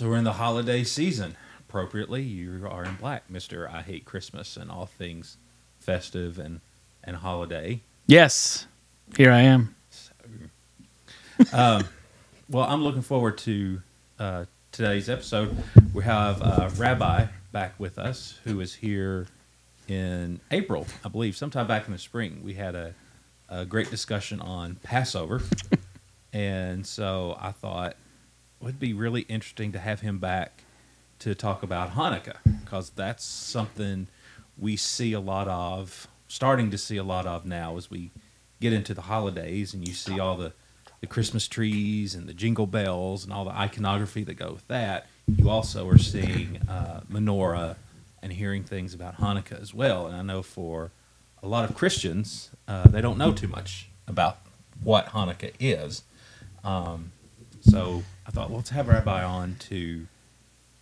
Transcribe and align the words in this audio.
So 0.00 0.08
we're 0.08 0.16
in 0.16 0.24
the 0.24 0.32
holiday 0.32 0.82
season. 0.82 1.36
Appropriately, 1.68 2.22
you 2.22 2.66
are 2.66 2.84
in 2.84 2.94
black, 2.94 3.28
Mister. 3.28 3.68
I 3.68 3.82
hate 3.82 4.06
Christmas 4.06 4.56
and 4.56 4.70
all 4.70 4.86
things 4.86 5.36
festive 5.78 6.38
and 6.38 6.62
and 7.04 7.16
holiday. 7.16 7.82
Yes, 8.06 8.66
here 9.14 9.30
I 9.30 9.42
am. 9.42 9.74
Um, 11.52 11.84
well, 12.48 12.64
I'm 12.64 12.82
looking 12.82 13.02
forward 13.02 13.36
to 13.38 13.82
uh, 14.18 14.46
today's 14.72 15.10
episode. 15.10 15.54
We 15.92 16.02
have 16.04 16.40
uh, 16.40 16.70
Rabbi 16.78 17.26
back 17.52 17.74
with 17.78 17.98
us, 17.98 18.38
who 18.44 18.56
was 18.56 18.76
here 18.76 19.26
in 19.86 20.40
April, 20.50 20.86
I 21.04 21.10
believe, 21.10 21.36
sometime 21.36 21.66
back 21.66 21.84
in 21.84 21.92
the 21.92 21.98
spring. 21.98 22.40
We 22.42 22.54
had 22.54 22.74
a, 22.74 22.94
a 23.50 23.66
great 23.66 23.90
discussion 23.90 24.40
on 24.40 24.76
Passover, 24.76 25.42
and 26.32 26.86
so 26.86 27.36
I 27.38 27.52
thought 27.52 27.96
would 28.60 28.78
be 28.78 28.92
really 28.92 29.22
interesting 29.22 29.72
to 29.72 29.78
have 29.78 30.00
him 30.00 30.18
back 30.18 30.64
to 31.20 31.34
talk 31.34 31.62
about 31.62 31.92
Hanukkah 31.94 32.36
because 32.62 32.90
that's 32.90 33.24
something 33.24 34.08
we 34.58 34.76
see 34.76 35.12
a 35.12 35.20
lot 35.20 35.48
of, 35.48 36.08
starting 36.28 36.70
to 36.70 36.78
see 36.78 36.96
a 36.96 37.02
lot 37.02 37.26
of 37.26 37.44
now 37.44 37.76
as 37.76 37.90
we 37.90 38.10
get 38.60 38.72
into 38.72 38.94
the 38.94 39.02
holidays, 39.02 39.72
and 39.72 39.86
you 39.86 39.94
see 39.94 40.20
all 40.20 40.36
the 40.36 40.52
the 41.00 41.06
Christmas 41.06 41.48
trees 41.48 42.14
and 42.14 42.28
the 42.28 42.34
jingle 42.34 42.66
bells 42.66 43.24
and 43.24 43.32
all 43.32 43.44
the 43.44 43.50
iconography 43.50 44.22
that 44.24 44.34
go 44.34 44.52
with 44.52 44.68
that. 44.68 45.06
You 45.26 45.48
also 45.48 45.88
are 45.88 45.98
seeing 45.98 46.58
uh, 46.68 47.00
menorah 47.10 47.76
and 48.22 48.32
hearing 48.32 48.64
things 48.64 48.92
about 48.92 49.16
Hanukkah 49.16 49.60
as 49.60 49.72
well. 49.72 50.06
And 50.06 50.16
I 50.16 50.22
know 50.22 50.42
for 50.42 50.90
a 51.42 51.48
lot 51.48 51.68
of 51.68 51.74
Christians, 51.74 52.50
uh, 52.68 52.86
they 52.88 53.00
don't 53.00 53.16
know 53.16 53.32
too 53.32 53.48
much 53.48 53.88
about 54.06 54.38
what 54.82 55.06
Hanukkah 55.06 55.52
is. 55.58 56.02
Um, 56.62 57.12
so 57.60 58.02
I 58.26 58.30
thought, 58.30 58.48
well, 58.50 58.58
let's 58.58 58.70
have 58.70 58.88
Rabbi 58.88 59.22
on 59.22 59.56
to 59.60 60.06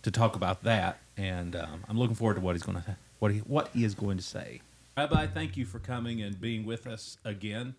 to 0.01 0.11
talk 0.11 0.35
about 0.35 0.63
that, 0.63 0.99
and 1.17 1.55
um, 1.55 1.83
I'm 1.89 1.97
looking 1.97 2.15
forward 2.15 2.35
to 2.35 2.41
what 2.41 2.55
he's 2.55 2.63
going 2.63 2.81
to 2.81 2.97
what 3.19 3.31
he 3.31 3.39
what 3.39 3.69
he 3.73 3.83
is 3.83 3.95
going 3.95 4.17
to 4.17 4.23
say. 4.23 4.61
Rabbi, 4.97 5.27
thank 5.27 5.55
you 5.55 5.65
for 5.65 5.79
coming 5.79 6.21
and 6.21 6.39
being 6.39 6.65
with 6.65 6.85
us 6.87 7.17
again 7.23 7.75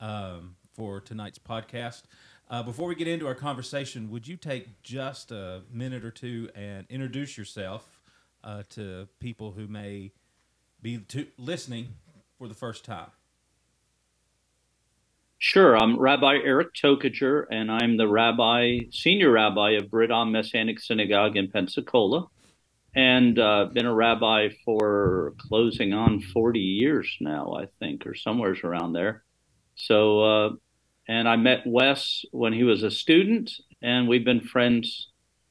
um, 0.00 0.56
for 0.74 1.00
tonight's 1.00 1.38
podcast. 1.38 2.02
Uh, 2.50 2.62
before 2.62 2.88
we 2.88 2.94
get 2.94 3.08
into 3.08 3.26
our 3.26 3.34
conversation, 3.34 4.10
would 4.10 4.28
you 4.28 4.36
take 4.36 4.82
just 4.82 5.30
a 5.30 5.62
minute 5.72 6.04
or 6.04 6.10
two 6.10 6.50
and 6.54 6.86
introduce 6.90 7.38
yourself 7.38 8.00
uh, 8.42 8.62
to 8.70 9.08
people 9.18 9.52
who 9.52 9.66
may 9.66 10.12
be 10.82 10.98
to, 10.98 11.26
listening 11.38 11.94
for 12.38 12.48
the 12.48 12.54
first 12.54 12.84
time? 12.84 13.10
Sure. 15.46 15.76
I'm 15.76 16.00
Rabbi 16.00 16.38
Eric 16.42 16.72
Tokajer, 16.72 17.44
and 17.50 17.70
I'm 17.70 17.98
the 17.98 18.08
rabbi, 18.08 18.78
senior 18.90 19.30
rabbi 19.30 19.72
of 19.72 19.90
Brit-Am 19.90 20.32
Messianic 20.32 20.80
Synagogue 20.80 21.36
in 21.36 21.50
Pensacola, 21.50 22.28
and 22.96 23.38
uh, 23.38 23.66
been 23.66 23.84
a 23.84 23.94
rabbi 23.94 24.48
for 24.64 25.34
closing 25.36 25.92
on 25.92 26.22
40 26.22 26.60
years 26.60 27.14
now, 27.20 27.56
I 27.60 27.66
think, 27.78 28.06
or 28.06 28.14
somewhere's 28.14 28.64
around 28.64 28.94
there. 28.94 29.22
So, 29.74 30.22
uh, 30.22 30.50
and 31.08 31.28
I 31.28 31.36
met 31.36 31.66
Wes 31.66 32.24
when 32.32 32.54
he 32.54 32.64
was 32.64 32.82
a 32.82 32.90
student, 32.90 33.52
and 33.82 34.08
we've 34.08 34.24
been 34.24 34.40
friends 34.40 35.10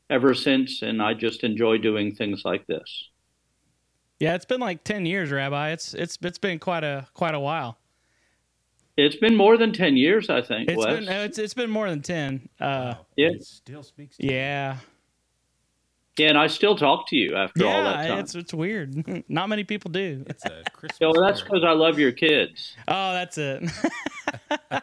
ever 0.09 0.33
since. 0.33 0.81
And 0.81 1.03
I 1.03 1.13
just 1.13 1.44
enjoy 1.44 1.78
doing 1.78 2.16
things 2.16 2.41
like 2.44 2.66
this. 2.66 3.09
Yeah, 4.19 4.33
it's 4.33 4.45
been 4.45 4.59
like 4.59 4.83
ten 4.83 5.05
years, 5.05 5.30
Rabbi. 5.30 5.69
It's 5.69 5.94
it's 5.94 6.17
it's 6.23 6.39
been 6.39 6.57
quite 6.57 6.83
a 6.83 7.05
quite 7.13 7.35
a 7.35 7.39
while. 7.39 7.78
It's 8.95 9.16
been 9.16 9.36
more 9.36 9.58
than 9.58 9.73
ten 9.73 9.97
years, 9.97 10.30
I 10.30 10.41
think. 10.41 10.69
It's 10.69 10.77
Wes. 10.77 10.99
been 10.99 11.08
it's 11.09 11.38
it's 11.38 11.53
been 11.53 11.69
more 11.69 11.89
than 11.89 12.02
ten. 12.02 12.49
Uh, 12.59 12.94
Wow, 12.95 13.05
yeah. 13.16 13.29
it 13.29 13.44
still 13.44 13.84
speaks. 13.84 14.17
To 14.17 14.25
yeah, 14.25 14.78
yeah, 16.17 16.29
and 16.29 16.38
I 16.38 16.47
still 16.47 16.75
talk 16.75 17.07
to 17.07 17.16
you 17.16 17.35
after 17.35 17.66
all 17.66 17.84
that 17.84 18.03
yeah. 18.03 18.07
time. 18.09 18.19
It's 18.19 18.35
it's 18.35 18.53
weird. 18.53 19.23
Not 19.29 19.50
many 19.50 19.63
people 19.63 19.90
do. 19.90 20.23
It's 20.28 20.45
a 20.45 20.63
Christmas. 20.73 20.97
So 20.97 21.19
that's 21.19 21.41
because 21.41 21.63
I 21.63 21.72
love 21.72 21.97
your 21.97 22.12
kids. 22.12 22.75
Oh, 22.88 23.13
that's 23.13 23.38
it. 23.40 23.63
uh, 24.72 24.81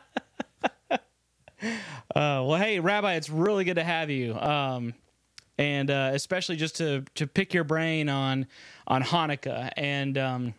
well, 2.14 2.56
hey, 2.56 2.80
Rabbi, 2.80 3.14
it's 3.14 3.30
really 3.30 3.64
good 3.64 3.76
to 3.76 3.84
have 3.84 4.10
you, 4.10 4.34
um, 4.34 4.94
and 5.56 5.88
uh, 5.88 6.10
especially 6.14 6.56
just 6.56 6.76
to 6.76 7.04
to 7.14 7.28
pick 7.28 7.54
your 7.54 7.64
brain 7.64 8.08
on 8.08 8.46
on 8.88 9.04
Hanukkah, 9.04 9.70
and 9.76 10.18
um, 10.18 10.54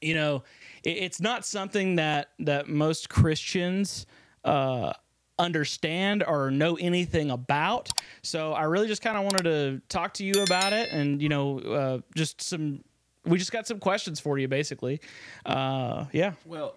you 0.00 0.14
know, 0.14 0.36
it, 0.36 0.44
it's 0.84 1.20
not 1.20 1.44
something 1.44 1.96
that 1.96 2.28
that 2.40 2.68
most 2.68 3.08
Christians. 3.08 4.06
Uh, 4.44 4.92
understand 5.40 6.24
or 6.26 6.50
know 6.50 6.74
anything 6.78 7.30
about 7.30 7.88
so 8.22 8.52
i 8.54 8.64
really 8.64 8.88
just 8.88 9.00
kind 9.02 9.16
of 9.16 9.22
wanted 9.22 9.44
to 9.44 9.80
talk 9.88 10.12
to 10.12 10.24
you 10.24 10.32
about 10.42 10.72
it 10.72 10.90
and 10.90 11.22
you 11.22 11.28
know 11.28 11.60
uh, 11.60 11.98
just 12.16 12.42
some 12.42 12.82
we 13.24 13.38
just 13.38 13.52
got 13.52 13.64
some 13.64 13.78
questions 13.78 14.18
for 14.18 14.36
you 14.36 14.48
basically 14.48 15.00
uh, 15.46 16.06
yeah 16.12 16.32
Well, 16.44 16.74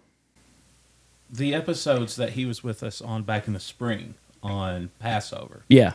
the 1.27 1.55
episodes 1.55 2.15
that 2.17 2.31
he 2.33 2.45
was 2.45 2.63
with 2.63 2.83
us 2.83 3.01
on 3.01 3.23
back 3.23 3.47
in 3.47 3.53
the 3.53 3.59
spring 3.59 4.13
on 4.43 4.91
Passover, 4.99 5.63
yeah 5.67 5.93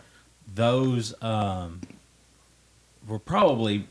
those 0.53 1.15
um, 1.23 1.83
were 3.07 3.21
probably 3.21 3.87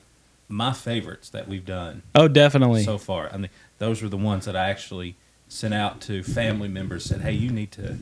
my 0.48 0.74
favorites 0.74 1.30
that 1.30 1.48
we've 1.48 1.66
done 1.66 2.04
Oh, 2.14 2.28
definitely. 2.28 2.84
so 2.84 2.98
far. 2.98 3.30
I 3.34 3.38
mean, 3.38 3.50
those 3.80 4.02
were 4.02 4.10
the 4.10 4.18
ones 4.18 4.46
that 4.46 4.56
I 4.56 4.70
actually 4.70 5.16
sent 5.48 5.74
out 5.74 6.02
to 6.02 6.24
family 6.24 6.68
members. 6.68 7.06
Said, 7.06 7.22
"Hey, 7.22 7.34
you 7.34 7.52
need 7.52 7.72
to 7.74 8.00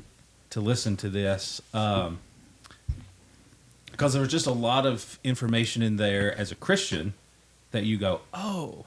to 0.51 0.61
listen 0.61 0.95
to 0.97 1.09
this." 1.09 1.61
Um, 1.73 2.19
because 3.91 4.13
there 4.13 4.21
was 4.21 4.31
just 4.31 4.47
a 4.47 4.51
lot 4.51 4.85
of 4.85 5.19
information 5.23 5.81
in 5.83 5.97
there 5.97 6.35
as 6.37 6.51
a 6.51 6.55
Christian 6.55 7.13
that 7.71 7.83
you 7.83 7.97
go, 7.97 8.21
"Oh, 8.33 8.85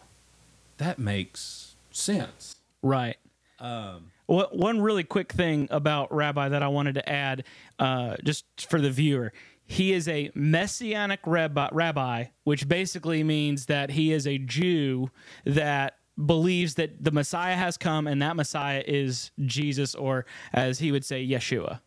that 0.78 0.98
makes 0.98 1.74
sense." 1.90 2.56
right. 2.82 3.16
Um, 3.58 4.12
Well, 4.28 4.48
one 4.52 4.80
really 4.80 5.04
quick 5.04 5.32
thing 5.32 5.68
about 5.70 6.12
Rabbi 6.14 6.48
that 6.50 6.62
I 6.62 6.68
wanted 6.68 6.94
to 6.96 7.08
add, 7.08 7.44
uh, 7.78 8.16
just 8.22 8.44
for 8.68 8.80
the 8.80 8.90
viewer. 8.90 9.32
He 9.64 9.92
is 9.92 10.08
a 10.08 10.30
messianic 10.34 11.20
rabbi, 11.24 11.68
rabbi, 11.72 12.24
which 12.44 12.68
basically 12.68 13.22
means 13.24 13.66
that 13.66 13.90
he 13.90 14.12
is 14.12 14.26
a 14.26 14.38
Jew 14.38 15.10
that 15.44 15.96
believes 16.24 16.74
that 16.76 17.02
the 17.04 17.10
Messiah 17.10 17.56
has 17.56 17.76
come 17.76 18.06
and 18.06 18.20
that 18.22 18.36
Messiah 18.36 18.82
is 18.86 19.30
Jesus, 19.44 19.94
or 19.94 20.24
as 20.52 20.78
he 20.78 20.92
would 20.92 21.04
say, 21.04 21.26
Yeshua. 21.26 21.80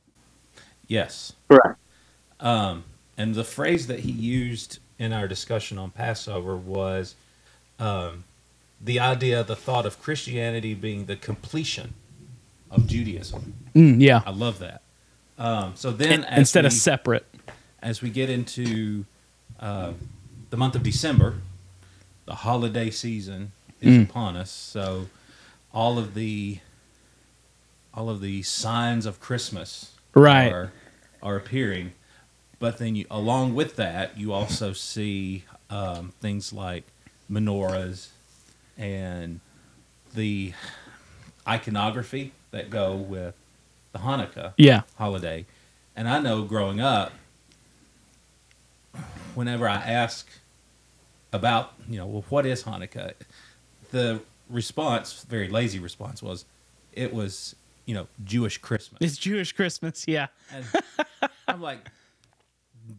yes. 0.87 1.33
Correct. 1.49 1.79
Um, 2.39 2.83
and 3.17 3.35
the 3.35 3.43
phrase 3.43 3.87
that 3.87 3.99
he 4.01 4.11
used 4.11 4.79
in 4.97 5.11
our 5.13 5.27
discussion 5.27 5.77
on 5.77 5.91
Passover 5.91 6.55
was 6.55 7.15
um, 7.79 8.23
the 8.79 8.99
idea, 8.99 9.43
the 9.43 9.55
thought 9.55 9.85
of 9.85 10.01
Christianity 10.01 10.73
being 10.73 11.05
the 11.05 11.15
completion 11.15 11.93
of 12.71 12.87
Judaism. 12.87 13.53
Mm, 13.75 14.01
yeah. 14.01 14.21
I 14.25 14.31
love 14.31 14.59
that. 14.59 14.81
Um, 15.37 15.73
so 15.75 15.91
then, 15.91 16.23
as 16.25 16.39
Instead 16.39 16.63
we, 16.63 16.67
of 16.67 16.73
separate. 16.73 17.25
as 17.81 18.01
we 18.01 18.09
get 18.09 18.29
into 18.29 19.05
uh, 19.59 19.93
the 20.49 20.57
month 20.57 20.75
of 20.75 20.83
December, 20.83 21.35
the 22.25 22.35
holiday 22.35 22.89
season 22.89 23.51
is 23.81 23.95
Mm. 23.95 24.09
upon 24.09 24.35
us. 24.35 24.51
So 24.51 25.07
all 25.73 25.97
of 25.97 26.13
the 26.13 26.59
all 27.93 28.09
of 28.09 28.21
the 28.21 28.43
signs 28.43 29.05
of 29.05 29.19
Christmas 29.19 29.91
Right. 30.13 30.51
are 30.51 30.71
are 31.21 31.35
appearing. 31.35 31.93
But 32.59 32.77
then, 32.77 32.95
you, 32.95 33.05
along 33.09 33.55
with 33.55 33.75
that, 33.77 34.17
you 34.17 34.31
also 34.33 34.73
see 34.73 35.45
um, 35.69 36.13
things 36.21 36.51
like 36.53 36.83
menorahs 37.31 38.07
and 38.77 39.39
the 40.13 40.53
iconography 41.47 42.31
that 42.51 42.69
go 42.69 42.95
with 42.95 43.35
the 43.93 43.99
Hanukkah 43.99 44.53
Yeah. 44.57 44.81
holiday. 44.97 45.45
And 45.95 46.07
I 46.09 46.19
know 46.19 46.43
growing 46.43 46.79
up, 46.81 47.13
whenever 49.35 49.67
I 49.67 49.75
ask 49.75 50.27
about, 51.31 51.73
you 51.87 51.97
know, 51.97 52.07
well, 52.07 52.25
what 52.29 52.45
is 52.45 52.63
Hanukkah? 52.63 53.13
The 53.91 54.21
response, 54.49 55.25
very 55.29 55.49
lazy 55.49 55.79
response, 55.79 56.21
was 56.21 56.45
it 56.93 57.13
was, 57.13 57.55
you 57.85 57.93
know, 57.93 58.07
Jewish 58.23 58.57
Christmas. 58.57 58.99
It's 59.01 59.17
Jewish 59.17 59.53
Christmas. 59.53 60.07
Yeah. 60.07 60.27
And 60.53 60.65
I'm 61.47 61.61
like, 61.61 61.79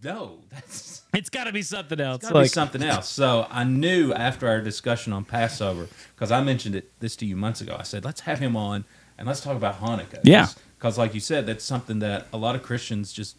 no, 0.02 0.38
that's 0.50 1.02
It's 1.12 1.28
got 1.30 1.44
to 1.44 1.52
be 1.52 1.62
something 1.62 2.00
else. 2.00 2.22
gotta 2.22 2.42
be 2.42 2.48
something 2.48 2.82
else. 2.82 3.08
So 3.08 3.46
I 3.50 3.64
knew 3.64 4.12
after 4.12 4.48
our 4.48 4.60
discussion 4.60 5.12
on 5.12 5.24
Passover, 5.24 5.88
because 6.14 6.30
I 6.30 6.42
mentioned 6.42 6.76
it 6.76 6.90
this 7.00 7.16
to 7.16 7.26
you 7.26 7.36
months 7.36 7.60
ago. 7.60 7.76
I 7.78 7.82
said, 7.82 8.04
let's 8.04 8.20
have 8.22 8.38
him 8.38 8.56
on 8.56 8.84
and 9.18 9.26
let's 9.26 9.40
talk 9.40 9.56
about 9.56 9.80
Hanukkah. 9.80 10.20
Yeah. 10.22 10.48
Because, 10.78 10.96
like 10.96 11.12
you 11.12 11.20
said, 11.20 11.44
that's 11.46 11.64
something 11.64 11.98
that 11.98 12.26
a 12.32 12.38
lot 12.38 12.54
of 12.54 12.62
Christians 12.62 13.12
just 13.12 13.36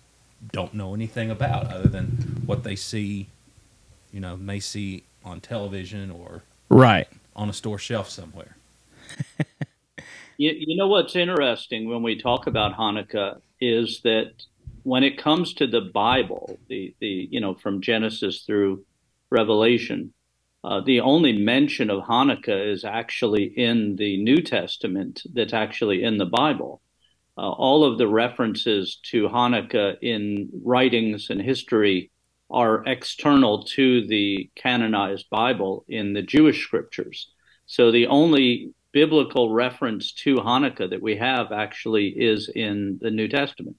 don't 0.51 0.73
know 0.73 0.93
anything 0.93 1.31
about, 1.31 1.71
other 1.71 1.87
than 1.87 2.43
what 2.45 2.63
they 2.63 2.75
see, 2.75 3.27
you 4.11 4.19
know, 4.19 4.37
may 4.37 4.59
see 4.59 5.03
on 5.23 5.39
television 5.41 6.11
or 6.11 6.43
right. 6.69 7.07
On 7.35 7.49
a 7.49 7.53
store 7.53 7.77
shelf 7.77 8.09
somewhere. 8.09 8.57
You, 10.41 10.55
you 10.57 10.75
know 10.75 10.87
what's 10.87 11.15
interesting 11.15 11.87
when 11.87 12.01
we 12.01 12.19
talk 12.19 12.47
about 12.47 12.75
Hanukkah 12.75 13.41
is 13.59 14.01
that 14.01 14.31
when 14.81 15.03
it 15.03 15.19
comes 15.19 15.53
to 15.53 15.67
the 15.67 15.81
Bible, 15.81 16.57
the 16.67 16.95
the 16.99 17.27
you 17.29 17.39
know 17.39 17.53
from 17.53 17.79
Genesis 17.79 18.41
through 18.41 18.83
Revelation, 19.29 20.15
uh, 20.63 20.81
the 20.81 21.01
only 21.01 21.33
mention 21.33 21.91
of 21.91 22.05
Hanukkah 22.05 22.73
is 22.73 22.83
actually 22.83 23.53
in 23.55 23.97
the 23.97 24.17
New 24.23 24.41
Testament. 24.41 25.21
That's 25.31 25.53
actually 25.53 26.01
in 26.01 26.17
the 26.17 26.25
Bible. 26.25 26.81
Uh, 27.37 27.51
all 27.51 27.83
of 27.83 27.99
the 27.99 28.07
references 28.07 28.99
to 29.11 29.29
Hanukkah 29.29 29.97
in 30.01 30.49
writings 30.65 31.29
and 31.29 31.39
history 31.39 32.09
are 32.51 32.83
external 32.85 33.63
to 33.63 34.05
the 34.07 34.49
canonized 34.55 35.29
Bible 35.29 35.85
in 35.87 36.13
the 36.13 36.21
Jewish 36.21 36.63
scriptures. 36.63 37.31
So 37.65 37.91
the 37.91 38.07
only 38.07 38.73
biblical 38.91 39.51
reference 39.51 40.11
to 40.11 40.35
Hanukkah 40.35 40.89
that 40.89 41.01
we 41.01 41.15
have 41.15 41.51
actually 41.51 42.09
is 42.09 42.49
in 42.49 42.99
the 43.01 43.11
New 43.11 43.27
Testament. 43.27 43.77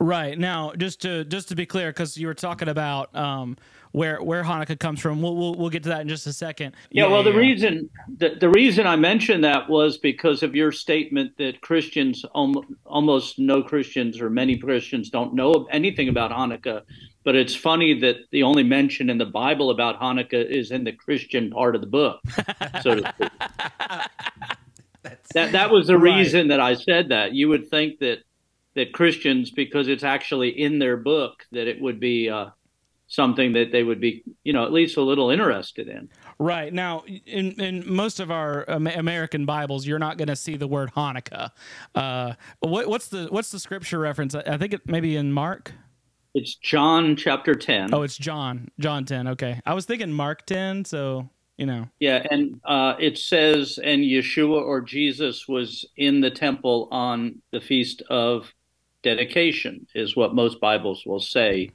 Right 0.00 0.38
now, 0.38 0.72
just 0.76 1.02
to 1.02 1.24
just 1.24 1.48
to 1.48 1.54
be 1.54 1.66
clear, 1.66 1.90
because 1.90 2.16
you 2.16 2.26
were 2.26 2.34
talking 2.34 2.68
about 2.68 3.14
um, 3.14 3.56
where 3.92 4.22
where 4.22 4.42
Hanukkah 4.42 4.78
comes 4.78 4.98
from, 4.98 5.20
we'll, 5.20 5.36
we'll, 5.36 5.54
we'll 5.54 5.70
get 5.70 5.82
to 5.84 5.90
that 5.90 6.00
in 6.00 6.08
just 6.08 6.26
a 6.26 6.32
second. 6.32 6.74
Yeah, 6.90 7.04
yeah 7.04 7.12
well, 7.12 7.22
the 7.22 7.32
yeah. 7.32 7.36
reason 7.36 7.90
the, 8.16 8.36
the 8.40 8.48
reason 8.48 8.86
I 8.86 8.96
mentioned 8.96 9.44
that 9.44 9.68
was 9.68 9.98
because 9.98 10.42
of 10.42 10.54
your 10.54 10.72
statement 10.72 11.36
that 11.36 11.60
Christians 11.60 12.24
almost 12.24 13.38
no 13.38 13.62
Christians 13.62 14.20
or 14.20 14.30
many 14.30 14.56
Christians 14.56 15.10
don't 15.10 15.34
know 15.34 15.68
anything 15.70 16.08
about 16.08 16.30
Hanukkah, 16.30 16.82
but 17.28 17.36
it's 17.36 17.54
funny 17.54 17.92
that 17.92 18.16
the 18.30 18.42
only 18.42 18.62
mention 18.62 19.10
in 19.10 19.18
the 19.18 19.26
Bible 19.26 19.68
about 19.68 20.00
Hanukkah 20.00 20.48
is 20.48 20.70
in 20.70 20.82
the 20.82 20.94
Christian 20.94 21.50
part 21.50 21.74
of 21.74 21.82
the 21.82 21.86
book. 21.86 22.20
so 22.80 22.94
that 25.34 25.52
that 25.52 25.70
was 25.70 25.88
the 25.88 25.98
right. 25.98 26.16
reason 26.16 26.48
that 26.48 26.58
I 26.58 26.72
said 26.72 27.10
that. 27.10 27.34
You 27.34 27.50
would 27.50 27.68
think 27.68 27.98
that 27.98 28.20
that 28.76 28.94
Christians, 28.94 29.50
because 29.50 29.88
it's 29.88 30.04
actually 30.04 30.58
in 30.58 30.78
their 30.78 30.96
book, 30.96 31.44
that 31.52 31.66
it 31.66 31.78
would 31.82 32.00
be 32.00 32.30
uh, 32.30 32.46
something 33.08 33.52
that 33.52 33.72
they 33.72 33.82
would 33.82 34.00
be, 34.00 34.24
you 34.44 34.54
know, 34.54 34.64
at 34.64 34.72
least 34.72 34.96
a 34.96 35.02
little 35.02 35.28
interested 35.28 35.86
in. 35.86 36.08
Right 36.38 36.72
now, 36.72 37.04
in 37.26 37.52
in 37.60 37.84
most 37.94 38.20
of 38.20 38.30
our 38.30 38.64
American 38.68 39.44
Bibles, 39.44 39.86
you're 39.86 39.98
not 39.98 40.16
going 40.16 40.28
to 40.28 40.36
see 40.36 40.56
the 40.56 40.66
word 40.66 40.92
Hanukkah. 40.96 41.50
Uh, 41.94 42.32
what, 42.60 42.86
what's 42.86 43.08
the 43.08 43.26
what's 43.26 43.50
the 43.50 43.58
scripture 43.58 43.98
reference? 43.98 44.34
I 44.34 44.56
think 44.56 44.72
it 44.72 44.88
maybe 44.88 45.14
in 45.14 45.30
Mark. 45.30 45.74
It's 46.34 46.54
John 46.54 47.16
chapter 47.16 47.54
ten. 47.54 47.92
Oh, 47.92 48.02
it's 48.02 48.16
John 48.16 48.70
John 48.78 49.04
ten. 49.04 49.28
Okay, 49.28 49.60
I 49.64 49.74
was 49.74 49.86
thinking 49.86 50.12
Mark 50.12 50.46
ten. 50.46 50.84
So 50.84 51.28
you 51.56 51.66
know. 51.66 51.88
Yeah, 51.98 52.24
and 52.30 52.60
uh, 52.64 52.94
it 52.98 53.18
says, 53.18 53.78
and 53.82 54.02
Yeshua 54.02 54.62
or 54.62 54.80
Jesus 54.80 55.48
was 55.48 55.84
in 55.96 56.20
the 56.20 56.30
temple 56.30 56.88
on 56.90 57.42
the 57.50 57.60
feast 57.60 58.02
of 58.08 58.54
dedication 59.02 59.86
is 59.94 60.16
what 60.16 60.34
most 60.34 60.60
Bibles 60.60 61.04
will 61.04 61.20
say 61.20 61.70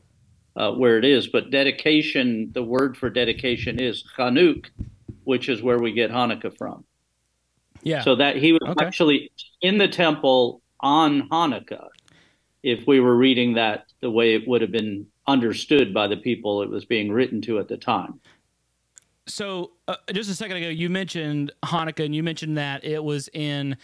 uh, 0.55 0.71
where 0.71 0.97
it 0.97 1.05
is. 1.05 1.27
But 1.27 1.51
dedication, 1.51 2.49
the 2.53 2.63
word 2.63 2.97
for 2.97 3.09
dedication 3.09 3.79
is 3.79 4.03
Chanuk, 4.17 4.67
which 5.25 5.49
is 5.49 5.61
where 5.61 5.79
we 5.79 5.91
get 5.91 6.11
Hanukkah 6.11 6.57
from. 6.57 6.85
Yeah. 7.81 8.03
So 8.03 8.15
that 8.15 8.37
he 8.37 8.53
was 8.53 8.61
okay. 8.69 8.85
actually 8.85 9.31
in 9.61 9.77
the 9.77 9.89
temple 9.89 10.61
on 10.79 11.27
Hanukkah, 11.29 11.87
if 12.63 12.87
we 12.87 12.99
were 12.99 13.15
reading 13.15 13.53
that 13.53 13.85
the 14.01 14.09
way 14.09 14.33
it 14.33 14.47
would 14.47 14.61
have 14.61 14.71
been 14.71 15.05
understood 15.27 15.93
by 15.93 16.07
the 16.07 16.17
people 16.17 16.61
it 16.61 16.69
was 16.69 16.85
being 16.85 17.11
written 17.11 17.41
to 17.41 17.59
at 17.59 17.67
the 17.67 17.77
time. 17.77 18.19
So, 19.25 19.71
uh, 19.87 19.95
just 20.11 20.29
a 20.29 20.35
second 20.35 20.57
ago, 20.57 20.67
you 20.67 20.89
mentioned 20.89 21.51
Hanukkah, 21.63 22.05
and 22.05 22.15
you 22.15 22.23
mentioned 22.23 22.57
that 22.57 22.83
it 22.83 23.03
was 23.03 23.29
in 23.33 23.77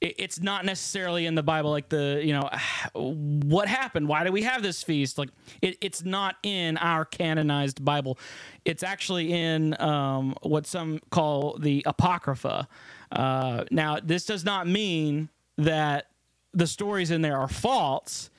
it's 0.00 0.40
not 0.42 0.64
necessarily 0.64 1.26
in 1.26 1.34
the 1.34 1.42
Bible, 1.42 1.70
like 1.70 1.88
the, 1.88 2.20
you 2.22 2.32
know, 2.32 2.50
what 2.94 3.68
happened? 3.68 4.08
Why 4.08 4.24
do 4.24 4.32
we 4.32 4.42
have 4.42 4.62
this 4.62 4.82
feast? 4.82 5.18
Like, 5.18 5.30
it, 5.62 5.78
it's 5.80 6.04
not 6.04 6.36
in 6.42 6.76
our 6.76 7.04
canonized 7.04 7.84
Bible. 7.84 8.18
It's 8.64 8.82
actually 8.82 9.32
in 9.32 9.80
um, 9.80 10.34
what 10.42 10.66
some 10.66 11.00
call 11.10 11.58
the 11.58 11.82
Apocrypha. 11.86 12.68
Uh, 13.10 13.64
now, 13.70 13.98
this 14.02 14.26
does 14.26 14.44
not 14.44 14.66
mean 14.66 15.30
that 15.56 16.08
the 16.56 16.66
stories 16.66 17.10
in 17.10 17.22
there 17.22 17.36
are 17.36 17.48
false. 17.48 18.30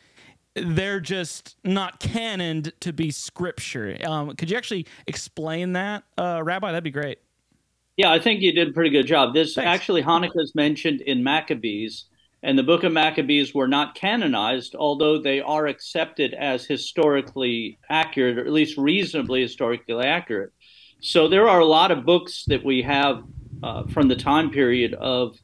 They're 0.55 0.99
just 0.99 1.55
not 1.63 1.99
canoned 1.99 2.73
to 2.79 2.91
be 2.91 3.11
scripture. 3.11 3.95
Um, 4.03 4.35
could 4.35 4.49
you 4.49 4.57
actually 4.57 4.87
explain 5.05 5.73
that, 5.73 6.03
uh, 6.17 6.41
Rabbi? 6.43 6.71
That'd 6.71 6.83
be 6.83 6.91
great. 6.91 7.19
Yeah, 7.95 8.11
I 8.11 8.19
think 8.19 8.41
you 8.41 8.51
did 8.51 8.69
a 8.69 8.73
pretty 8.73 8.89
good 8.89 9.05
job. 9.05 9.33
This 9.33 9.53
Thanks. 9.53 9.67
actually 9.67 10.03
Hanukkah 10.03 10.41
is 10.41 10.53
mentioned 10.55 11.01
in 11.01 11.23
Maccabees, 11.23 12.05
and 12.41 12.57
the 12.57 12.63
Book 12.63 12.83
of 12.83 12.91
Maccabees 12.91 13.53
were 13.53 13.67
not 13.67 13.95
canonized, 13.95 14.75
although 14.75 15.19
they 15.19 15.41
are 15.41 15.67
accepted 15.67 16.33
as 16.33 16.65
historically 16.65 17.77
accurate, 17.89 18.39
or 18.39 18.45
at 18.45 18.51
least 18.51 18.77
reasonably 18.77 19.41
historically 19.41 19.95
accurate. 20.05 20.51
So 21.01 21.27
there 21.27 21.47
are 21.47 21.59
a 21.59 21.65
lot 21.65 21.91
of 21.91 22.05
books 22.05 22.45
that 22.47 22.63
we 22.63 22.81
have 22.81 23.23
uh, 23.61 23.85
from 23.87 24.07
the 24.07 24.15
time 24.15 24.49
period 24.49 24.95
of 24.95 25.37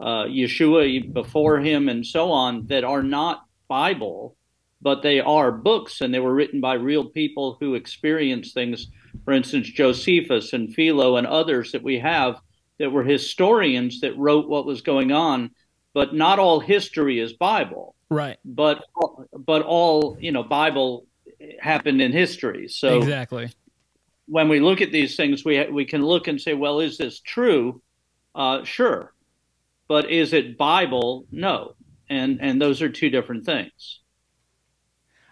Yeshua 0.00 1.12
before 1.12 1.58
him 1.58 1.88
and 1.88 2.04
so 2.06 2.30
on 2.30 2.66
that 2.66 2.84
are 2.84 3.02
not 3.02 3.44
Bible, 3.68 4.36
but 4.82 5.02
they 5.02 5.20
are 5.20 5.50
books, 5.50 6.00
and 6.00 6.12
they 6.12 6.20
were 6.20 6.34
written 6.34 6.60
by 6.60 6.74
real 6.74 7.04
people 7.04 7.56
who 7.58 7.74
experienced 7.74 8.54
things 8.54 8.88
for 9.24 9.32
instance, 9.32 9.68
Josephus 9.68 10.52
and 10.52 10.74
Philo 10.74 11.16
and 11.16 11.26
others 11.26 11.72
that 11.72 11.82
we 11.82 11.98
have 11.98 12.40
that 12.78 12.90
were 12.90 13.02
historians 13.02 14.00
that 14.00 14.16
wrote 14.16 14.48
what 14.48 14.66
was 14.66 14.82
going 14.82 15.12
on, 15.12 15.50
but 15.94 16.14
not 16.14 16.38
all 16.38 16.60
history 16.60 17.18
is 17.18 17.32
Bible. 17.32 17.94
Right. 18.10 18.38
But 18.44 18.84
but 19.32 19.62
all, 19.62 20.16
you 20.20 20.32
know, 20.32 20.42
Bible 20.42 21.06
happened 21.60 22.00
in 22.00 22.12
history. 22.12 22.68
So 22.68 22.98
Exactly. 22.98 23.50
When 24.28 24.48
we 24.48 24.60
look 24.60 24.80
at 24.80 24.92
these 24.92 25.16
things, 25.16 25.44
we 25.44 25.66
we 25.68 25.84
can 25.84 26.04
look 26.04 26.28
and 26.28 26.40
say, 26.40 26.54
well, 26.54 26.80
is 26.80 26.98
this 26.98 27.20
true? 27.20 27.82
Uh, 28.34 28.64
sure. 28.64 29.12
But 29.88 30.10
is 30.10 30.32
it 30.32 30.58
Bible? 30.58 31.26
No. 31.30 31.74
And 32.08 32.38
and 32.40 32.60
those 32.60 32.82
are 32.82 32.88
two 32.88 33.10
different 33.10 33.44
things. 33.44 34.00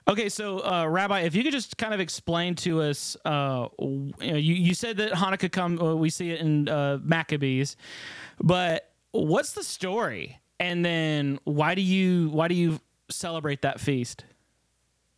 Okay, 0.06 0.28
so 0.28 0.58
uh, 0.58 0.86
Rabbi, 0.86 1.20
if 1.20 1.34
you 1.34 1.42
could 1.42 1.52
just 1.52 1.78
kind 1.78 1.94
of 1.94 2.00
explain 2.00 2.54
to 2.56 2.82
us, 2.82 3.16
uh, 3.24 3.68
you, 3.78 4.12
know, 4.20 4.36
you, 4.36 4.54
you 4.54 4.74
said 4.74 4.98
that 4.98 5.12
Hanukkah 5.12 5.50
come, 5.50 5.80
uh, 5.80 5.94
we 5.94 6.10
see 6.10 6.30
it 6.30 6.40
in 6.40 6.68
uh, 6.68 6.98
Maccabees, 7.02 7.78
but 8.38 8.92
what's 9.12 9.52
the 9.52 9.64
story? 9.64 10.40
And 10.60 10.84
then 10.84 11.38
why 11.44 11.74
do 11.74 11.80
you 11.80 12.28
why 12.30 12.48
do 12.48 12.54
you 12.54 12.80
celebrate 13.10 13.62
that 13.62 13.80
feast? 13.80 14.24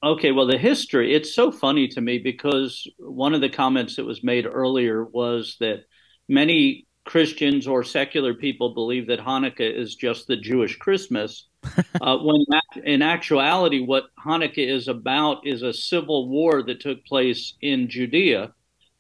Okay, 0.03 0.31
well, 0.31 0.47
the 0.47 0.59
history, 0.59 1.15
it's 1.15 1.35
so 1.35 1.51
funny 1.51 1.89
to 1.89 2.01
me 2.01 2.19
because 2.19 2.89
one 2.99 3.35
of 3.35 3.41
the 3.41 3.49
comments 3.49 3.97
that 3.97 4.05
was 4.05 4.23
made 4.23 4.47
earlier 4.47 5.05
was 5.05 5.57
that 5.59 5.85
many 6.29 6.86
Christians 7.07 7.69
or 7.69 7.85
secular 7.85 8.35
people 8.35 8.75
believe 8.75 9.07
that 9.07 9.21
Hanukkah 9.21 9.73
is 9.75 9.95
just 9.95 10.27
the 10.27 10.37
Jewish 10.37 10.77
Christmas, 10.77 11.47
uh, 12.01 12.19
when 12.19 12.45
in 12.85 13.01
actuality, 13.01 13.81
what 13.81 14.05
Hanukkah 14.19 14.59
is 14.59 14.89
about 14.89 15.47
is 15.47 15.63
a 15.63 15.73
civil 15.73 16.29
war 16.29 16.63
that 16.65 16.81
took 16.81 17.07
place 17.07 17.55
in 17.63 17.89
Judea 17.89 18.53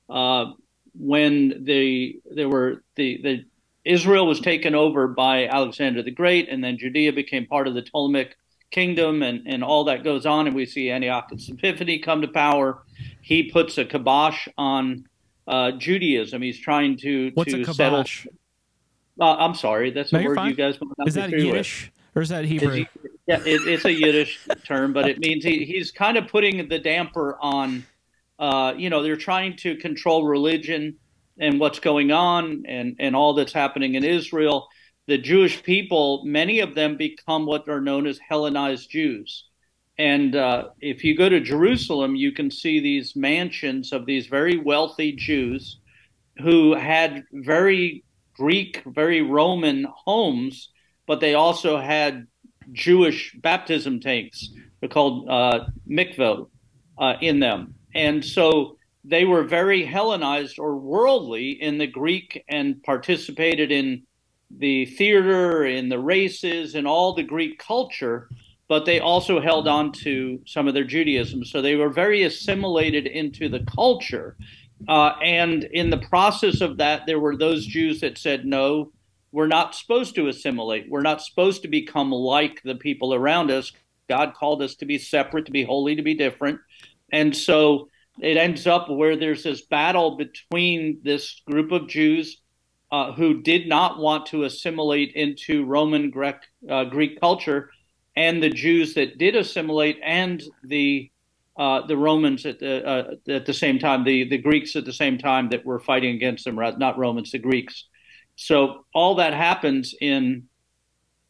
uh, 0.08 0.46
when 0.94 1.64
the 1.64 2.20
there 2.32 2.48
were 2.48 2.84
the, 2.94 3.20
the 3.22 3.44
Israel 3.84 4.26
was 4.26 4.40
taken 4.40 4.74
over 4.74 5.08
by 5.08 5.46
Alexander 5.46 6.02
the 6.02 6.10
Great, 6.10 6.48
and 6.48 6.62
then 6.62 6.78
Judea 6.78 7.12
became 7.12 7.46
part 7.46 7.66
of 7.66 7.74
the 7.74 7.82
Ptolemaic 7.82 8.36
kingdom, 8.70 9.22
and, 9.22 9.46
and 9.46 9.62
all 9.62 9.84
that 9.84 10.04
goes 10.04 10.26
on. 10.26 10.46
And 10.46 10.56
we 10.56 10.66
see 10.66 10.90
Antiochus 10.90 11.48
Epiphanes 11.48 12.04
come 12.04 12.22
to 12.22 12.28
power. 12.28 12.82
He 13.20 13.50
puts 13.50 13.78
a 13.78 13.84
kibosh 13.84 14.48
on 14.56 15.06
uh, 15.46 15.72
Judaism. 15.72 16.42
He's 16.42 16.58
trying 16.58 16.96
to 16.98 17.30
What's 17.34 17.52
to 17.52 17.64
settle. 17.72 18.04
Uh, 19.18 19.34
I'm 19.36 19.54
sorry, 19.54 19.90
that's 19.90 20.12
no, 20.12 20.20
a 20.20 20.24
word 20.24 20.36
fine. 20.36 20.50
you 20.50 20.56
guys 20.56 20.78
Is 21.06 21.14
that 21.14 21.30
Yiddish 21.30 21.90
with. 22.14 22.16
or 22.16 22.22
is 22.22 22.28
that 22.28 22.44
Hebrew? 22.44 22.84
yeah, 23.26 23.40
it, 23.46 23.66
it's 23.66 23.84
a 23.86 23.92
Yiddish 23.92 24.46
term, 24.64 24.92
but 24.92 25.08
it 25.08 25.18
means 25.18 25.42
he, 25.42 25.64
he's 25.64 25.90
kind 25.90 26.16
of 26.18 26.28
putting 26.28 26.68
the 26.68 26.78
damper 26.78 27.38
on. 27.40 27.86
Uh, 28.38 28.74
you 28.76 28.90
know, 28.90 29.02
they're 29.02 29.16
trying 29.16 29.56
to 29.56 29.76
control 29.76 30.26
religion 30.26 30.96
and 31.38 31.58
what's 31.58 31.80
going 31.80 32.12
on 32.12 32.64
and 32.66 32.96
and 32.98 33.16
all 33.16 33.32
that's 33.34 33.52
happening 33.52 33.94
in 33.94 34.04
Israel. 34.04 34.68
The 35.06 35.16
Jewish 35.16 35.62
people, 35.62 36.24
many 36.24 36.60
of 36.60 36.74
them 36.74 36.96
become 36.96 37.46
what 37.46 37.68
are 37.68 37.80
known 37.80 38.06
as 38.06 38.18
Hellenized 38.18 38.90
Jews. 38.90 39.44
And 39.98 40.36
uh, 40.36 40.68
if 40.80 41.04
you 41.04 41.16
go 41.16 41.28
to 41.28 41.40
Jerusalem, 41.40 42.16
you 42.16 42.32
can 42.32 42.50
see 42.50 42.80
these 42.80 43.16
mansions 43.16 43.92
of 43.92 44.04
these 44.04 44.26
very 44.26 44.58
wealthy 44.58 45.12
Jews 45.12 45.78
who 46.38 46.74
had 46.74 47.24
very 47.32 48.04
Greek, 48.34 48.82
very 48.84 49.22
Roman 49.22 49.86
homes, 50.04 50.70
but 51.06 51.20
they 51.20 51.34
also 51.34 51.80
had 51.80 52.26
Jewish 52.72 53.34
baptism 53.40 54.00
tanks. 54.00 54.50
They're 54.80 54.90
called 54.90 55.28
uh, 55.30 55.66
uh, 56.98 57.14
in 57.22 57.40
them. 57.40 57.74
And 57.94 58.22
so 58.22 58.76
they 59.04 59.24
were 59.24 59.44
very 59.44 59.84
Hellenized 59.84 60.58
or 60.58 60.76
worldly 60.76 61.52
in 61.52 61.78
the 61.78 61.86
Greek 61.86 62.44
and 62.48 62.82
participated 62.82 63.72
in 63.72 64.02
the 64.50 64.84
theater, 64.84 65.64
in 65.64 65.88
the 65.88 65.98
races, 65.98 66.74
in 66.74 66.86
all 66.86 67.14
the 67.14 67.22
Greek 67.22 67.58
culture 67.58 68.28
but 68.68 68.84
they 68.84 69.00
also 69.00 69.40
held 69.40 69.68
on 69.68 69.92
to 69.92 70.40
some 70.46 70.66
of 70.66 70.74
their 70.74 70.84
Judaism. 70.84 71.44
So 71.44 71.62
they 71.62 71.76
were 71.76 71.90
very 71.90 72.24
assimilated 72.24 73.06
into 73.06 73.48
the 73.48 73.64
culture. 73.74 74.36
Uh, 74.88 75.12
and 75.22 75.64
in 75.64 75.90
the 75.90 75.98
process 75.98 76.60
of 76.60 76.76
that, 76.78 77.02
there 77.06 77.20
were 77.20 77.36
those 77.36 77.66
Jews 77.66 78.00
that 78.00 78.18
said, 78.18 78.44
no, 78.44 78.92
we're 79.32 79.46
not 79.46 79.74
supposed 79.74 80.14
to 80.16 80.28
assimilate. 80.28 80.90
We're 80.90 81.02
not 81.02 81.22
supposed 81.22 81.62
to 81.62 81.68
become 81.68 82.10
like 82.10 82.62
the 82.64 82.74
people 82.74 83.14
around 83.14 83.50
us. 83.50 83.72
God 84.08 84.34
called 84.34 84.62
us 84.62 84.74
to 84.76 84.86
be 84.86 84.98
separate, 84.98 85.46
to 85.46 85.52
be 85.52 85.64
holy, 85.64 85.96
to 85.96 86.02
be 86.02 86.14
different. 86.14 86.60
And 87.12 87.36
so 87.36 87.88
it 88.20 88.36
ends 88.36 88.66
up 88.66 88.88
where 88.90 89.16
there's 89.16 89.42
this 89.44 89.62
battle 89.62 90.16
between 90.16 91.00
this 91.02 91.42
group 91.46 91.70
of 91.72 91.88
Jews 91.88 92.40
uh, 92.90 93.12
who 93.12 93.42
did 93.42 93.68
not 93.68 93.98
want 93.98 94.26
to 94.26 94.44
assimilate 94.44 95.12
into 95.14 95.64
Roman 95.64 96.10
Greek, 96.10 96.36
uh, 96.68 96.84
Greek 96.84 97.20
culture 97.20 97.70
and 98.16 98.42
the 98.42 98.50
Jews 98.50 98.94
that 98.94 99.18
did 99.18 99.36
assimilate 99.36 100.00
and 100.02 100.42
the 100.64 101.10
uh, 101.58 101.86
the 101.86 101.96
Romans 101.96 102.44
at 102.44 102.58
the 102.58 102.86
uh, 102.86 103.14
at 103.28 103.46
the 103.46 103.54
same 103.54 103.78
time, 103.78 104.04
the 104.04 104.28
the 104.28 104.38
Greeks 104.38 104.76
at 104.76 104.84
the 104.84 104.92
same 104.92 105.18
time 105.18 105.48
that 105.50 105.64
were 105.64 105.78
fighting 105.78 106.14
against 106.14 106.44
them, 106.44 106.56
not 106.56 106.98
Romans, 106.98 107.32
the 107.32 107.38
Greeks. 107.38 107.84
So 108.36 108.84
all 108.94 109.16
that 109.16 109.32
happens 109.32 109.94
in 110.00 110.48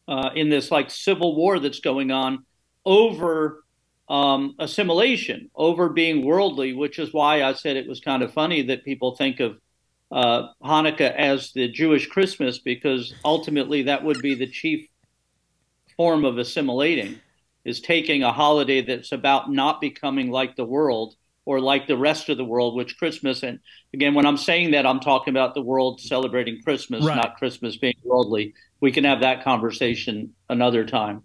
uh, 0.07 0.31
in 0.35 0.49
this 0.49 0.71
like 0.71 0.89
civil 0.89 1.35
war 1.35 1.59
that's 1.59 1.79
going 1.79 2.11
on 2.11 2.45
over 2.85 3.63
um, 4.09 4.55
assimilation, 4.59 5.49
over 5.55 5.89
being 5.89 6.25
worldly, 6.25 6.73
which 6.73 6.99
is 6.99 7.13
why 7.13 7.43
I 7.43 7.53
said 7.53 7.75
it 7.75 7.87
was 7.87 7.99
kind 7.99 8.23
of 8.23 8.33
funny 8.33 8.61
that 8.63 8.85
people 8.85 9.15
think 9.15 9.39
of 9.39 9.57
uh, 10.11 10.47
Hanukkah 10.63 11.13
as 11.13 11.51
the 11.51 11.67
Jewish 11.67 12.07
Christmas 12.07 12.59
because 12.59 13.13
ultimately 13.25 13.83
that 13.83 14.03
would 14.03 14.21
be 14.21 14.35
the 14.35 14.47
chief 14.47 14.87
form 15.97 16.23
of 16.23 16.37
assimilating 16.37 17.19
is 17.65 17.81
taking 17.81 18.23
a 18.23 18.31
holiday 18.31 18.81
that's 18.81 19.11
about 19.11 19.51
not 19.51 19.81
becoming 19.81 20.31
like 20.31 20.55
the 20.55 20.65
world 20.65 21.15
or 21.45 21.59
like 21.59 21.87
the 21.87 21.97
rest 21.97 22.29
of 22.29 22.37
the 22.37 22.45
world, 22.45 22.75
which 22.75 22.97
Christmas, 22.97 23.41
and 23.41 23.59
again, 23.93 24.13
when 24.13 24.25
I'm 24.25 24.37
saying 24.37 24.71
that, 24.71 24.85
I'm 24.85 24.99
talking 24.99 25.33
about 25.33 25.53
the 25.53 25.61
world 25.61 26.01
celebrating 26.01 26.61
Christmas, 26.61 27.05
right. 27.05 27.15
not 27.15 27.37
Christmas 27.37 27.77
being 27.77 27.95
worldly. 28.03 28.53
We 28.81 28.91
can 28.91 29.05
have 29.05 29.21
that 29.21 29.43
conversation 29.43 30.33
another 30.49 30.85
time. 30.85 31.23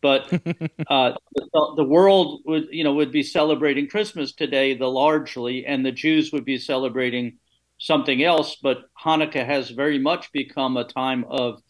But 0.00 0.24
uh, 0.88 1.12
the, 1.34 1.72
the, 1.76 1.84
world 1.84 2.42
would, 2.44 2.66
you 2.72 2.82
know, 2.82 2.94
would 2.94 3.12
be 3.12 3.22
celebrating 3.22 3.88
Christmas 3.88 4.32
today, 4.32 4.74
the 4.76 4.88
largely, 4.88 5.64
and 5.64 5.86
the 5.86 5.92
Jews 5.92 6.32
would 6.32 6.44
be 6.44 6.58
celebrating 6.58 7.38
something 7.78 8.22
else. 8.22 8.56
But 8.60 8.78
Hanukkah 9.00 9.46
has 9.46 9.70
very 9.70 10.00
much 10.00 10.32
become 10.32 10.76
a 10.76 10.84
time 10.84 11.24
of 11.28 11.62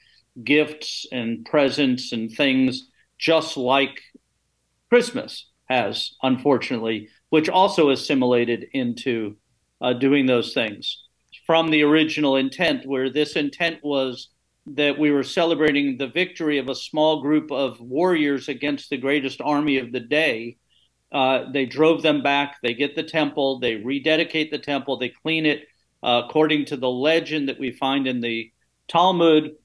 gifts 0.43 1.07
and 1.12 1.45
presents 1.45 2.12
and 2.12 2.31
things 2.31 2.89
just 3.19 3.57
like 3.57 4.01
Christmas 4.89 5.51
has, 5.69 6.12
unfortunately, 6.23 7.09
which 7.31 7.49
also 7.49 7.91
assimilated 7.91 8.67
into 8.73 9.37
uh, 9.81 9.93
doing 9.93 10.27
those 10.27 10.53
things 10.53 11.03
from 11.47 11.71
the 11.71 11.83
original 11.83 12.37
intent, 12.37 12.87
where 12.87 13.11
this 13.11 13.37
intent 13.37 13.79
was 13.83 14.29
that 14.67 14.99
we 14.99 15.11
were 15.11 15.25
celebrating 15.25 15.97
the 15.97 16.07
victory 16.07 16.59
of 16.59 16.69
a 16.69 16.75
small 16.75 17.21
group 17.21 17.51
of 17.51 17.81
warriors 17.81 18.49
against 18.49 18.91
the 18.91 18.97
greatest 18.97 19.41
army 19.41 19.79
of 19.79 19.93
the 19.93 20.01
day. 20.01 20.57
Uh, 21.11 21.51
they 21.53 21.67
drove 21.67 22.03
them 22.03 22.23
back. 22.23 22.57
They 22.62 22.75
get 22.75 22.95
the 22.95 23.03
temple. 23.03 23.59
They 23.59 23.77
rededicate 23.77 24.51
the 24.51 24.59
temple. 24.59 24.99
They 24.99 25.09
clean 25.09 25.47
it 25.47 25.67
uh, 26.03 26.23
according 26.25 26.67
to 26.67 26.77
the 26.77 26.91
legend 26.91 27.49
that 27.49 27.59
we 27.59 27.73
find 27.73 28.07
in 28.07 28.21
the 28.21 28.53
Talmud. 28.89 29.57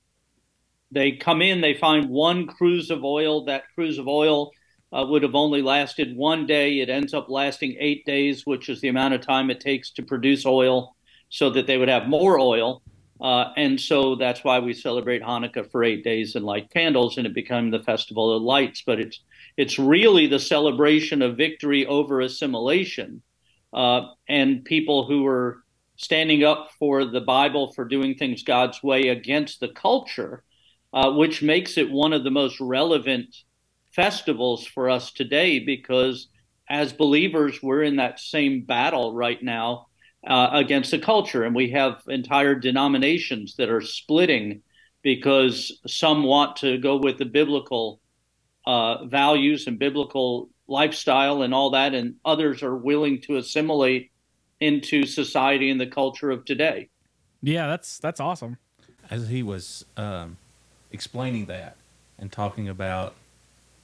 They 0.92 1.14
come 1.14 1.42
in, 1.42 1.62
they 1.62 1.74
find 1.74 2.10
one 2.10 2.48
cruse 2.48 2.90
of 2.90 3.04
oil. 3.04 3.46
That 3.46 3.64
cruse 3.76 3.98
of 3.98 4.08
oil 4.08 4.52
uh, 4.92 5.06
would 5.08 5.24
have 5.24 5.36
only 5.36 5.62
lasted 5.62 6.16
one 6.16 6.46
day. 6.46 6.80
It 6.80 6.90
ends 6.90 7.14
up 7.14 7.30
lasting 7.30 7.76
eight 7.80 8.06
days, 8.06 8.46
which 8.46 8.70
is 8.70 8.80
the 8.82 8.88
amount 8.88 9.14
of 9.14 9.22
time 9.22 9.50
it 9.50 9.60
takes 9.60 9.92
to 9.92 10.04
produce 10.04 10.46
oil 10.46 10.96
so 11.30 11.50
that 11.50 11.68
they 11.68 11.78
would 11.78 11.90
have 11.90 12.08
more 12.08 12.40
oil. 12.40 12.82
Uh, 13.20 13.52
and 13.58 13.80
so 13.80 14.16
that's 14.16 14.44
why 14.44 14.60
we 14.60 14.74
celebrate 14.74 15.24
Hanukkah 15.24 15.70
for 15.72 15.84
eight 15.84 16.04
days 16.04 16.36
and 16.36 16.46
light 16.46 16.70
candles, 16.70 17.18
and 17.18 17.26
it 17.26 17.34
became 17.34 17.72
the 17.72 17.84
festival 17.84 18.36
of 18.36 18.44
lights. 18.44 18.84
But 18.86 19.00
it's 19.00 19.20
it's 19.58 19.80
really 19.80 20.28
the 20.28 20.40
celebration 20.40 21.24
of 21.24 21.36
victory 21.36 21.86
over 21.88 22.22
assimilation, 22.22 23.24
uh, 23.74 24.02
and 24.30 24.64
people 24.64 25.08
who 25.08 25.24
were 25.24 25.64
standing 25.96 26.44
up 26.44 26.70
for 26.78 27.06
the 27.06 27.22
Bible 27.22 27.74
for 27.74 27.86
doing 27.86 28.14
things 28.14 28.44
God's 28.44 28.84
way 28.84 29.08
against 29.08 29.60
the 29.60 29.70
culture 29.70 30.44
uh, 30.94 31.12
which 31.12 31.42
makes 31.42 31.78
it 31.78 31.92
one 31.92 32.14
of 32.14 32.24
the 32.24 32.32
most 32.32 32.60
relevant 32.60 33.36
festivals 33.92 34.66
for 34.66 34.90
us 34.90 35.12
today 35.12 35.60
because 35.60 36.28
as 36.70 36.92
believers, 36.94 37.62
we're 37.64 37.84
in 37.84 37.96
that 37.98 38.20
same 38.20 38.62
battle 38.62 39.14
right 39.14 39.42
now 39.42 39.88
uh, 40.26 40.50
against 40.52 40.92
the 40.92 41.00
culture. 41.00 41.44
And 41.44 41.56
we 41.56 41.72
have 41.72 42.02
entire 42.08 42.56
denominations 42.56 43.56
that 43.56 43.70
are 43.70 43.82
splitting 43.82 44.62
because 45.02 45.80
some 45.88 46.24
want 46.24 46.58
to 46.58 46.78
go 46.78 46.98
with 46.98 47.18
the 47.18 47.26
biblical 47.26 48.02
uh, 48.66 49.06
values 49.06 49.68
and 49.68 49.80
biblical 49.80 50.50
lifestyle 50.68 51.44
and 51.44 51.54
all 51.54 51.70
that, 51.70 51.94
and 51.94 52.16
others 52.26 52.62
are 52.62 52.76
willing 52.76 53.22
to 53.22 53.38
assimilate 53.38 54.12
into 54.60 55.06
society 55.06 55.70
and 55.70 55.80
the 55.80 55.88
culture 55.88 56.30
of 56.30 56.44
today. 56.44 56.90
Yeah, 57.42 57.68
that's 57.68 58.00
that's 58.00 58.20
awesome. 58.20 58.58
As 59.10 59.30
he 59.30 59.42
was 59.44 59.86
um, 59.96 60.36
explaining 60.92 61.46
that 61.46 61.76
and 62.18 62.32
talking 62.32 62.68
about 62.68 63.16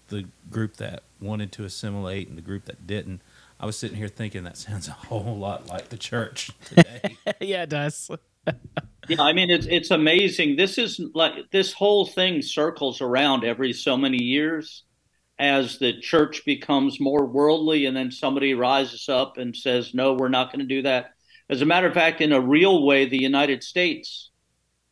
the 0.08 0.26
group 0.52 0.78
that 0.78 1.04
wanted 1.20 1.52
to 1.54 1.64
assimilate 1.64 2.28
and 2.28 2.38
the 2.38 2.42
group 2.42 2.66
that 2.66 2.86
didn't. 2.86 3.22
I 3.60 3.66
was 3.66 3.78
sitting 3.78 3.98
here 3.98 4.08
thinking 4.08 4.44
that 4.44 4.58
sounds 4.58 4.88
a 4.88 4.92
whole 4.92 5.38
lot 5.38 5.68
like 5.68 5.90
the 5.90 5.98
church 5.98 6.52
today. 6.66 7.18
yeah, 7.40 7.64
it 7.64 7.70
does. 7.70 8.10
yeah, 9.08 9.22
I 9.22 9.34
mean 9.34 9.50
it's 9.50 9.68
it's 9.68 9.92
amazing. 9.92 10.58
This 10.58 10.78
is 10.78 11.00
like 11.14 11.34
this 11.52 11.74
whole 11.74 12.06
thing 12.06 12.42
circles 12.42 13.02
around 13.02 13.46
every 13.46 13.74
so 13.74 13.96
many 13.96 14.22
years 14.22 14.84
as 15.40 15.80
the 15.80 16.00
church 16.00 16.44
becomes 16.46 17.00
more 17.00 17.26
worldly 17.26 17.86
and 17.86 17.98
then 17.98 18.12
somebody 18.12 18.54
rises 18.54 19.08
up 19.08 19.38
and 19.38 19.56
says, 19.56 19.94
"No, 19.94 20.14
we're 20.14 20.30
not 20.30 20.52
going 20.52 20.68
to 20.68 20.76
do 20.76 20.82
that." 20.82 21.12
As 21.50 21.62
a 21.62 21.66
matter 21.66 21.88
of 21.88 21.94
fact, 21.94 22.22
in 22.22 22.34
a 22.34 22.42
real 22.42 22.86
way, 22.86 23.06
the 23.06 23.22
United 23.22 23.64
States 23.64 24.30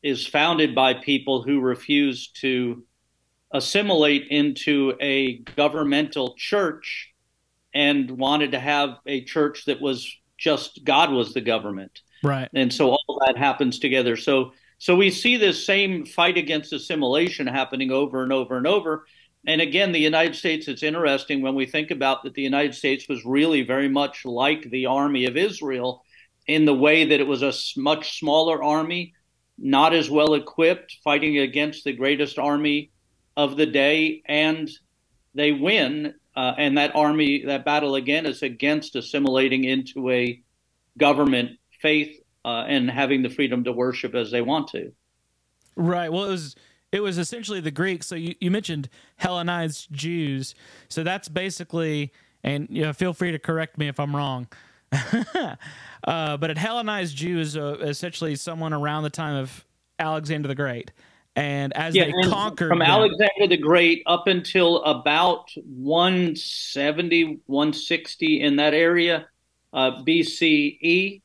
is 0.03 0.25
founded 0.25 0.74
by 0.74 0.93
people 0.93 1.43
who 1.43 1.60
refuse 1.60 2.29
to 2.29 2.84
assimilate 3.51 4.27
into 4.29 4.93
a 5.00 5.38
governmental 5.55 6.36
church 6.38 7.10
and 7.74 8.10
wanted 8.12 8.51
to 8.51 8.60
have 8.60 8.98
a 9.05 9.24
church 9.24 9.65
that 9.65 9.81
was 9.81 10.13
just 10.38 10.84
God 10.84 11.12
was 11.12 11.34
the 11.34 11.41
government. 11.41 12.01
Right. 12.24 12.50
And 12.53 12.74
so 12.74 12.91
all 12.91 13.24
that 13.25 13.38
happens 13.38 13.79
together. 13.79 14.15
So 14.15 14.53
so 14.79 14.96
we 14.96 15.12
see 15.12 15.38
this 15.38 15.63
same 15.63 16.05
fight 16.05 16.38
against 16.38 16.74
assimilation 16.74 17.46
happening 17.46 17.91
over 17.91 18.24
and 18.24 18.34
over 18.34 18.58
and 18.58 18.65
over. 18.65 19.05
And 19.46 19.62
again, 19.62 19.91
the 19.91 20.00
United 20.00 20.36
States, 20.36 20.67
it's 20.67 20.84
interesting 20.84 21.41
when 21.41 21.55
we 21.55 21.65
think 21.65 21.91
about 21.91 22.24
that 22.24 22.34
the 22.34 22.41
United 22.41 22.74
States 22.74 23.08
was 23.08 23.24
really 23.25 23.62
very 23.62 23.89
much 23.89 24.25
like 24.25 24.70
the 24.70 24.88
army 24.88 25.25
of 25.25 25.38
Israel 25.38 26.03
in 26.48 26.65
the 26.65 26.74
way 26.74 27.05
that 27.05 27.20
it 27.20 27.27
was 27.27 27.43
a 27.43 27.53
much 27.79 28.20
smaller 28.20 28.63
army 28.63 29.13
not 29.62 29.94
as 29.94 30.10
well 30.10 30.34
equipped, 30.34 30.98
fighting 31.03 31.38
against 31.38 31.84
the 31.84 31.94
greatest 31.94 32.39
army 32.39 32.91
of 33.38 33.56
the 33.56 33.65
day, 33.65 34.22
and 34.25 34.70
they 35.36 35.51
win. 35.51 36.15
Uh, 36.36 36.53
and 36.58 36.77
that 36.77 36.96
army, 36.96 37.46
that 37.46 37.65
battle 37.65 37.96
again, 37.96 38.25
is 38.25 38.41
against 38.41 38.96
assimilating 38.96 39.65
into 39.65 40.10
a 40.10 40.41
government 40.98 41.51
faith 41.82 42.22
uh, 42.46 42.65
and 42.68 42.89
having 42.89 43.22
the 43.22 43.30
freedom 43.30 43.63
to 43.63 43.72
worship 43.72 44.15
as 44.15 44.32
they 44.32 44.41
want 44.41 44.68
to. 44.70 44.91
Right. 45.75 46.12
Well, 46.12 46.25
it 46.25 46.30
was 46.30 46.56
it 46.91 47.01
was 47.01 47.18
essentially 47.18 47.60
the 47.60 47.72
Greeks. 47.72 48.08
So 48.08 48.15
you, 48.15 48.36
you 48.39 48.51
mentioned 48.51 48.89
Hellenized 49.18 49.91
Jews. 49.91 50.56
So 50.89 51.03
that's 51.03 51.30
basically, 51.30 52.12
and 52.44 52.68
you 52.70 52.84
know, 52.84 52.94
feel 52.94 53.13
free 53.13 53.32
to 53.32 53.39
correct 53.39 53.77
me 53.77 53.88
if 53.88 54.00
I'm 54.00 54.15
wrong. 54.15 54.48
uh, 56.04 56.38
but 56.38 56.52
a 56.52 56.60
Hellenized 56.60 57.16
Jew 57.16 57.40
is 57.40 57.56
uh, 57.56 57.78
essentially 57.82 58.36
someone 58.36 58.74
around 58.74 59.04
the 59.04 59.10
time 59.10 59.36
of 59.36 59.66
Alexander 60.00 60.48
the 60.48 60.56
Great. 60.56 60.92
And 61.36 61.72
as 61.78 61.96
yeah, 61.96 62.06
they 62.06 62.12
and 62.12 62.32
conquered 62.32 62.70
from 62.70 62.80
them, 62.80 62.90
Alexander 62.90 63.48
the 63.48 63.58
Great 63.58 64.04
up 64.06 64.28
until 64.28 64.84
about 64.84 65.50
170, 65.56 67.40
160 67.46 68.42
in 68.42 68.58
that 68.58 68.74
area, 68.74 69.28
uh, 69.72 70.04
BCE. 70.04 71.22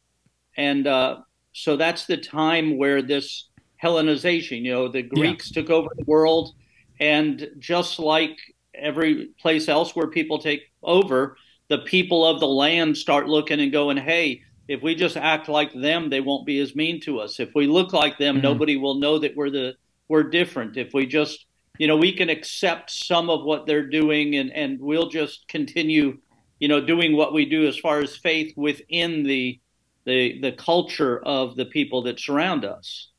And 0.56 0.86
uh, 0.86 1.22
so 1.52 1.76
that's 1.76 2.06
the 2.06 2.16
time 2.16 2.78
where 2.78 3.02
this 3.02 3.48
Hellenization, 3.82 4.62
you 4.62 4.72
know, 4.72 4.88
the 4.88 5.02
Greeks 5.02 5.50
yeah. 5.50 5.62
took 5.62 5.70
over 5.70 5.88
the 5.96 6.04
world. 6.04 6.54
And 7.00 7.48
just 7.58 7.98
like 7.98 8.38
every 8.74 9.26
place 9.40 9.68
else 9.68 9.96
where 9.96 10.06
people 10.06 10.38
take 10.38 10.62
over, 10.82 11.36
the 11.68 11.78
people 11.78 12.26
of 12.26 12.40
the 12.40 12.48
land 12.48 12.96
start 12.96 13.28
looking 13.28 13.60
and 13.60 13.72
going, 13.72 13.96
hey, 13.96 14.42
if 14.68 14.82
we 14.82 14.94
just 14.94 15.16
act 15.16 15.48
like 15.48 15.72
them, 15.72 16.10
they 16.10 16.20
won't 16.20 16.46
be 16.46 16.58
as 16.58 16.74
mean 16.74 17.00
to 17.02 17.20
us. 17.20 17.38
If 17.40 17.54
we 17.54 17.66
look 17.66 17.92
like 17.92 18.18
them, 18.18 18.36
mm-hmm. 18.36 18.42
nobody 18.42 18.76
will 18.76 18.96
know 18.96 19.18
that 19.18 19.36
we're 19.36 19.50
the 19.50 19.74
we're 20.08 20.24
different. 20.24 20.76
If 20.76 20.94
we 20.94 21.06
just 21.06 21.46
you 21.78 21.86
know 21.86 21.96
we 21.96 22.12
can 22.12 22.28
accept 22.28 22.90
some 22.90 23.30
of 23.30 23.44
what 23.44 23.66
they're 23.66 23.86
doing 23.86 24.36
and 24.36 24.52
and 24.52 24.80
we'll 24.80 25.08
just 25.08 25.46
continue 25.48 26.18
you 26.58 26.68
know 26.68 26.80
doing 26.80 27.16
what 27.16 27.32
we 27.32 27.44
do 27.44 27.66
as 27.66 27.76
far 27.76 28.00
as 28.00 28.16
faith 28.16 28.52
within 28.56 29.22
the 29.22 29.60
the 30.04 30.40
the 30.40 30.52
culture 30.52 31.18
of 31.24 31.56
the 31.56 31.66
people 31.66 32.02
that 32.02 32.18
surround 32.18 32.64
us 32.64 33.10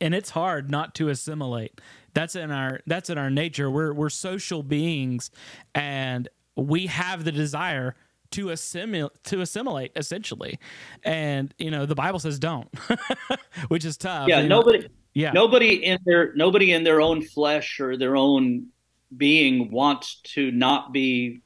and 0.00 0.14
it's 0.14 0.30
hard 0.30 0.70
not 0.70 0.94
to 0.94 1.08
assimilate 1.08 1.80
that's 2.14 2.36
in 2.36 2.50
our 2.50 2.80
that's 2.86 3.10
in 3.10 3.18
our 3.18 3.30
nature 3.30 3.70
we're 3.70 3.92
we're 3.92 4.08
social 4.08 4.62
beings 4.62 5.30
and 5.74 6.28
we 6.56 6.86
have 6.86 7.24
the 7.24 7.32
desire 7.32 7.94
to 8.30 8.50
assimilate 8.50 9.12
to 9.24 9.40
assimilate 9.40 9.92
essentially 9.96 10.58
and 11.04 11.54
you 11.58 11.70
know 11.70 11.86
the 11.86 11.94
bible 11.94 12.18
says 12.18 12.38
don't 12.38 12.68
which 13.68 13.84
is 13.84 13.96
tough 13.96 14.28
yeah 14.28 14.40
you 14.40 14.48
know? 14.48 14.60
nobody 14.60 14.88
yeah 15.12 15.30
nobody 15.32 15.84
in 15.84 15.98
their 16.04 16.32
nobody 16.34 16.72
in 16.72 16.82
their 16.82 17.00
own 17.00 17.22
flesh 17.22 17.78
or 17.80 17.96
their 17.96 18.16
own 18.16 18.66
being 19.16 19.70
wants 19.70 20.20
to 20.24 20.50
not 20.50 20.92
be 20.92 21.40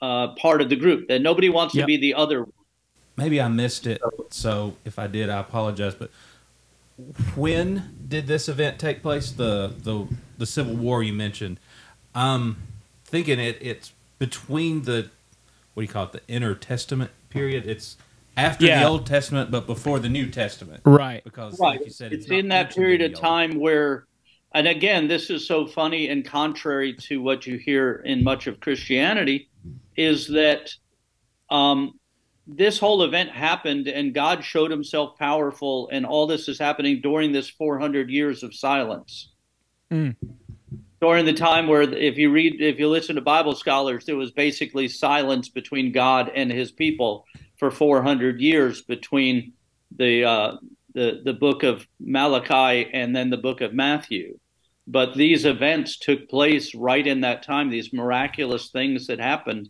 uh, 0.00 0.28
part 0.34 0.62
of 0.62 0.68
the 0.70 0.76
group 0.76 1.08
that 1.08 1.20
nobody 1.20 1.48
wants 1.48 1.74
Yep. 1.74 1.82
to 1.82 1.86
be 1.86 1.96
the 1.96 2.14
other 2.14 2.46
Maybe 3.16 3.40
I 3.40 3.48
missed 3.48 3.86
it, 3.86 4.02
so 4.28 4.76
if 4.84 4.98
I 4.98 5.06
did, 5.06 5.30
I 5.30 5.40
apologize. 5.40 5.94
But 5.94 6.10
when 7.34 7.94
did 8.06 8.26
this 8.26 8.48
event 8.48 8.78
take 8.78 9.00
place? 9.00 9.30
The 9.30 9.72
the 9.78 10.06
the 10.36 10.46
Civil 10.46 10.74
War 10.76 11.02
you 11.02 11.14
mentioned. 11.14 11.58
I'm 12.14 12.56
thinking 13.04 13.38
it 13.38 13.56
it's 13.60 13.92
between 14.18 14.82
the 14.82 15.10
what 15.74 15.82
do 15.82 15.86
you 15.86 15.88
call 15.92 16.04
it? 16.04 16.12
The 16.12 16.22
Intertestament 16.28 17.10
period. 17.28 17.66
It's 17.66 17.96
after 18.36 18.64
Yeah. 18.66 18.80
the 18.80 18.88
Old 18.88 19.06
Testament, 19.06 19.50
but 19.50 19.66
before 19.66 19.98
the 19.98 20.08
New 20.08 20.26
Testament. 20.30 20.80
right 20.84 21.22
Because, 21.24 21.58
right 21.60 21.78
like 21.78 21.84
you 21.84 21.90
said, 21.90 22.12
it's, 22.12 22.24
it's, 22.24 22.32
in 22.32 22.48
that 22.48 22.74
period 22.74 23.02
of 23.02 23.14
time 23.18 23.58
where 23.58 24.06
and 24.52 24.66
again 24.68 25.06
this 25.08 25.28
is 25.28 25.46
so 25.46 25.66
funny 25.66 26.08
and 26.08 26.24
contrary 26.24 26.94
to 26.94 27.20
what 27.20 27.46
you 27.46 27.58
hear 27.58 27.96
in 28.06 28.22
much 28.24 28.46
of 28.46 28.58
christianity 28.60 29.48
is 29.96 30.28
that 30.28 30.70
um, 31.50 31.98
this 32.46 32.78
whole 32.78 33.02
event 33.02 33.28
happened 33.30 33.88
and 33.88 34.14
god 34.14 34.42
showed 34.44 34.70
himself 34.70 35.18
powerful 35.18 35.88
and 35.92 36.06
all 36.06 36.26
this 36.26 36.48
is 36.48 36.58
happening 36.58 37.00
during 37.02 37.32
this 37.32 37.50
400 37.50 38.08
years 38.08 38.42
of 38.42 38.54
silence 38.54 39.32
Mm. 39.90 40.16
During 41.06 41.24
the 41.24 41.32
time 41.32 41.68
where 41.68 41.82
if 41.82 42.18
you 42.18 42.30
read 42.30 42.60
if 42.60 42.78
you 42.78 42.88
listen 42.88 43.14
to 43.14 43.22
bible 43.22 43.54
scholars 43.54 44.04
there 44.04 44.16
was 44.16 44.32
basically 44.32 44.88
silence 44.88 45.48
between 45.48 45.92
god 45.92 46.30
and 46.34 46.50
his 46.50 46.72
people 46.72 47.24
for 47.58 47.70
400 47.70 48.40
years 48.40 48.82
between 48.82 49.52
the 49.96 50.24
uh, 50.24 50.56
the 50.94 51.20
the 51.24 51.32
book 51.32 51.62
of 51.62 51.86
Malachi 52.00 52.90
and 52.92 53.14
then 53.14 53.30
the 53.30 53.36
book 53.36 53.60
of 53.60 53.72
Matthew. 53.72 54.38
But 54.88 55.14
these 55.14 55.44
events 55.44 55.98
took 55.98 56.28
place 56.28 56.74
right 56.74 57.06
in 57.06 57.20
that 57.22 57.42
time. 57.42 57.70
These 57.70 57.92
miraculous 57.92 58.70
things 58.70 59.06
that 59.08 59.18
happened 59.18 59.68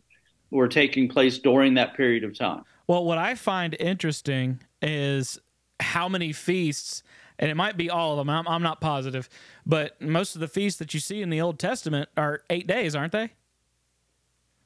were 0.51 0.69
taking 0.69 1.09
place 1.09 1.39
during 1.39 1.75
that 1.75 1.95
period 1.95 2.23
of 2.23 2.39
time. 2.39 2.63
Well, 2.87 3.05
what 3.05 3.19
I 3.19 3.35
find 3.35 3.75
interesting 3.81 4.61
is 4.83 5.39
how 5.81 6.09
many 6.09 6.33
feasts, 6.33 7.03
and 7.39 7.51
it 7.51 7.55
might 7.55 7.77
be 7.77 7.91
all 7.91 8.13
of 8.13 8.19
them. 8.19 8.31
I'm, 8.31 8.47
I'm 8.49 8.63
not 8.63 8.81
positive, 8.81 9.29
but 9.65 10.01
most 10.01 10.35
of 10.35 10.41
the 10.41 10.49
feasts 10.49 10.79
that 10.79 10.95
you 10.95 11.01
see 11.01 11.23
in 11.23 11.31
the 11.31 11.41
Old 11.41 11.59
Testament 11.59 12.09
are 12.17 12.43
eight 12.51 12.67
days, 12.67 12.95
aren't 12.95 13.13
they? 13.13 13.33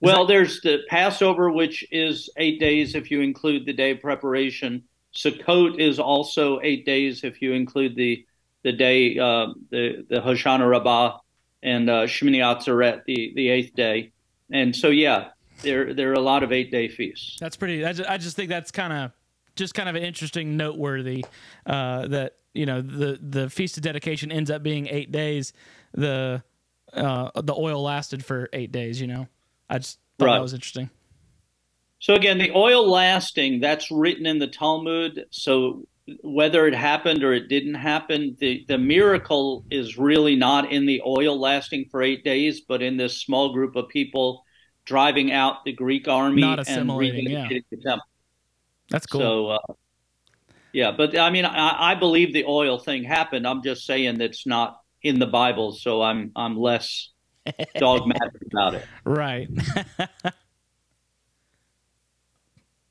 Well, 0.01 0.27
there's 0.27 0.61
the 0.63 0.79
Passover, 0.89 1.51
which 1.51 1.87
is 1.91 2.31
eight 2.39 2.59
days 2.59 2.95
if 2.95 3.11
you 3.11 3.21
include 3.21 3.67
the 3.67 3.73
day 3.73 3.91
of 3.91 4.01
preparation. 4.01 4.85
Sukkot 5.15 5.79
is 5.79 5.99
also 5.99 6.61
eight 6.63 6.87
days 6.87 7.23
if 7.25 7.43
you 7.43 7.53
include 7.53 7.97
the 7.97 8.25
the 8.63 8.73
day 8.73 9.19
uh, 9.19 9.49
the 9.71 10.07
the 10.09 10.21
Hoshana 10.21 10.69
Rabbah 10.69 11.19
and 11.63 11.91
uh, 11.91 12.07
Shemini 12.07 12.39
Atzeret, 12.39 13.05
the 13.05 13.33
the 13.35 13.49
eighth 13.49 13.75
day. 13.75 14.13
And 14.51 14.75
so, 14.75 14.89
yeah, 14.89 15.29
there 15.63 15.93
there 15.93 16.11
are 16.11 16.15
a 16.15 16.21
lot 16.21 16.43
of 16.43 16.53
eight 16.53 16.71
day 16.71 16.89
feasts. 16.89 17.37
That's 17.39 17.57
pretty. 17.57 17.85
I 17.85 17.93
just, 17.93 18.09
I 18.09 18.17
just 18.17 18.37
think 18.37 18.49
that's 18.49 18.71
kind 18.71 18.93
of 18.93 19.13
just 19.57 19.75
kind 19.75 19.89
of 19.89 19.97
an 19.97 20.03
interesting, 20.03 20.57
noteworthy 20.57 21.25
uh, 21.67 22.09
that 22.09 22.37
you 22.55 22.67
know 22.67 22.81
the 22.81 23.19
the 23.21 23.49
feast 23.51 23.77
of 23.77 23.83
dedication 23.83 24.31
ends 24.33 24.51
up 24.51 24.63
being 24.63 24.87
eight 24.89 25.13
days. 25.13 25.53
The 25.93 26.43
uh, 26.93 27.31
the 27.41 27.55
oil 27.55 27.83
lasted 27.83 28.25
for 28.25 28.49
eight 28.53 28.73
days. 28.73 29.01
You 29.01 29.07
know, 29.07 29.29
I 29.69 29.79
just 29.79 29.99
thought 30.19 30.27
Right. 30.27 30.35
that 30.35 30.43
was 30.43 30.55
interesting. 30.55 30.91
So 32.01 32.15
again, 32.15 32.39
the 32.39 32.51
oil 32.53 32.89
lasting 32.89 33.61
that's 33.61 33.91
written 33.91 34.27
in 34.27 34.39
the 34.39 34.47
Talmud. 34.47 35.27
So 35.31 35.87
whether 36.23 36.67
it 36.67 36.75
happened 36.75 37.23
or 37.23 37.33
it 37.35 37.49
didn't 37.49 37.75
happen, 37.75 38.37
the 38.41 38.65
the 38.69 38.79
miracle 38.79 39.65
is 39.71 39.99
really 39.99 40.35
not 40.35 40.73
in 40.73 40.87
the 40.87 41.03
oil 41.07 41.39
lasting 41.39 41.87
for 41.91 42.03
eight 42.03 42.25
days, 42.25 42.63
but 42.63 42.83
in 42.83 42.97
this 42.97 43.21
small 43.21 43.53
group 43.53 43.77
of 43.77 43.89
people 43.89 44.45
driving 44.87 45.31
out 45.31 45.65
the 45.65 45.73
Greek 45.73 46.09
army 46.09 46.41
Not 46.41 46.59
and 46.59 46.69
assimilating, 46.69 47.31
yeah. 47.31 47.49
the 47.49 47.77
temple. 47.77 48.07
That's 48.89 49.07
cool. 49.07 49.21
So 49.21 49.47
uh, 49.49 49.59
yeah, 50.73 50.93
but 50.93 51.19
I 51.19 51.31
mean, 51.31 51.45
I, 51.45 51.93
I 51.93 51.95
believe 51.95 52.33
the 52.33 52.45
oil 52.45 52.79
thing 52.79 53.05
happened. 53.05 53.47
I'm 53.47 53.63
just 53.63 53.85
saying 53.87 54.19
that's 54.19 54.47
not 54.47 54.81
in 55.03 55.19
the 55.19 55.27
Bible, 55.27 55.73
so 55.73 56.03
I'm 56.03 56.33
I'm 56.37 56.57
less 56.57 57.11
dogmatic 57.77 58.43
about 58.53 58.75
it. 58.75 58.87
right. 59.05 59.49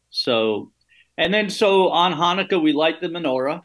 So, 0.09 0.71
and 1.17 1.33
then 1.33 1.49
so 1.49 1.89
on 1.89 2.13
Hanukkah 2.13 2.61
we 2.61 2.73
light 2.73 3.01
the 3.01 3.07
menorah, 3.07 3.61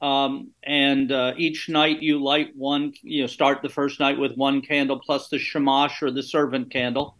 um, 0.00 0.50
and 0.62 1.10
uh, 1.10 1.34
each 1.36 1.68
night 1.68 2.02
you 2.02 2.22
light 2.22 2.50
one. 2.56 2.92
You 3.02 3.22
know, 3.22 3.26
start 3.26 3.62
the 3.62 3.68
first 3.68 4.00
night 4.00 4.18
with 4.18 4.34
one 4.34 4.62
candle 4.62 5.00
plus 5.04 5.28
the 5.28 5.38
shamash 5.38 6.02
or 6.02 6.10
the 6.10 6.22
servant 6.22 6.70
candle, 6.70 7.16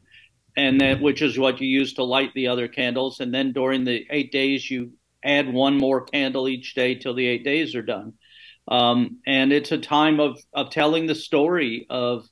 and 0.57 0.81
then 0.81 1.01
which 1.01 1.23
is 1.23 1.39
what 1.39 1.61
you 1.61 1.69
use 1.69 1.95
to 1.95 2.05
light 2.05 2.33
the 2.35 2.49
other 2.49 2.69
candles. 2.69 3.21
And 3.21 3.33
then 3.33 3.53
during 3.53 3.85
the 3.85 4.07
eight 4.11 4.33
days 4.33 4.71
you 4.71 4.93
add 5.25 5.53
one 5.53 5.79
more 5.79 6.03
candle 6.03 6.49
each 6.49 6.75
day 6.75 6.95
till 6.95 7.15
the 7.15 7.27
eight 7.27 7.45
days 7.45 7.75
are 7.75 7.83
done. 7.83 8.15
Um, 8.69 9.19
and 9.27 9.53
it's 9.53 9.73
a 9.73 9.79
time 9.79 10.21
of 10.21 10.39
of 10.53 10.71
telling 10.71 11.07
the 11.07 11.15
story 11.15 11.87
of 11.91 12.27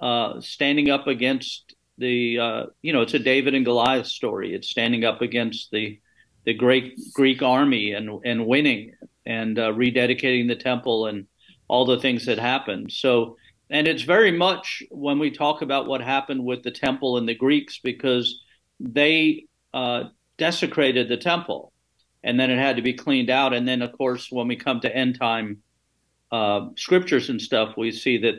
uh, 0.00 0.40
standing 0.40 0.90
up 0.90 1.06
against 1.06 1.74
the 1.98 2.38
uh, 2.38 2.66
you 2.82 2.92
know 2.92 3.02
it's 3.02 3.14
a 3.14 3.18
David 3.18 3.54
and 3.54 3.64
Goliath 3.64 4.06
story. 4.06 4.54
It's 4.54 4.68
standing 4.68 5.04
up 5.04 5.22
against 5.22 5.70
the 5.70 6.00
the 6.44 6.54
great 6.54 6.98
Greek 7.14 7.42
army 7.42 7.92
and 7.92 8.20
and 8.24 8.46
winning 8.46 8.94
and 9.26 9.58
uh, 9.58 9.72
rededicating 9.72 10.48
the 10.48 10.56
temple 10.56 11.06
and 11.06 11.26
all 11.68 11.84
the 11.84 12.00
things 12.00 12.26
that 12.26 12.38
happened. 12.38 12.90
So 12.90 13.36
and 13.68 13.86
it's 13.86 14.02
very 14.02 14.32
much 14.32 14.82
when 14.90 15.20
we 15.20 15.30
talk 15.30 15.62
about 15.62 15.86
what 15.86 16.00
happened 16.00 16.44
with 16.44 16.64
the 16.64 16.72
temple 16.72 17.16
and 17.16 17.28
the 17.28 17.34
Greeks 17.34 17.78
because 17.78 18.42
they 18.80 19.44
uh, 19.72 20.04
desecrated 20.36 21.08
the 21.08 21.16
temple 21.16 21.72
and 22.22 22.38
then 22.38 22.50
it 22.50 22.58
had 22.58 22.76
to 22.76 22.82
be 22.82 22.92
cleaned 22.92 23.30
out. 23.30 23.52
And 23.52 23.66
then 23.66 23.82
of 23.82 23.92
course 23.92 24.30
when 24.30 24.48
we 24.48 24.56
come 24.56 24.80
to 24.80 24.94
end 24.94 25.18
time 25.18 25.62
uh, 26.32 26.68
scriptures 26.76 27.28
and 27.30 27.40
stuff, 27.40 27.74
we 27.76 27.90
see 27.90 28.18
that 28.18 28.36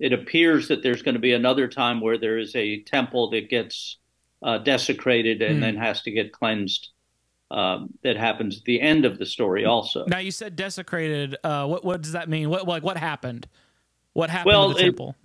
it 0.00 0.12
appears 0.12 0.68
that 0.68 0.82
there's 0.82 1.02
going 1.02 1.14
to 1.14 1.20
be 1.20 1.32
another 1.32 1.68
time 1.68 2.00
where 2.00 2.18
there 2.18 2.38
is 2.38 2.54
a 2.56 2.82
temple 2.82 3.30
that 3.30 3.48
gets 3.50 3.98
uh, 4.42 4.58
desecrated 4.58 5.42
and 5.42 5.56
Hmm. 5.56 5.60
then 5.60 5.76
has 5.76 6.02
to 6.02 6.10
get 6.10 6.32
cleansed. 6.32 6.90
Um, 7.50 7.94
that 8.02 8.18
happens 8.18 8.58
at 8.58 8.64
the 8.64 8.78
end 8.78 9.06
of 9.06 9.18
the 9.18 9.24
story, 9.24 9.64
also. 9.64 10.04
now 10.04 10.18
you 10.18 10.30
said 10.30 10.54
desecrated. 10.54 11.34
Uh, 11.42 11.66
what 11.66 11.82
what 11.82 12.02
does 12.02 12.12
that 12.12 12.28
mean? 12.28 12.50
What 12.50 12.68
like 12.68 12.82
what 12.82 12.98
happened? 12.98 13.48
What 14.12 14.28
happened 14.28 14.52
Well, 14.52 14.68
to 14.68 14.74
the 14.74 14.80
it- 14.80 14.84
temple? 14.84 15.16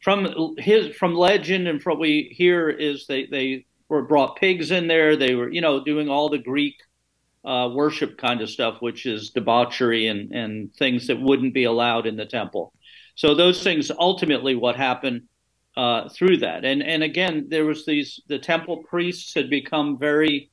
From 0.00 0.54
his 0.58 0.94
from 0.94 1.14
legend 1.16 1.66
and 1.66 1.82
from 1.82 1.94
what 1.94 2.00
we 2.00 2.32
hear 2.36 2.70
is 2.70 3.08
they 3.08 3.26
they 3.26 3.66
were 3.88 4.02
brought 4.02 4.36
pigs 4.36 4.70
in 4.70 4.86
there. 4.86 5.16
They 5.16 5.34
were 5.34 5.50
you 5.50 5.60
know 5.60 5.82
doing 5.82 6.08
all 6.08 6.28
the 6.28 6.38
Greek 6.38 6.76
uh, 7.44 7.68
worship 7.72 8.18
kind 8.18 8.40
of 8.40 8.50
stuff, 8.50 8.80
which 8.80 9.06
is 9.06 9.30
debauchery 9.30 10.06
and 10.06 10.32
and 10.32 10.74
things 10.74 11.06
that 11.08 11.20
wouldn't 11.20 11.54
be 11.54 11.64
allowed 11.64 12.06
in 12.06 12.16
the 12.16 12.26
temple. 12.26 12.72
So 13.14 13.34
those 13.34 13.62
things 13.62 13.90
ultimately 13.90 14.54
what 14.54 14.76
happened 14.76 15.22
uh, 15.76 16.08
through 16.08 16.38
that. 16.38 16.64
And 16.64 16.82
and 16.82 17.02
again, 17.02 17.46
there 17.48 17.64
was 17.64 17.84
these 17.84 18.20
the 18.28 18.38
temple 18.38 18.84
priests 18.88 19.34
had 19.34 19.50
become 19.50 19.98
very 19.98 20.50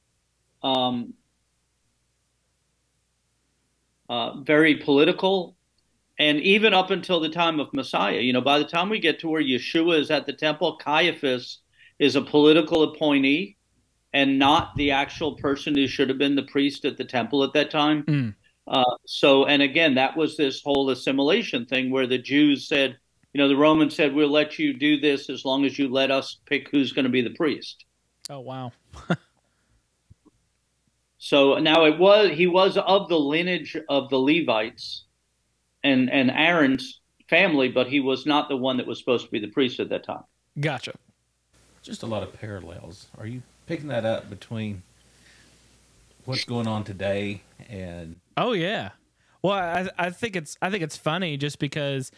um, 0.63 1.13
uh, 4.09 4.41
very 4.41 4.75
political, 4.75 5.55
and 6.17 6.39
even 6.39 6.73
up 6.73 6.89
until 6.89 7.19
the 7.19 7.29
time 7.29 7.59
of 7.59 7.71
Messiah. 7.73 8.19
You 8.19 8.33
know, 8.33 8.41
by 8.41 8.57
the 8.57 8.65
time 8.65 8.89
we 8.89 8.99
get 8.99 9.19
to 9.19 9.29
where 9.29 9.43
Yeshua 9.43 9.99
is 9.99 10.09
at 10.09 10.25
the 10.25 10.33
temple, 10.33 10.77
Caiaphas 10.77 11.59
is 11.99 12.15
a 12.15 12.21
political 12.21 12.83
appointee 12.83 13.57
and 14.13 14.39
not 14.39 14.75
the 14.75 14.91
actual 14.91 15.35
person 15.35 15.75
who 15.75 15.87
should 15.87 16.09
have 16.09 16.17
been 16.17 16.35
the 16.35 16.43
priest 16.43 16.85
at 16.85 16.97
the 16.97 17.05
temple 17.05 17.43
at 17.43 17.53
that 17.53 17.71
time. 17.71 18.03
Mm. 18.03 18.35
Uh, 18.67 18.95
so, 19.05 19.45
and 19.45 19.61
again, 19.61 19.95
that 19.95 20.15
was 20.15 20.37
this 20.37 20.61
whole 20.61 20.89
assimilation 20.89 21.65
thing 21.65 21.91
where 21.91 22.07
the 22.07 22.17
Jews 22.17 22.67
said, 22.67 22.97
you 23.33 23.39
know, 23.39 23.47
the 23.47 23.55
Romans 23.55 23.95
said, 23.95 24.13
we'll 24.13 24.31
let 24.31 24.59
you 24.59 24.73
do 24.73 24.99
this 24.99 25.29
as 25.29 25.45
long 25.45 25.65
as 25.65 25.77
you 25.77 25.87
let 25.89 26.11
us 26.11 26.39
pick 26.45 26.69
who's 26.69 26.91
going 26.91 27.05
to 27.05 27.09
be 27.09 27.21
the 27.21 27.29
priest. 27.31 27.85
Oh 28.29 28.39
wow. 28.39 28.71
So 31.19 31.59
now 31.59 31.85
it 31.85 31.99
was 31.99 32.31
he 32.31 32.47
was 32.47 32.77
of 32.77 33.09
the 33.09 33.19
lineage 33.19 33.77
of 33.89 34.09
the 34.09 34.17
Levites, 34.17 35.03
and 35.83 36.09
and 36.09 36.31
Aaron's 36.31 37.01
family, 37.29 37.67
but 37.67 37.87
he 37.87 37.99
was 37.99 38.25
not 38.25 38.47
the 38.47 38.55
one 38.55 38.77
that 38.77 38.87
was 38.87 38.99
supposed 38.99 39.25
to 39.25 39.31
be 39.31 39.39
the 39.39 39.49
priest 39.49 39.81
at 39.81 39.89
that 39.89 40.05
time. 40.05 40.23
Gotcha. 40.59 40.93
Just 41.83 42.03
a 42.03 42.05
lot 42.05 42.23
of 42.23 42.33
parallels. 42.33 43.07
Are 43.17 43.27
you 43.27 43.41
picking 43.69 43.87
that 43.89 44.03
up 44.03 44.31
between 44.31 44.81
what's 46.25 46.43
going 46.43 46.65
on 46.65 46.83
today 46.83 47.43
and 47.69 48.15
Oh 48.35 48.53
yeah. 48.53 48.89
Well, 49.43 49.53
I 49.53 49.87
I 49.95 50.09
think 50.09 50.35
it's 50.35 50.57
I 50.59 50.71
think 50.71 50.81
it's 50.81 50.97
funny 50.97 51.37
just 51.37 51.59
because 51.59 52.11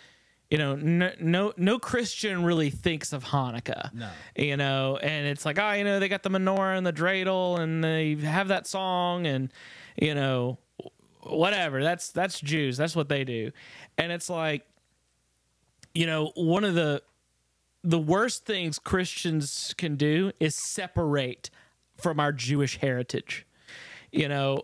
you 0.50 0.58
know 0.58 0.78
no 0.78 1.12
no, 1.20 1.52
no 1.58 1.78
Christian 1.78 2.46
really 2.46 2.70
thinks 2.70 3.12
of 3.12 3.26
Hanukkah. 3.26 3.94
No. 3.94 4.10
You 4.34 4.56
know, 4.56 4.98
and 5.04 5.28
it's 5.28 5.46
like 5.46 5.60
oh 5.60 5.74
you 5.74 5.84
know 5.84 6.00
they 6.00 6.08
got 6.08 6.24
the 6.24 6.30
menorah 6.30 6.78
and 6.78 6.88
the 6.88 6.94
dreidel 6.94 7.60
and 7.60 7.84
they 7.84 8.16
have 8.16 8.48
that 8.48 8.66
song 8.66 9.28
and 9.28 9.52
you 10.02 10.16
know 10.16 10.58
whatever 11.24 11.84
that's 11.84 12.12
that's 12.12 12.40
Jews 12.40 12.78
that's 12.78 12.96
what 12.96 13.10
they 13.10 13.26
do, 13.26 13.52
and 13.98 14.14
it's 14.14 14.30
like 14.30 14.66
you 15.94 16.06
know 16.06 16.32
one 16.36 16.64
of 16.64 16.76
the 16.76 17.04
the 17.84 18.00
worst 18.00 18.46
things 18.46 18.80
Christians 18.80 19.74
can 19.78 19.96
do 19.96 20.32
is 20.39 20.56
separate 20.56 21.50
from 21.98 22.20
our 22.20 22.32
Jewish 22.32 22.78
heritage. 22.78 23.46
You 24.12 24.28
know, 24.28 24.63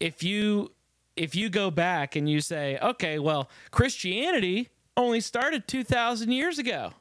if 0.00 0.22
you 0.22 0.72
if 1.16 1.34
you 1.34 1.48
go 1.48 1.70
back 1.70 2.16
and 2.16 2.28
you 2.28 2.40
say, 2.40 2.78
okay, 2.82 3.18
well, 3.18 3.48
Christianity 3.70 4.68
only 4.96 5.20
started 5.20 5.66
2000 5.66 6.30
years 6.30 6.58
ago. 6.58 6.92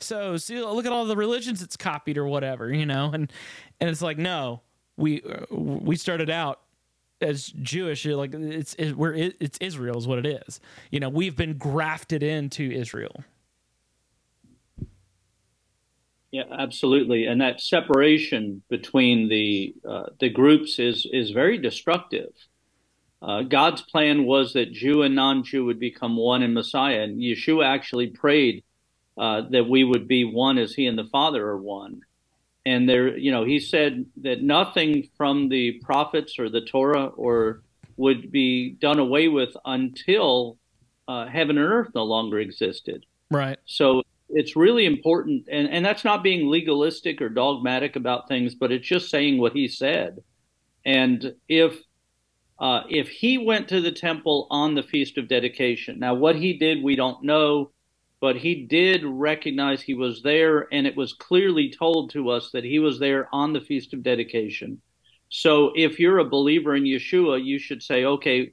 So, 0.00 0.36
see 0.36 0.60
look 0.62 0.86
at 0.86 0.92
all 0.92 1.04
the 1.06 1.16
religions 1.16 1.60
it's 1.60 1.76
copied 1.76 2.18
or 2.18 2.26
whatever, 2.26 2.72
you 2.72 2.86
know, 2.86 3.10
and 3.12 3.32
and 3.80 3.90
it's 3.90 4.02
like 4.02 4.18
no, 4.18 4.62
we 4.96 5.22
we 5.50 5.96
started 5.96 6.30
out 6.30 6.60
as 7.20 7.46
Jewish, 7.46 8.06
like 8.06 8.32
it's 8.32 8.74
it, 8.74 8.96
we're 8.96 9.14
it's 9.14 9.58
Israel 9.58 9.98
is 9.98 10.06
what 10.06 10.24
it 10.24 10.42
is. 10.46 10.60
You 10.90 11.00
know, 11.00 11.08
we've 11.08 11.36
been 11.36 11.58
grafted 11.58 12.22
into 12.22 12.70
Israel. 12.70 13.24
Yeah, 16.30 16.44
absolutely, 16.50 17.24
and 17.24 17.40
that 17.40 17.60
separation 17.60 18.62
between 18.68 19.28
the 19.28 19.74
uh, 19.88 20.06
the 20.20 20.28
groups 20.28 20.78
is 20.78 21.06
is 21.10 21.30
very 21.30 21.56
destructive. 21.56 22.32
Uh, 23.22 23.42
God's 23.42 23.80
plan 23.82 24.24
was 24.24 24.52
that 24.52 24.72
Jew 24.72 25.02
and 25.02 25.14
non-Jew 25.14 25.64
would 25.64 25.80
become 25.80 26.16
one 26.16 26.42
in 26.42 26.54
Messiah, 26.54 27.00
and 27.00 27.18
Yeshua 27.18 27.66
actually 27.66 28.08
prayed 28.08 28.62
uh, 29.16 29.42
that 29.50 29.68
we 29.68 29.82
would 29.84 30.06
be 30.06 30.24
one 30.24 30.58
as 30.58 30.74
He 30.74 30.86
and 30.86 30.98
the 30.98 31.08
Father 31.10 31.44
are 31.46 31.60
one. 31.60 32.02
And 32.64 32.88
there, 32.88 33.16
you 33.16 33.32
know, 33.32 33.44
He 33.44 33.58
said 33.58 34.04
that 34.18 34.42
nothing 34.42 35.08
from 35.16 35.48
the 35.48 35.80
prophets 35.82 36.38
or 36.38 36.48
the 36.50 36.60
Torah 36.60 37.06
or 37.06 37.62
would 37.96 38.30
be 38.30 38.70
done 38.70 38.98
away 38.98 39.28
with 39.28 39.56
until 39.64 40.58
uh, 41.08 41.26
heaven 41.26 41.58
and 41.58 41.66
earth 41.66 41.88
no 41.94 42.04
longer 42.04 42.38
existed. 42.38 43.04
Right. 43.30 43.58
So 43.64 44.02
it's 44.30 44.56
really 44.56 44.84
important 44.84 45.48
and, 45.50 45.68
and 45.68 45.84
that's 45.84 46.04
not 46.04 46.22
being 46.22 46.48
legalistic 46.48 47.22
or 47.22 47.28
dogmatic 47.28 47.96
about 47.96 48.28
things 48.28 48.54
but 48.54 48.72
it's 48.72 48.86
just 48.86 49.10
saying 49.10 49.38
what 49.38 49.52
he 49.52 49.68
said. 49.68 50.18
And 50.84 51.34
if 51.48 51.78
uh, 52.60 52.82
if 52.88 53.08
he 53.08 53.38
went 53.38 53.68
to 53.68 53.80
the 53.80 53.92
temple 53.92 54.48
on 54.50 54.74
the 54.74 54.82
feast 54.82 55.16
of 55.16 55.28
dedication 55.28 55.98
now 55.98 56.14
what 56.14 56.36
he 56.36 56.58
did 56.58 56.82
we 56.82 56.96
don't 56.96 57.22
know 57.22 57.70
but 58.20 58.36
he 58.36 58.66
did 58.66 59.04
recognize 59.04 59.80
he 59.80 59.94
was 59.94 60.22
there 60.22 60.66
and 60.72 60.86
it 60.86 60.96
was 60.96 61.12
clearly 61.12 61.72
told 61.76 62.10
to 62.10 62.30
us 62.30 62.50
that 62.52 62.64
he 62.64 62.80
was 62.80 62.98
there 62.98 63.28
on 63.32 63.52
the 63.52 63.60
feast 63.60 63.94
of 63.94 64.02
dedication. 64.02 64.80
So 65.30 65.72
if 65.76 66.00
you're 66.00 66.18
a 66.18 66.24
believer 66.28 66.74
in 66.74 66.84
yeshua 66.84 67.42
you 67.42 67.58
should 67.58 67.82
say 67.82 68.04
okay 68.04 68.52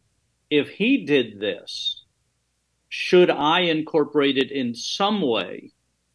if 0.50 0.70
he 0.70 1.06
did 1.06 1.40
this 1.40 2.05
should 2.98 3.30
I 3.30 3.60
incorporate 3.60 4.38
it 4.38 4.52
in 4.52 4.74
some 4.74 5.22
way 5.22 5.70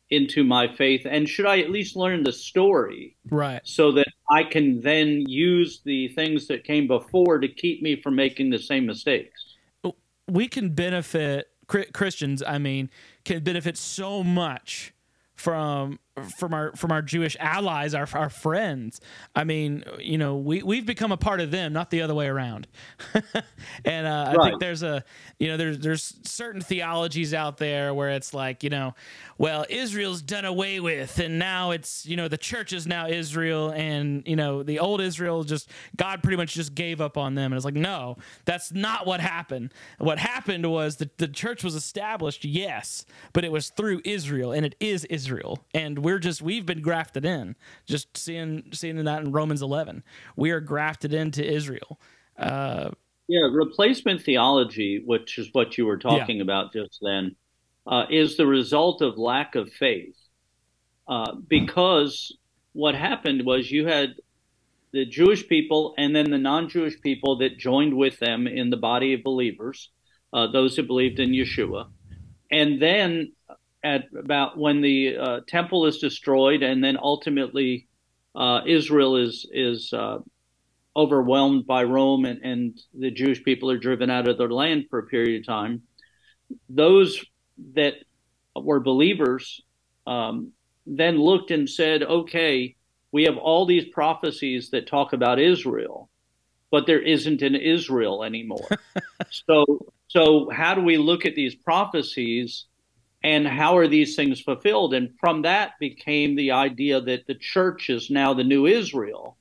into 0.08 0.42
my 0.42 0.66
faith? 0.66 1.02
And 1.04 1.28
should 1.28 1.44
I 1.44 1.58
at 1.58 1.68
least 1.68 1.94
learn 1.94 2.22
the 2.22 2.32
story? 2.32 3.18
Right. 3.30 3.60
So 3.64 3.92
that 3.92 4.08
I 4.30 4.44
can 4.44 4.80
then 4.80 5.26
use 5.28 5.82
the 5.84 6.08
things 6.08 6.46
that 6.46 6.64
came 6.64 6.86
before 6.86 7.38
to 7.38 7.48
keep 7.48 7.82
me 7.82 8.00
from 8.00 8.16
making 8.16 8.48
the 8.48 8.58
same 8.58 8.86
mistakes. 8.86 9.56
We 10.26 10.48
can 10.48 10.70
benefit, 10.70 11.48
Christians, 11.66 12.42
I 12.42 12.56
mean, 12.56 12.88
can 13.26 13.44
benefit 13.44 13.76
so 13.76 14.24
much 14.24 14.94
from 15.34 15.98
from 16.24 16.54
our 16.54 16.72
from 16.76 16.92
our 16.92 17.02
Jewish 17.02 17.37
allies, 17.38 17.94
our 17.94 18.09
our 18.14 18.30
friends. 18.30 19.00
I 19.35 19.44
mean, 19.44 19.85
you 19.98 20.18
know, 20.18 20.37
we 20.37 20.62
we've 20.62 20.87
become 20.87 21.12
a 21.12 21.16
part 21.16 21.40
of 21.40 21.50
them, 21.50 21.72
not 21.72 21.90
the 21.90 22.02
other 22.02 22.14
way 22.14 22.26
around. 22.26 22.66
and 23.85 24.06
uh, 24.06 24.35
right. 24.37 24.38
I 24.38 24.48
think 24.48 24.61
there's 24.61 24.83
a 24.83 25.04
you 25.38 25.48
know 25.48 25.56
there's 25.56 25.78
there's 25.78 26.14
certain 26.24 26.61
theologies 26.61 27.35
out 27.35 27.59
there 27.59 27.94
where 27.94 28.11
it's 28.11 28.35
like 28.35 28.62
you 28.62 28.70
know, 28.70 28.94
well 29.38 29.64
Israel's 29.68 30.22
done 30.22 30.44
away 30.44 30.80
with, 30.80 31.18
and 31.18 31.38
now 31.38 31.70
it's 31.70 32.06
you 32.06 32.16
know 32.16 32.28
the 32.28 32.38
church 32.38 32.72
is 32.72 32.87
now 32.87 33.06
Israel, 33.06 33.70
and 33.70 34.22
you 34.26 34.37
know 34.37 34.62
the 34.62 34.78
old 34.78 35.00
Israel 35.00 35.44
just 35.44 35.70
God 35.96 36.22
pretty 36.22 36.37
much 36.37 36.54
just 36.54 36.74
gave 36.74 37.00
up 37.00 37.16
on 37.16 37.35
them, 37.35 37.52
and 37.52 37.56
it's 37.56 37.64
like 37.64 37.74
no, 37.74 38.16
that's 38.44 38.72
not 38.72 39.06
what 39.06 39.20
happened. 39.20 39.72
What 39.98 40.18
happened 40.18 40.70
was 40.70 40.96
the 40.96 41.11
the 41.16 41.28
church 41.28 41.64
was 41.64 41.74
established, 41.74 42.44
yes, 42.44 43.04
but 43.33 43.44
it 43.44 43.52
was 43.52 43.70
through 43.70 44.00
Israel, 44.04 44.52
and 44.52 44.66
it 44.66 44.74
is 44.80 45.04
Israel, 45.06 45.59
and 45.74 45.98
we're 46.00 46.10
just 46.18 46.42
we've 46.42 46.66
been 46.66 46.83
grafted 46.83 47.25
in. 47.25 47.57
Just 47.87 48.16
seeing 48.16 48.64
seeing 48.73 49.03
that 49.05 49.23
in 49.23 49.33
Romans 49.33 49.62
11, 49.62 50.03
we 50.37 50.51
are 50.51 50.61
grafted 50.61 51.14
into 51.14 51.44
Israel. 51.44 52.01
Uh, 52.38 52.90
yeah, 53.29 53.49
replacement 53.53 54.23
theology, 54.23 55.03
which 55.05 55.38
is 55.38 55.51
what 55.53 55.79
you 55.79 55.87
were 55.87 55.99
talking 55.99 56.38
yeah. 56.38 56.42
about 56.42 56.73
just 56.73 56.99
then, 57.01 57.37
uh, 57.87 58.07
is 58.11 58.37
the 58.37 58.46
result 58.46 59.03
of 59.03 59.18
lack 59.18 59.55
of 59.55 59.73
faith. 59.73 60.16
Uh, 61.07 61.35
because 61.49 62.37
what 62.73 62.94
happened 62.94 63.44
was 63.44 63.70
you 63.70 63.87
had 63.87 64.14
the 64.92 65.05
Jewish 65.05 65.46
people 65.46 65.94
and 65.99 66.14
then 66.14 66.31
the 66.31 66.38
non-Jewish 66.38 67.01
people 67.01 67.38
that 67.38 67.59
joined 67.59 67.96
with 67.96 68.18
them 68.18 68.46
in 68.46 68.70
the 68.70 68.77
body 68.77 69.14
of 69.14 69.23
believers, 69.23 69.90
uh, 70.33 70.49
those 70.49 70.77
who 70.77 70.83
believed 70.83 71.20
in 71.20 71.31
Yeshua, 71.31 71.88
and 72.51 72.81
then 72.81 73.33
at 73.82 74.04
about 74.18 74.58
when 74.58 74.80
the 74.80 75.16
uh, 75.16 75.40
temple 75.46 75.86
is 75.86 75.98
destroyed, 75.98 76.62
and 76.62 76.82
then 76.82 76.98
ultimately 77.00 77.88
uh, 78.34 78.60
Israel 78.66 79.16
is 79.16 79.46
is 79.52 79.92
uh, 79.92 80.18
overwhelmed 80.96 81.66
by 81.66 81.84
Rome, 81.84 82.24
and, 82.24 82.42
and 82.42 82.80
the 82.94 83.10
Jewish 83.10 83.42
people 83.42 83.70
are 83.70 83.78
driven 83.78 84.10
out 84.10 84.28
of 84.28 84.38
their 84.38 84.50
land 84.50 84.86
for 84.90 84.98
a 84.98 85.06
period 85.06 85.40
of 85.40 85.46
time. 85.46 85.82
Those 86.68 87.24
that 87.74 87.94
were 88.54 88.80
believers 88.80 89.62
um, 90.06 90.52
then 90.86 91.18
looked 91.18 91.50
and 91.50 91.68
said, 91.68 92.02
"Okay, 92.02 92.76
we 93.12 93.24
have 93.24 93.36
all 93.36 93.66
these 93.66 93.86
prophecies 93.86 94.70
that 94.70 94.86
talk 94.86 95.12
about 95.12 95.38
Israel, 95.38 96.10
but 96.70 96.86
there 96.86 97.02
isn't 97.02 97.42
an 97.42 97.54
Israel 97.54 98.24
anymore." 98.24 98.68
so, 99.30 99.86
so 100.08 100.50
how 100.50 100.74
do 100.74 100.82
we 100.82 100.98
look 100.98 101.24
at 101.24 101.34
these 101.34 101.54
prophecies? 101.54 102.66
And 103.22 103.46
how 103.46 103.76
are 103.76 103.88
these 103.88 104.16
things 104.16 104.40
fulfilled? 104.40 104.94
And 104.94 105.11
from 105.18 105.42
that 105.42 105.72
became 105.78 106.37
the 106.37 106.52
idea 106.52 107.00
that 107.00 107.26
the 107.26 107.35
church 107.35 107.90
is 107.90 108.11
now 108.11 108.35
the 108.35 108.44
new 108.44 108.66
Israel, 108.66 109.37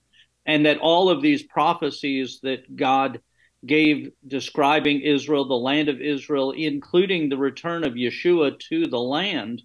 and 0.45 0.65
that 0.65 0.79
all 0.79 1.09
of 1.09 1.21
these 1.21 1.43
prophecies 1.43 2.39
that 2.43 2.75
God 2.75 3.21
gave 3.65 4.11
describing 4.25 5.01
Israel, 5.01 5.45
the 5.45 5.53
land 5.53 5.89
of 5.89 6.01
Israel, 6.01 6.51
including 6.51 7.29
the 7.29 7.37
return 7.37 7.83
of 7.83 7.93
Yeshua 7.93 8.59
to 8.69 8.87
the 8.87 8.99
land, 8.99 9.61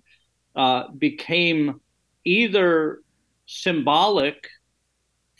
uh, 0.56 0.88
became 0.90 1.80
either 2.24 3.00
symbolic 3.46 4.48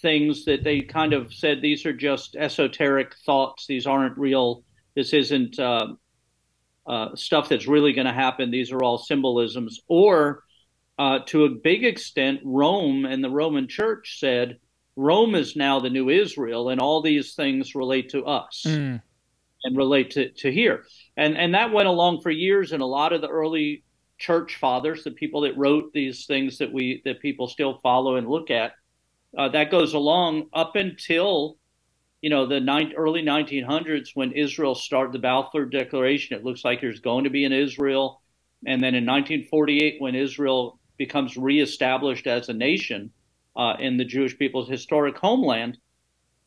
things 0.02 0.44
that 0.44 0.62
they 0.62 0.80
kind 0.80 1.12
of 1.12 1.32
said 1.32 1.62
these 1.62 1.86
are 1.86 1.92
just 1.92 2.36
esoteric 2.36 3.14
thoughts, 3.24 3.66
these 3.66 3.86
aren't 3.86 4.18
real, 4.18 4.64
this 4.94 5.12
isn't. 5.12 5.58
Uh, 5.58 5.94
uh, 6.86 7.14
stuff 7.16 7.48
that's 7.48 7.66
really 7.66 7.92
going 7.92 8.06
to 8.06 8.12
happen. 8.12 8.50
These 8.50 8.72
are 8.72 8.82
all 8.82 8.98
symbolisms. 8.98 9.80
Or 9.88 10.42
uh, 10.98 11.20
to 11.26 11.44
a 11.44 11.50
big 11.50 11.84
extent, 11.84 12.40
Rome 12.44 13.04
and 13.04 13.22
the 13.22 13.30
Roman 13.30 13.68
Church 13.68 14.18
said 14.20 14.58
Rome 14.96 15.34
is 15.34 15.56
now 15.56 15.80
the 15.80 15.90
new 15.90 16.08
Israel, 16.08 16.68
and 16.68 16.80
all 16.80 17.02
these 17.02 17.34
things 17.34 17.74
relate 17.74 18.10
to 18.10 18.24
us 18.24 18.64
mm. 18.66 19.00
and 19.64 19.76
relate 19.76 20.12
to, 20.12 20.30
to 20.30 20.52
here. 20.52 20.84
And 21.16 21.36
and 21.36 21.54
that 21.54 21.72
went 21.72 21.88
along 21.88 22.20
for 22.20 22.30
years. 22.30 22.72
And 22.72 22.82
a 22.82 22.86
lot 22.86 23.12
of 23.12 23.20
the 23.20 23.28
early 23.28 23.82
church 24.18 24.56
fathers, 24.56 25.02
the 25.02 25.10
people 25.10 25.40
that 25.42 25.56
wrote 25.56 25.92
these 25.92 26.26
things 26.26 26.58
that 26.58 26.72
we 26.72 27.02
that 27.04 27.20
people 27.20 27.48
still 27.48 27.80
follow 27.82 28.16
and 28.16 28.28
look 28.28 28.50
at, 28.50 28.72
uh, 29.36 29.48
that 29.48 29.70
goes 29.70 29.94
along 29.94 30.48
up 30.52 30.76
until 30.76 31.56
you 32.24 32.30
know, 32.30 32.46
the 32.46 32.94
early 32.96 33.22
1900s 33.22 34.12
when 34.14 34.32
Israel 34.32 34.74
started 34.74 35.12
the 35.12 35.18
Balfour 35.18 35.66
Declaration, 35.66 36.34
it 36.34 36.42
looks 36.42 36.64
like 36.64 36.80
there's 36.80 37.00
going 37.00 37.24
to 37.24 37.28
be 37.28 37.44
an 37.44 37.52
Israel. 37.52 38.22
And 38.66 38.82
then 38.82 38.94
in 38.94 39.04
1948, 39.04 40.00
when 40.00 40.14
Israel 40.14 40.80
becomes 40.96 41.36
reestablished 41.36 42.26
as 42.26 42.48
a 42.48 42.54
nation 42.54 43.10
uh, 43.56 43.74
in 43.78 43.98
the 43.98 44.06
Jewish 44.06 44.38
people's 44.38 44.70
historic 44.70 45.18
homeland, 45.18 45.76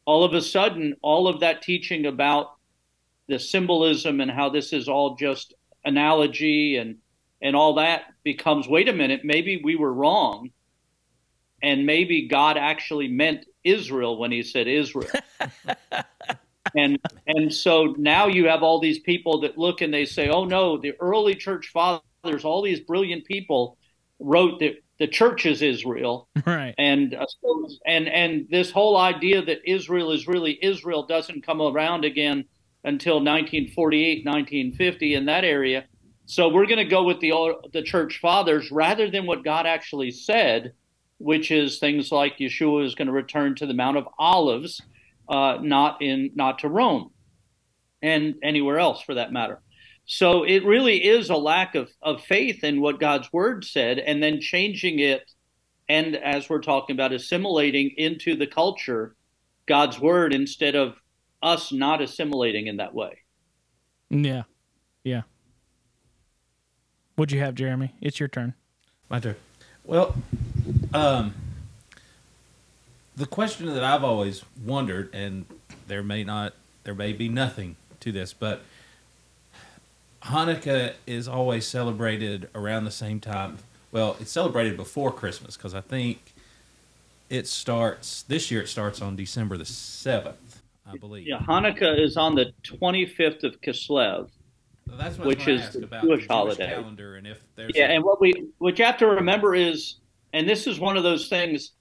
all 0.06 0.24
of 0.24 0.34
a 0.34 0.42
sudden, 0.42 0.96
all 1.04 1.28
of 1.28 1.42
that 1.42 1.62
teaching 1.62 2.08
about 2.08 2.56
the 3.28 3.38
symbolism 3.38 4.20
and 4.20 4.32
how 4.32 4.50
this 4.50 4.74
is 4.74 4.90
all 4.90 5.16
just 5.16 5.54
analogy 5.86 6.78
and 6.78 6.98
and 7.44 7.56
all 7.56 7.76
that 7.76 8.06
becomes 8.24 8.68
wait 8.68 8.90
a 8.90 8.94
minute 8.94 9.22
maybe 9.24 9.62
we 9.64 9.76
were 9.76 9.94
wrong 9.94 10.50
and 11.62 11.86
maybe 11.86 12.28
god 12.28 12.58
actually 12.58 13.08
meant 13.08 13.46
israel 13.64 14.18
when 14.20 14.32
he 14.32 14.44
said 14.44 14.68
israel 14.68 15.10
and 16.76 17.00
and 17.28 17.54
so 17.54 17.96
now 17.98 18.28
you 18.28 18.48
have 18.48 18.64
all 18.64 18.80
these 18.80 19.00
people 19.00 19.42
that 19.42 19.58
look 19.58 19.82
and 19.82 19.94
they 19.94 20.06
say 20.06 20.30
oh 20.30 20.46
no 20.46 20.78
the 20.78 20.94
early 21.00 21.36
church 21.36 21.70
fathers 21.74 22.44
all 22.44 22.62
these 22.62 22.80
brilliant 22.82 23.26
people 23.26 23.78
wrote 24.20 24.60
that 24.60 24.76
the 25.00 25.08
church 25.08 25.46
is 25.46 25.62
israel 25.62 26.28
Right. 26.46 26.74
and 26.78 27.14
uh, 27.14 27.26
so- 27.42 27.68
and 27.86 28.08
and 28.08 28.48
this 28.50 28.72
whole 28.72 28.98
idea 28.98 29.42
that 29.44 29.60
Israel 29.66 30.12
is 30.12 30.28
really 30.28 30.58
Israel 30.62 31.06
doesn't 31.06 31.46
come 31.46 31.62
around 31.62 32.06
again 32.06 32.46
until 32.84 33.16
1948, 33.16 34.26
1950 34.26 35.14
in 35.16 35.26
that 35.26 35.44
area. 35.44 35.86
So 36.26 36.48
we're 36.50 36.66
going 36.66 36.78
to 36.78 36.86
go 36.86 37.04
with 37.04 37.20
the 37.20 37.32
the 37.74 37.82
church 37.82 38.20
fathers 38.22 38.72
rather 38.72 39.10
than 39.10 39.26
what 39.26 39.44
God 39.44 39.66
actually 39.66 40.12
said, 40.12 40.74
which 41.18 41.52
is 41.52 41.80
things 41.80 42.12
like 42.12 42.38
Yeshua 42.38 42.86
is 42.86 42.96
going 42.96 43.08
to 43.08 43.12
return 43.12 43.56
to 43.56 43.66
the 43.66 43.74
Mount 43.74 43.98
of 43.98 44.08
Olives, 44.18 44.82
uh, 45.30 45.58
not 45.62 46.02
in 46.02 46.32
not 46.36 46.60
to 46.60 46.70
Rome, 46.70 47.12
and 48.02 48.36
anywhere 48.44 48.80
else 48.80 49.02
for 49.02 49.16
that 49.16 49.32
matter. 49.32 49.62
So 50.06 50.44
it 50.44 50.64
really 50.64 51.06
is 51.06 51.30
a 51.30 51.36
lack 51.36 51.76
of, 51.76 51.90
of 52.02 52.24
faith 52.24 52.64
in 52.64 52.80
what 52.80 53.00
God's 53.00 53.32
word 53.34 53.66
said, 53.66 54.00
and 54.00 54.24
then 54.24 54.40
changing 54.40 55.00
it 55.00 55.30
and 55.90 56.16
as 56.16 56.50
we're 56.50 56.62
talking 56.62 56.96
about 56.96 57.14
assimilating 57.14 57.92
into 57.98 58.36
the 58.36 58.48
culture 58.48 59.16
God's 59.68 60.00
word 60.00 60.34
instead 60.34 60.76
of 60.76 60.96
us 61.42 61.72
not 61.72 62.02
assimilating 62.02 62.68
in 62.68 62.78
that 62.78 62.94
way. 62.94 63.20
Yeah. 64.10 64.44
Yeah. 65.04 65.22
What'd 67.16 67.34
you 67.34 67.42
have, 67.42 67.56
Jeremy? 67.56 67.96
It's 68.02 68.20
your 68.20 68.30
turn. 68.30 68.54
My 69.10 69.20
turn. 69.20 69.36
Well, 69.88 70.14
um, 70.94 71.34
the 73.16 73.26
question 73.26 73.68
that 73.68 73.86
I've 73.86 74.04
always 74.04 74.44
wondered, 74.62 75.10
and 75.14 75.46
there 75.88 76.04
may 76.04 76.26
not, 76.26 76.54
there 76.84 76.94
may 76.94 77.14
be 77.14 77.30
nothing 77.30 77.78
to 78.02 78.12
this, 78.12 78.34
but 78.34 78.64
Hanukkah 80.24 80.96
is 81.08 81.30
always 81.30 81.66
celebrated 81.66 82.50
around 82.54 82.84
the 82.84 82.92
same 82.92 83.22
time. 83.22 83.60
Well, 83.94 84.18
it's 84.20 84.30
celebrated 84.30 84.76
before 84.76 85.10
Christmas 85.10 85.56
because 85.56 85.74
I 85.74 85.80
think 85.80 86.34
it 87.30 87.48
starts 87.48 88.24
this 88.24 88.52
year. 88.52 88.64
It 88.64 88.68
starts 88.68 89.02
on 89.02 89.16
December 89.16 89.56
the 89.56 89.64
seventh, 89.64 90.62
I 90.86 90.98
believe. 90.98 91.28
Yeah, 91.28 91.40
Hanukkah 91.40 91.98
is 91.98 92.18
on 92.18 92.36
the 92.36 92.52
25th 92.66 93.46
of 93.46 93.62
Kislev. 93.62 94.28
That's 94.96 95.18
what 95.18 95.28
which 95.28 95.48
is 95.48 95.62
ask 95.62 95.74
the 95.74 95.84
about 95.86 96.04
Jewish 96.04 96.12
the 96.12 96.18
Jewish 96.20 96.28
holiday. 96.28 96.68
calendar 96.68 97.16
and 97.18 97.28
if 97.28 97.42
there's 97.56 97.72
Yeah, 97.76 97.88
a- 97.92 97.96
and 97.96 98.04
what 98.04 98.20
we 98.22 98.48
what 98.60 98.78
you 98.80 98.86
have 98.86 98.98
to 98.98 99.08
remember 99.08 99.56
is, 99.56 99.96
and 100.34 100.48
this 100.48 100.68
is 100.68 100.80
one 100.80 100.98
of 100.98 101.04
those 101.04 101.28
things, 101.28 101.72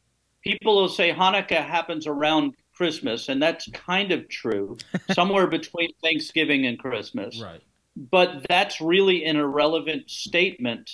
people 0.42 0.76
will 0.76 0.88
say 0.88 1.12
Hanukkah 1.12 1.64
happens 1.64 2.06
around 2.06 2.54
Christmas, 2.74 3.28
and 3.28 3.42
that's 3.42 3.68
kind 3.72 4.12
of 4.12 4.28
true, 4.28 4.76
somewhere 5.12 5.46
between 5.46 5.90
Thanksgiving 6.02 6.66
and 6.66 6.78
Christmas. 6.78 7.40
right. 7.40 7.62
but 8.10 8.44
that's 8.48 8.80
really 8.80 9.24
an 9.24 9.36
irrelevant 9.36 10.10
statement 10.10 10.90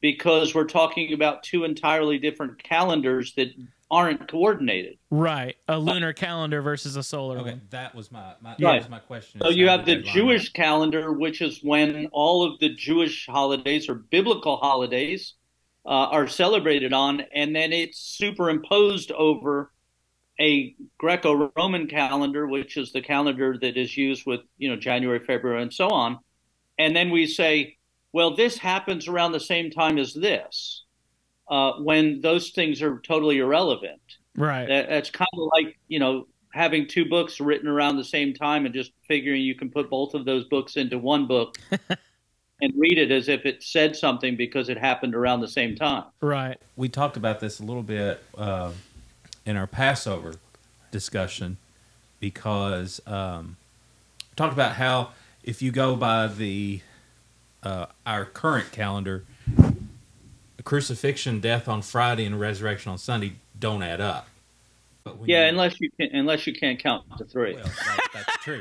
because 0.00 0.54
we're 0.54 0.64
talking 0.64 1.12
about 1.12 1.42
two 1.44 1.64
entirely 1.64 2.18
different 2.18 2.62
calendars 2.62 3.32
that 3.34 3.48
aren't 3.94 4.28
coordinated. 4.28 4.98
Right. 5.10 5.54
A 5.68 5.78
lunar 5.78 6.12
calendar 6.12 6.60
versus 6.62 6.96
a 6.96 7.02
solar 7.02 7.38
Okay, 7.38 7.50
one. 7.52 7.62
that 7.70 7.94
was 7.94 8.10
my, 8.10 8.34
my 8.40 8.50
Right. 8.50 8.58
that 8.58 8.76
was 8.78 8.88
my 8.88 8.98
question. 8.98 9.40
So 9.40 9.50
you 9.50 9.68
have 9.68 9.86
the 9.86 9.94
they 9.96 10.02
line 10.02 10.12
Jewish 10.14 10.52
calendar, 10.52 11.12
which 11.12 11.40
is 11.40 11.60
when 11.62 12.08
all 12.12 12.42
of 12.44 12.58
the 12.58 12.70
Jewish 12.74 13.26
holidays 13.26 13.88
or 13.88 13.94
biblical 13.94 14.56
holidays 14.56 15.34
uh, 15.86 15.90
are 15.90 16.26
celebrated 16.26 16.92
on, 16.92 17.20
and 17.34 17.54
then 17.54 17.72
it's 17.72 17.98
superimposed 18.00 19.12
over 19.12 19.70
a 20.40 20.74
Greco-Roman 20.98 21.86
calendar, 21.86 22.48
which 22.48 22.76
is 22.76 22.90
the 22.90 23.00
calendar 23.00 23.56
that 23.60 23.76
is 23.76 23.96
used 23.96 24.26
with 24.26 24.40
you 24.58 24.68
know 24.68 24.76
January, 24.76 25.20
February, 25.20 25.62
and 25.62 25.72
so 25.72 25.90
on. 25.90 26.18
And 26.78 26.96
then 26.96 27.10
we 27.10 27.26
say, 27.26 27.76
well, 28.12 28.34
this 28.34 28.58
happens 28.58 29.06
around 29.06 29.30
the 29.32 29.40
same 29.40 29.70
time 29.70 29.98
as 29.98 30.12
this, 30.12 30.83
uh, 31.48 31.72
when 31.74 32.20
those 32.20 32.50
things 32.50 32.82
are 32.82 32.98
totally 33.00 33.38
irrelevant. 33.38 34.00
Right. 34.36 34.66
That, 34.66 34.88
that's 34.88 35.10
kind 35.10 35.28
of 35.34 35.48
like 35.52 35.78
you 35.88 35.98
know 35.98 36.26
having 36.52 36.86
two 36.86 37.04
books 37.04 37.40
written 37.40 37.68
around 37.68 37.96
the 37.96 38.04
same 38.04 38.32
time 38.32 38.64
and 38.64 38.74
just 38.74 38.92
figuring 39.08 39.42
you 39.42 39.54
can 39.54 39.70
put 39.70 39.90
both 39.90 40.14
of 40.14 40.24
those 40.24 40.44
books 40.44 40.76
into 40.76 40.98
one 40.98 41.26
book 41.26 41.56
and 42.60 42.72
read 42.76 42.96
it 42.96 43.10
as 43.10 43.28
if 43.28 43.44
it 43.44 43.62
said 43.62 43.96
something 43.96 44.36
because 44.36 44.68
it 44.68 44.78
happened 44.78 45.14
around 45.14 45.40
the 45.40 45.48
same 45.48 45.74
time. 45.74 46.04
Right. 46.20 46.58
we 46.76 46.88
talked 46.88 47.16
about 47.16 47.40
this 47.40 47.58
a 47.58 47.64
little 47.64 47.82
bit 47.82 48.22
uh, 48.38 48.70
in 49.44 49.56
our 49.56 49.66
Passover 49.66 50.36
discussion 50.92 51.56
because 52.20 53.00
um, 53.06 53.56
we 54.20 54.36
talked 54.36 54.52
about 54.52 54.76
how 54.76 55.10
if 55.42 55.60
you 55.60 55.72
go 55.72 55.96
by 55.96 56.28
the 56.28 56.80
uh, 57.62 57.86
our 58.06 58.24
current 58.24 58.70
calendar, 58.72 59.24
crucifixion, 60.64 61.40
death 61.40 61.68
on 61.68 61.82
Friday, 61.82 62.24
and 62.24 62.40
resurrection 62.40 62.90
on 62.92 62.98
Sunday 62.98 63.34
don't 63.58 63.82
add 63.82 64.00
up. 64.00 64.28
Yeah, 65.24 65.42
you- 65.42 65.48
unless 65.50 65.80
you 65.80 65.90
can, 65.90 66.08
unless 66.14 66.46
you 66.46 66.54
can't 66.54 66.78
count 66.78 67.04
to 67.18 67.24
three. 67.24 67.54
well, 67.54 67.64
that, 67.64 67.98
that's 68.14 68.36
true. 68.42 68.60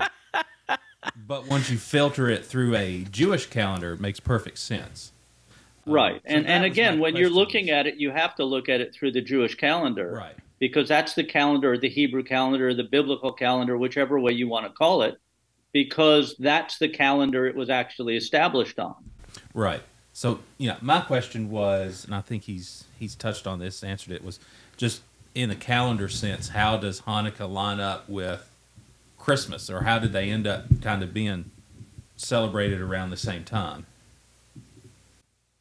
but 1.28 1.48
once 1.48 1.70
you 1.70 1.78
filter 1.78 2.30
it 2.30 2.46
through 2.46 2.76
a 2.76 3.06
Jewish 3.06 3.46
calendar, 3.48 3.94
it 3.94 4.02
makes 4.02 4.20
perfect 4.20 4.58
sense. 4.60 5.12
Um, 5.88 5.94
right. 5.94 6.22
so 6.22 6.34
and 6.36 6.46
and 6.48 6.64
again, 6.66 7.00
when 7.00 7.16
you're 7.16 7.30
looking 7.30 7.70
at 7.70 7.88
it, 7.88 7.96
you 7.96 8.12
have 8.12 8.36
to 8.36 8.44
look 8.46 8.68
at 8.70 8.82
it 8.82 8.94
through 8.94 9.12
the 9.14 9.22
Jewish 9.22 9.56
calendar. 9.56 10.12
right, 10.12 10.36
Because 10.60 10.88
that's 10.90 11.14
the 11.14 11.24
calendar, 11.24 11.78
the 11.78 11.90
Hebrew 11.90 12.24
calendar, 12.24 12.74
the 12.74 12.84
biblical 12.84 13.32
calendar, 13.34 13.78
whichever 13.78 14.20
way 14.20 14.34
you 14.34 14.48
want 14.50 14.66
to 14.66 14.72
call 14.72 15.02
it, 15.04 15.18
because 15.72 16.36
that's 16.40 16.78
the 16.78 16.88
calendar 16.90 17.46
it 17.48 17.56
was 17.56 17.70
actually 17.70 18.16
established 18.18 18.80
on. 18.80 18.96
Right. 19.54 19.82
So, 20.14 20.40
you 20.60 20.70
know, 20.70 20.78
my 20.80 21.02
question 21.02 21.50
was, 21.50 22.06
and 22.06 22.14
I 22.14 22.22
think 22.22 22.44
he's 22.44 22.86
he's 23.00 23.16
touched 23.16 23.48
on 23.48 23.60
this, 23.60 23.84
answered 23.84 24.14
it 24.14 24.24
was 24.24 24.40
just 24.78 25.02
in 25.34 25.50
a 25.50 25.56
calendar 25.56 26.08
sense, 26.08 26.50
how 26.50 26.78
does 26.78 27.02
Hanukkah 27.02 27.52
line 27.52 27.80
up 27.80 28.08
with 28.08 28.48
Christmas, 29.18 29.70
or 29.70 29.82
how 29.82 29.98
did 29.98 30.14
they 30.14 30.30
end 30.30 30.46
up 30.46 30.66
kind 30.82 31.02
of 31.02 31.14
being 31.14 31.50
celebrated 32.16 32.80
around 32.80 33.10
the 33.10 33.18
same 33.18 33.44
time? 33.44 33.88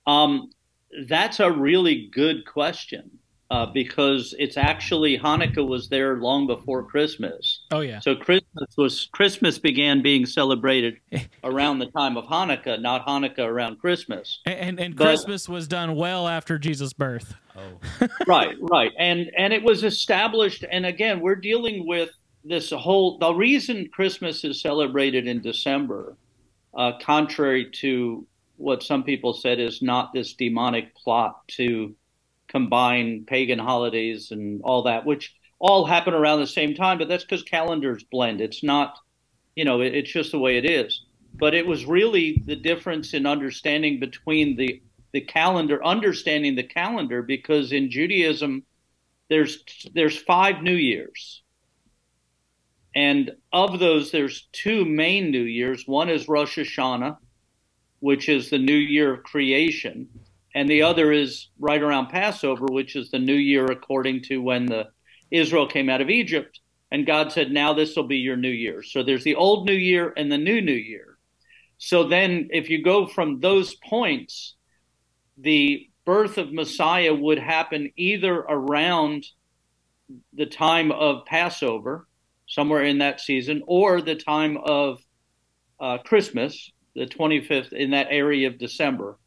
Um, 0.07 0.51
that's 1.09 1.41
a 1.41 1.51
really 1.51 2.07
good 2.13 2.45
question 2.45 3.19
uh, 3.53 3.67
because 3.67 4.35
it's 4.39 4.57
actually 4.57 5.19
Hanukkah 5.19 5.67
was 5.67 5.91
there 5.91 6.17
long 6.17 6.47
before 6.47 6.83
Christmas. 6.85 7.61
Oh 7.71 7.81
yeah. 7.81 8.01
So 8.01 8.17
Christmas 8.17 8.75
was 8.79 9.11
Christmas 9.13 9.59
began 9.59 10.01
being 10.01 10.25
celebrated 10.25 10.97
around 11.45 11.79
the 11.79 11.91
time 11.91 12.17
of 12.17 12.25
Hanukkah, 12.25 12.81
not 12.81 13.07
Hanukkah 13.07 13.47
around 13.47 13.79
Christmas. 13.79 14.41
And 14.47 14.59
and, 14.59 14.81
and 14.81 14.97
But- 14.97 15.05
Christmas 15.05 15.51
was 15.51 15.69
done 15.69 15.97
well 15.97 16.27
after 16.29 16.59
Jesus' 16.59 16.95
birth. 16.95 17.35
Oh, 17.55 18.09
right, 18.27 18.57
right, 18.63 18.91
and 18.99 19.31
and 19.37 19.53
it 19.53 19.63
was 19.63 19.85
established. 19.85 20.65
And 20.71 20.87
again, 20.87 21.21
we're 21.21 21.35
dealing 21.35 21.87
with 21.87 22.09
this 22.43 22.71
whole. 22.71 23.19
The 23.19 23.35
reason 23.35 23.91
Christmas 23.93 24.45
is 24.45 24.63
celebrated 24.63 25.27
in 25.27 25.43
December, 25.43 26.17
uh, 26.75 26.93
contrary 27.03 27.71
to 27.83 28.27
what 28.57 28.83
some 28.83 29.03
people 29.05 29.35
said, 29.35 29.61
is 29.61 29.83
not 29.83 30.15
this 30.15 30.33
demonic 30.33 30.95
plot 30.95 31.47
to 31.49 31.95
combine 32.53 33.25
pagan 33.27 33.59
holidays 33.59 34.31
and 34.31 34.61
all 34.63 34.83
that, 34.85 35.07
which 35.07 35.35
all 35.59 35.85
happen 35.87 36.15
around 36.15 36.41
the 36.41 36.47
same 36.47 36.75
time. 36.75 36.99
But 36.99 37.09
that's 37.09 37.25
because 37.25 37.43
calendars 37.43 38.05
blend. 38.13 38.41
It's 38.41 38.63
not, 38.63 38.99
you 39.57 39.65
know, 39.65 39.81
it, 39.81 39.95
it's 39.95 40.13
just 40.13 40.31
the 40.31 40.39
way 40.39 40.59
it 40.59 40.65
is. 40.65 41.03
But 41.35 41.55
it 41.55 41.67
was 41.67 41.87
really 41.87 42.43
the 42.45 42.57
difference 42.57 43.15
in 43.15 43.27
understanding 43.27 43.99
between 43.99 44.57
the 44.57 44.83
the 45.13 45.21
calendar, 45.21 45.85
understanding 45.85 46.55
the 46.55 46.63
calendar, 46.63 47.23
because 47.23 47.73
in 47.73 47.91
Judaism, 47.91 48.65
there's 49.29 49.65
there's 49.95 50.19
five 50.19 50.63
New 50.63 50.75
Years, 50.75 51.43
and 52.95 53.31
of 53.53 53.79
those, 53.79 54.11
there's 54.11 54.49
two 54.53 54.85
main 54.85 55.31
New 55.31 55.43
Years. 55.43 55.85
One 55.87 56.11
is 56.11 56.29
Rosh 56.29 56.59
Hashanah, 56.59 57.17
which 58.01 58.29
is 58.29 58.51
the 58.51 58.59
New 58.59 58.75
Year 58.75 59.15
of 59.15 59.23
creation, 59.23 60.09
and 60.55 60.69
the 60.69 60.83
other 60.83 61.13
is 61.13 61.49
right 61.59 61.83
around 61.83 62.09
Passover, 62.09 62.67
which 62.67 62.97
is 62.97 63.11
the 63.11 63.19
New 63.19 63.35
Year 63.35 63.67
according 63.67 64.23
to 64.25 64.43
when 64.43 64.67
the 64.67 64.89
Israel 65.31 65.67
came 65.67 65.89
out 65.89 66.01
of 66.01 66.11
Egypt. 66.11 66.61
And 66.91 67.07
God 67.07 67.33
said, 67.33 67.51
"Now 67.51 67.73
this 67.73 67.97
will 67.97 68.07
be 68.07 68.19
your 68.19 68.37
New 68.37 68.51
Year." 68.51 68.83
So 68.83 69.03
there's 69.03 69.25
the 69.25 69.35
old 69.35 69.67
New 69.67 69.73
Year 69.73 70.13
and 70.17 70.31
the 70.31 70.39
new 70.39 70.61
New 70.61 70.73
Year. 70.73 71.17
So 71.79 72.05
then, 72.05 72.49
if 72.53 72.71
you 72.71 72.83
go 72.83 73.07
from 73.07 73.41
those 73.41 73.75
points, 73.75 74.55
the 75.37 75.89
birth 76.05 76.39
of 76.39 76.53
Messiah 76.53 77.15
would 77.15 77.39
happen 77.39 77.91
either 77.97 78.35
around 78.35 79.25
the 80.33 80.47
time 80.47 80.93
of 80.93 81.25
Passover, 81.27 82.07
somewhere 82.47 82.85
in 82.85 82.99
that 82.99 83.21
season, 83.21 83.63
or 83.67 84.01
the 84.01 84.15
time 84.15 84.59
of 84.59 85.01
uh, 85.81 85.99
Christmas, 85.99 86.71
the 86.95 87.07
25th 87.07 87.73
in 87.73 87.91
that 87.91 88.09
area 88.11 88.47
of 88.49 88.59
December, 88.59 89.19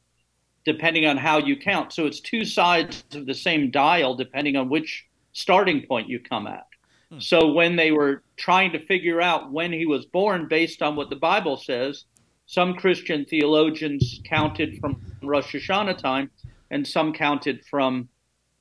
depending 0.66 1.06
on 1.06 1.16
how 1.16 1.38
you 1.38 1.56
count. 1.56 1.94
So 1.94 2.06
it's 2.06 2.20
two 2.20 2.44
sides 2.44 3.04
of 3.14 3.26
the 3.26 3.34
same 3.34 3.72
dial, 3.72 4.16
depending 4.16 4.56
on 4.56 4.68
which 4.68 5.06
starting 5.32 5.86
point 5.86 6.10
you 6.10 6.20
come 6.20 6.48
at. 6.48 6.66
Hmm. 7.12 7.20
So 7.20 7.52
when 7.52 7.76
they 7.76 7.92
were 7.92 8.24
trying 8.36 8.72
to 8.74 8.86
figure 8.86 9.22
out 9.22 9.52
when 9.52 9.72
he 9.72 9.86
was 9.86 10.06
born 10.06 10.48
based 10.48 10.82
on 10.82 10.96
what 10.96 11.10
the 11.10 11.16
Bible 11.16 11.56
says, 11.56 12.06
some 12.48 12.76
Christian 12.76 13.26
theologians 13.26 14.22
counted 14.26 14.80
from 14.80 15.02
Rosh 15.24 15.56
Hashanah 15.56 15.98
time, 15.98 16.30
and 16.72 16.86
some 16.86 17.14
counted 17.14 17.64
from 17.66 18.10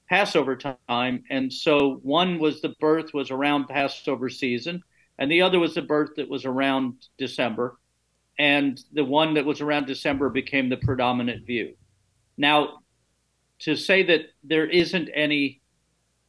Passover 0.08 0.56
time. 0.56 1.24
And 1.30 1.52
so 1.52 2.00
one 2.02 2.38
was 2.38 2.60
the 2.60 2.74
birth 2.80 3.12
was 3.14 3.30
around 3.30 3.68
Passover 3.68 4.28
season, 4.28 4.82
and 5.18 5.30
the 5.30 5.42
other 5.42 5.58
was 5.58 5.74
the 5.74 5.82
birth 5.82 6.10
that 6.16 6.28
was 6.28 6.44
around 6.44 6.94
December. 7.18 7.78
And 8.38 8.82
the 8.92 9.04
one 9.04 9.34
that 9.34 9.44
was 9.44 9.60
around 9.60 9.86
December 9.86 10.28
became 10.28 10.68
the 10.68 10.76
predominant 10.76 11.46
view. 11.46 11.76
Now, 12.36 12.80
to 13.60 13.76
say 13.76 14.02
that 14.04 14.22
there 14.42 14.66
isn't 14.66 15.08
any 15.14 15.60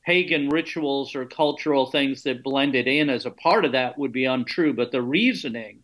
pagan 0.06 0.50
rituals 0.50 1.16
or 1.16 1.26
cultural 1.26 1.88
things 1.88 2.24
that 2.24 2.44
blended 2.44 2.88
in 2.88 3.10
as 3.10 3.26
a 3.26 3.32
part 3.32 3.66
of 3.66 3.72
that 3.72 3.98
would 3.98 4.12
be 4.12 4.26
untrue, 4.26 4.74
but 4.74 4.92
the 4.92 5.02
reasoning 5.02 5.80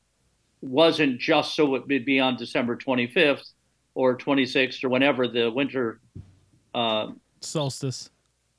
wasn't 0.62 1.20
just 1.20 1.56
so 1.56 1.76
it 1.76 1.88
would 1.88 2.06
be 2.06 2.20
on 2.20 2.38
December 2.38 2.78
25th 2.78 3.52
or 3.96 4.16
26th 4.16 4.84
or 4.84 4.90
whenever 4.90 5.28
the 5.28 5.50
winter 5.50 6.00
uh, 6.76 7.08
solstice 7.42 8.10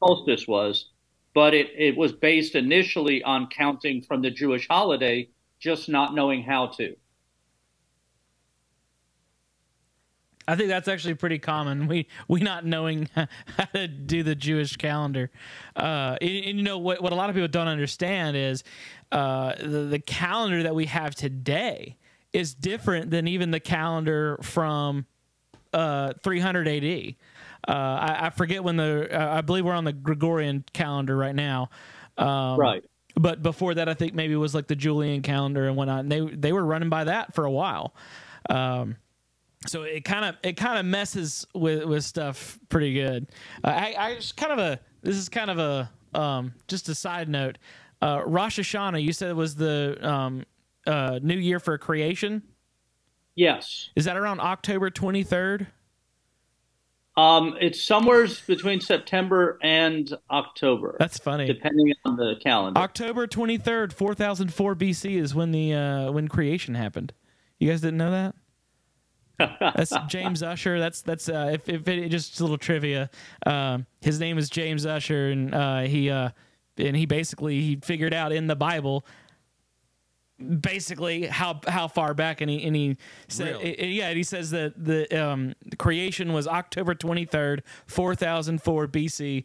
solstice 0.00 0.48
was, 0.48 0.90
but 1.34 1.54
it, 1.54 1.68
it 1.76 1.96
was 1.96 2.12
based 2.12 2.56
initially 2.56 3.22
on 3.22 3.48
counting 3.48 4.02
from 4.02 4.20
the 4.20 4.30
Jewish 4.30 4.66
holiday, 4.68 5.28
just 5.60 5.88
not 5.88 6.14
knowing 6.14 6.42
how 6.42 6.66
to. 6.78 6.96
I 10.48 10.56
think 10.56 10.68
that's 10.68 10.88
actually 10.88 11.14
pretty 11.14 11.38
common. 11.38 11.86
We 11.86 12.08
we 12.28 12.40
not 12.40 12.64
knowing 12.64 13.08
how 13.14 13.64
to 13.74 13.88
do 13.88 14.22
the 14.22 14.34
Jewish 14.34 14.76
calendar, 14.76 15.30
uh, 15.76 16.16
and, 16.20 16.30
and, 16.30 16.58
you 16.58 16.62
know 16.62 16.78
what? 16.78 17.02
What 17.02 17.12
a 17.12 17.14
lot 17.14 17.30
of 17.30 17.34
people 17.34 17.48
don't 17.48 17.68
understand 17.68 18.36
is 18.36 18.64
uh, 19.12 19.54
the 19.56 19.86
the 19.90 19.98
calendar 19.98 20.62
that 20.64 20.74
we 20.74 20.86
have 20.86 21.14
today 21.14 21.96
is 22.32 22.54
different 22.54 23.10
than 23.10 23.28
even 23.28 23.50
the 23.50 23.60
calendar 23.60 24.38
from 24.42 25.06
uh, 25.72 26.14
300 26.22 26.68
AD. 26.68 27.14
Uh, 27.68 27.72
I, 27.72 28.26
I, 28.26 28.30
forget 28.30 28.64
when 28.64 28.76
the 28.76 29.08
uh, 29.12 29.36
I 29.36 29.40
believe 29.42 29.64
we're 29.64 29.74
on 29.74 29.84
the 29.84 29.92
Gregorian 29.92 30.64
calendar 30.72 31.16
right 31.16 31.34
now. 31.34 31.70
Um, 32.18 32.58
right. 32.58 32.84
But 33.14 33.42
before 33.42 33.74
that, 33.74 33.88
I 33.88 33.94
think 33.94 34.14
maybe 34.14 34.32
it 34.32 34.38
was 34.38 34.54
like 34.54 34.66
the 34.66 34.76
Julian 34.76 35.22
calendar 35.22 35.68
and 35.68 35.76
whatnot. 35.76 36.00
And 36.00 36.10
they 36.10 36.20
they 36.20 36.52
were 36.52 36.64
running 36.64 36.88
by 36.88 37.04
that 37.04 37.34
for 37.34 37.44
a 37.44 37.50
while. 37.50 37.94
Um, 38.48 38.96
so 39.66 39.82
it 39.82 40.04
kind 40.04 40.24
of 40.24 40.36
it 40.42 40.56
kind 40.56 40.78
of 40.78 40.84
messes 40.84 41.46
with 41.54 41.84
with 41.84 42.04
stuff 42.04 42.58
pretty 42.68 42.94
good. 42.94 43.28
Uh, 43.64 43.68
I 43.68 43.94
I 43.98 44.14
just 44.16 44.36
kind 44.36 44.52
of 44.52 44.58
a 44.58 44.80
this 45.02 45.16
is 45.16 45.28
kind 45.28 45.50
of 45.50 45.58
a 45.58 45.90
um, 46.18 46.54
just 46.68 46.88
a 46.88 46.94
side 46.94 47.28
note. 47.28 47.58
Uh, 48.00 48.22
Rosh 48.26 48.58
Hashanah, 48.58 49.02
you 49.02 49.12
said 49.12 49.30
it 49.30 49.36
was 49.36 49.54
the 49.54 49.98
um, 50.02 50.44
uh, 50.86 51.20
New 51.22 51.36
Year 51.36 51.60
for 51.60 51.78
creation. 51.78 52.42
Yes. 53.34 53.90
Is 53.96 54.04
that 54.06 54.16
around 54.16 54.40
October 54.40 54.90
twenty 54.90 55.22
third? 55.22 55.68
Um, 57.16 57.56
it's 57.60 57.82
somewhere 57.82 58.26
between 58.46 58.80
September 58.80 59.58
and 59.62 60.10
October. 60.30 60.96
That's 60.98 61.18
funny. 61.18 61.46
Depending 61.46 61.92
on 62.06 62.16
the 62.16 62.36
calendar. 62.42 62.80
October 62.80 63.26
23rd, 63.26 63.92
4004 63.92 64.74
BC 64.74 65.20
is 65.20 65.34
when 65.34 65.52
the 65.52 65.74
uh, 65.74 66.10
when 66.10 66.28
creation 66.28 66.74
happened. 66.74 67.12
You 67.58 67.68
guys 67.68 67.82
didn't 67.82 67.98
know 67.98 68.10
that? 68.10 68.34
That's 69.38 69.92
James 70.08 70.42
Ussher. 70.42 70.78
That's 70.78 71.02
that's 71.02 71.28
uh, 71.28 71.50
if, 71.54 71.68
if 71.68 71.86
it, 71.88 72.08
just 72.08 72.40
a 72.40 72.44
little 72.44 72.58
trivia. 72.58 73.10
Um, 73.46 73.86
his 74.00 74.20
name 74.20 74.38
is 74.38 74.50
James 74.50 74.86
Ussher, 74.86 75.32
and 75.32 75.54
uh, 75.54 75.80
he 75.82 76.10
uh, 76.10 76.30
and 76.76 76.96
he 76.96 77.06
basically 77.06 77.60
he 77.60 77.76
figured 77.76 78.14
out 78.14 78.32
in 78.32 78.46
the 78.46 78.56
Bible 78.56 79.04
basically 80.60 81.26
how 81.26 81.60
how 81.68 81.86
far 81.86 82.14
back 82.14 82.40
and 82.40 82.50
he 82.50 82.66
and 82.66 82.74
he 82.74 82.96
said 83.28 83.54
really? 83.54 83.92
yeah 83.92 84.08
and 84.08 84.16
he 84.16 84.22
says 84.22 84.50
that 84.50 84.72
the 84.82 85.06
um 85.22 85.54
the 85.66 85.76
creation 85.76 86.32
was 86.32 86.48
October 86.48 86.94
23rd 86.94 87.60
4004 87.86 88.88
BC 88.88 89.44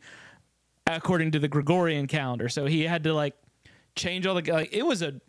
according 0.88 1.32
to 1.32 1.40
the 1.40 1.48
Gregorian 1.48 2.08
calendar 2.08 2.50
so 2.50 2.66
he 2.66 2.84
had 2.84 3.04
to 3.04 3.14
like 3.14 3.36
change 3.96 4.26
all 4.26 4.34
the 4.34 4.52
like 4.52 4.74
it 4.74 4.84
was 4.84 5.04
a 5.04 5.22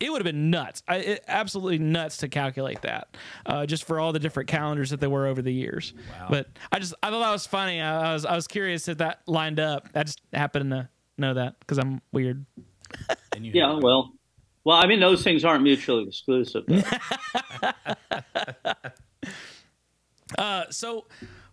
it 0.00 0.10
would 0.10 0.20
have 0.20 0.32
been 0.32 0.50
nuts. 0.50 0.82
I, 0.86 0.96
it, 0.96 1.24
absolutely 1.26 1.78
nuts 1.78 2.18
to 2.18 2.28
calculate 2.28 2.82
that 2.82 3.16
uh, 3.46 3.66
just 3.66 3.84
for 3.84 3.98
all 3.98 4.12
the 4.12 4.18
different 4.18 4.48
calendars 4.48 4.90
that 4.90 5.00
there 5.00 5.10
were 5.10 5.26
over 5.26 5.42
the 5.42 5.52
years. 5.52 5.94
Wow. 6.18 6.26
but 6.30 6.48
I 6.70 6.78
just 6.78 6.94
I 7.02 7.10
thought 7.10 7.20
that 7.20 7.32
was 7.32 7.46
funny. 7.46 7.80
I, 7.80 8.10
I 8.10 8.12
was 8.12 8.24
I 8.24 8.34
was 8.34 8.46
curious 8.46 8.88
if 8.88 8.98
that 8.98 9.20
lined 9.26 9.60
up. 9.60 9.88
I 9.94 10.02
just 10.02 10.20
happened 10.32 10.70
to 10.70 10.88
know 11.18 11.34
that 11.34 11.58
because 11.60 11.78
I'm 11.78 12.00
weird. 12.12 12.44
Yeah 13.40 13.78
well 13.80 14.12
well, 14.66 14.76
I 14.78 14.88
mean, 14.88 14.98
those 14.98 15.22
things 15.22 15.44
aren't 15.44 15.62
mutually 15.62 16.08
exclusive. 16.08 16.64
uh, 20.36 20.64
so, 20.70 21.06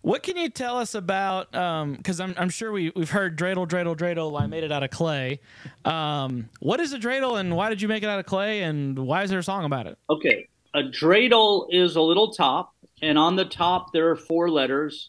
what 0.04 0.22
can 0.22 0.36
you 0.36 0.50
tell 0.50 0.76
us 0.76 0.94
about? 0.94 1.50
Because 1.50 2.20
um, 2.20 2.30
I'm, 2.30 2.34
I'm 2.36 2.50
sure 2.50 2.70
we, 2.70 2.92
we've 2.94 3.08
heard 3.08 3.38
dreidel, 3.38 3.66
dreidel, 3.66 3.96
dreidel. 3.96 4.38
I 4.38 4.46
made 4.46 4.62
it 4.62 4.70
out 4.70 4.82
of 4.82 4.90
clay. 4.90 5.40
Um, 5.86 6.50
what 6.60 6.78
is 6.78 6.92
a 6.92 6.98
dreidel, 6.98 7.40
and 7.40 7.56
why 7.56 7.70
did 7.70 7.80
you 7.80 7.88
make 7.88 8.02
it 8.02 8.08
out 8.10 8.18
of 8.18 8.26
clay, 8.26 8.64
and 8.64 8.98
why 8.98 9.22
is 9.22 9.30
there 9.30 9.38
a 9.38 9.42
song 9.42 9.64
about 9.64 9.86
it? 9.86 9.96
Okay, 10.10 10.46
a 10.74 10.82
dreidel 10.82 11.68
is 11.70 11.96
a 11.96 12.02
little 12.02 12.32
top, 12.32 12.74
and 13.00 13.16
on 13.16 13.34
the 13.34 13.46
top 13.46 13.94
there 13.94 14.10
are 14.10 14.16
four 14.16 14.50
letters, 14.50 15.08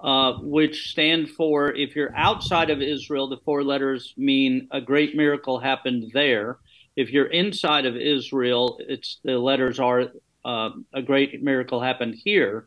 uh, 0.00 0.32
which 0.40 0.90
stand 0.90 1.30
for. 1.30 1.72
If 1.72 1.94
you're 1.94 2.14
outside 2.16 2.70
of 2.70 2.82
Israel, 2.82 3.28
the 3.28 3.38
four 3.44 3.62
letters 3.62 4.12
mean 4.16 4.66
a 4.72 4.80
great 4.80 5.14
miracle 5.14 5.60
happened 5.60 6.10
there. 6.14 6.58
If 6.96 7.10
you're 7.10 7.26
inside 7.26 7.86
of 7.86 7.96
Israel, 7.96 8.76
it's 8.80 9.20
the 9.22 9.38
letters 9.38 9.78
are 9.78 10.06
uh, 10.44 10.70
a 10.92 11.00
great 11.00 11.44
miracle 11.44 11.80
happened 11.80 12.16
here, 12.24 12.66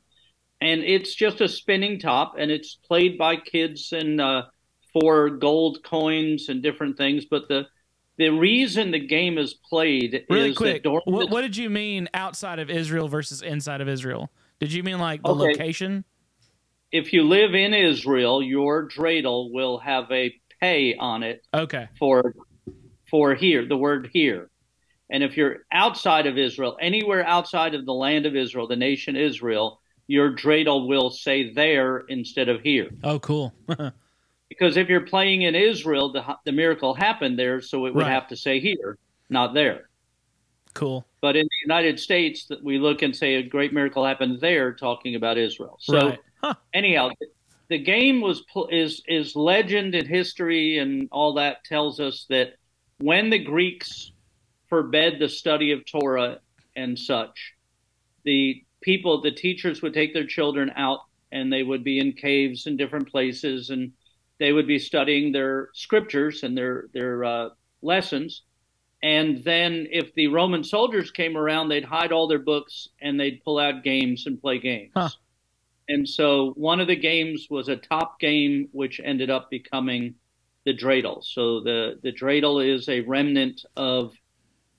and 0.61 0.81
it's 0.81 1.13
just 1.13 1.41
a 1.41 1.47
spinning 1.47 1.99
top, 1.99 2.35
and 2.37 2.51
it's 2.51 2.75
played 2.75 3.17
by 3.17 3.35
kids 3.35 3.91
and 3.91 4.21
uh, 4.21 4.43
for 4.93 5.29
gold 5.29 5.83
coins 5.83 6.49
and 6.49 6.63
different 6.63 6.97
things. 6.97 7.25
But 7.25 7.47
the 7.47 7.67
the 8.17 8.29
reason 8.29 8.91
the 8.91 9.05
game 9.05 9.37
is 9.37 9.53
played 9.53 10.25
really 10.29 10.51
is 10.51 10.57
quick. 10.57 10.83
Dorm- 10.83 11.01
what, 11.05 11.29
what, 11.29 11.41
did 11.41 11.57
you 11.57 11.69
mean 11.69 12.07
outside 12.13 12.59
of 12.59 12.69
Israel 12.69 13.09
versus 13.09 13.41
inside 13.41 13.81
of 13.81 13.89
Israel? 13.89 14.31
Did 14.59 14.71
you 14.71 14.83
mean 14.83 14.99
like 14.99 15.21
the 15.21 15.35
okay. 15.35 15.47
location? 15.49 16.05
If 16.91 17.11
you 17.11 17.23
live 17.23 17.53
in 17.53 17.73
Israel, 17.73 18.41
your 18.41 18.87
dreidel 18.87 19.51
will 19.51 19.79
have 19.79 20.09
a 20.11 20.33
pay 20.61 20.95
on 20.95 21.23
it. 21.23 21.43
Okay. 21.53 21.89
For 21.99 22.33
for 23.09 23.35
here, 23.35 23.67
the 23.67 23.77
word 23.77 24.09
here. 24.13 24.49
And 25.09 25.23
if 25.23 25.37
you're 25.37 25.57
outside 25.71 26.25
of 26.25 26.37
Israel, 26.37 26.77
anywhere 26.81 27.25
outside 27.25 27.75
of 27.75 27.85
the 27.85 27.93
land 27.93 28.25
of 28.25 28.35
Israel, 28.35 28.67
the 28.67 28.75
nation 28.75 29.15
Israel, 29.15 29.81
your 30.07 30.31
dreidel 30.31 30.87
will 30.87 31.09
say 31.09 31.51
there 31.51 31.99
instead 32.09 32.49
of 32.49 32.61
here. 32.61 32.89
Oh, 33.03 33.19
cool. 33.19 33.53
because 34.49 34.77
if 34.77 34.87
you're 34.89 35.01
playing 35.01 35.43
in 35.43 35.55
Israel, 35.55 36.11
the, 36.11 36.23
the 36.45 36.51
miracle 36.51 36.93
happened 36.93 37.39
there, 37.39 37.61
so 37.61 37.85
it 37.85 37.95
would 37.95 38.03
right. 38.03 38.11
have 38.11 38.27
to 38.27 38.37
say 38.37 38.59
here, 38.59 38.97
not 39.29 39.53
there. 39.53 39.89
Cool. 40.73 41.05
But 41.21 41.35
in 41.35 41.45
the 41.45 41.57
United 41.63 41.99
States, 41.99 42.45
that 42.47 42.63
we 42.63 42.77
look 42.77 43.01
and 43.01 43.15
say 43.15 43.35
a 43.35 43.43
great 43.43 43.73
miracle 43.73 44.05
happened 44.05 44.41
there, 44.41 44.73
talking 44.73 45.15
about 45.15 45.37
Israel. 45.37 45.77
So 45.79 46.09
right. 46.09 46.19
huh. 46.43 46.55
anyhow, 46.73 47.09
the 47.69 47.79
game 47.79 48.21
was 48.21 48.43
is 48.69 49.01
is 49.07 49.35
legend 49.35 49.95
and 49.95 50.07
history 50.07 50.77
and 50.77 51.07
all 51.11 51.33
that 51.35 51.63
tells 51.63 51.99
us 51.99 52.25
that 52.29 52.55
when 52.99 53.29
the 53.29 53.39
Greeks 53.39 54.11
forbade 54.67 55.19
the 55.19 55.29
study 55.29 55.71
of 55.71 55.85
Torah 55.85 56.39
and 56.75 56.99
such, 56.99 57.53
the 58.23 58.64
people, 58.85 59.19
the 59.19 59.31
teachers 59.31 59.81
would 59.81 59.93
take 59.93 60.13
their 60.13 60.27
children 60.27 60.71
out 60.77 60.99
and 61.31 61.51
they 61.51 61.63
would 61.63 61.83
be 61.83 61.99
in 61.99 62.13
caves 62.13 62.67
and 62.67 62.77
different 62.77 63.09
places 63.09 63.71
and 63.71 63.91
they 64.39 64.53
would 64.53 64.67
be 64.67 64.79
studying 64.79 65.31
their 65.31 65.69
scriptures 65.73 66.43
and 66.43 66.55
their 66.57 66.85
their 66.93 67.23
uh, 67.23 67.49
lessons. 67.81 68.43
And 69.01 69.43
then 69.43 69.87
if 69.91 70.13
the 70.13 70.27
Roman 70.27 70.63
soldiers 70.63 71.11
came 71.11 71.35
around, 71.35 71.69
they'd 71.69 71.83
hide 71.83 72.11
all 72.11 72.27
their 72.27 72.39
books 72.39 72.89
and 73.01 73.19
they'd 73.19 73.43
pull 73.43 73.59
out 73.59 73.83
games 73.83 74.27
and 74.27 74.39
play 74.39 74.59
games. 74.59 74.91
Huh. 74.95 75.09
And 75.87 76.07
so 76.07 76.53
one 76.55 76.79
of 76.79 76.87
the 76.87 76.95
games 76.95 77.47
was 77.49 77.67
a 77.69 77.75
top 77.75 78.19
game, 78.19 78.69
which 78.71 78.99
ended 79.03 79.29
up 79.29 79.49
becoming 79.49 80.15
the 80.65 80.75
dreidel. 80.75 81.23
So 81.23 81.61
the, 81.61 81.99
the 82.01 82.11
dreidel 82.11 82.65
is 82.65 82.89
a 82.89 83.01
remnant 83.01 83.63
of 83.75 84.13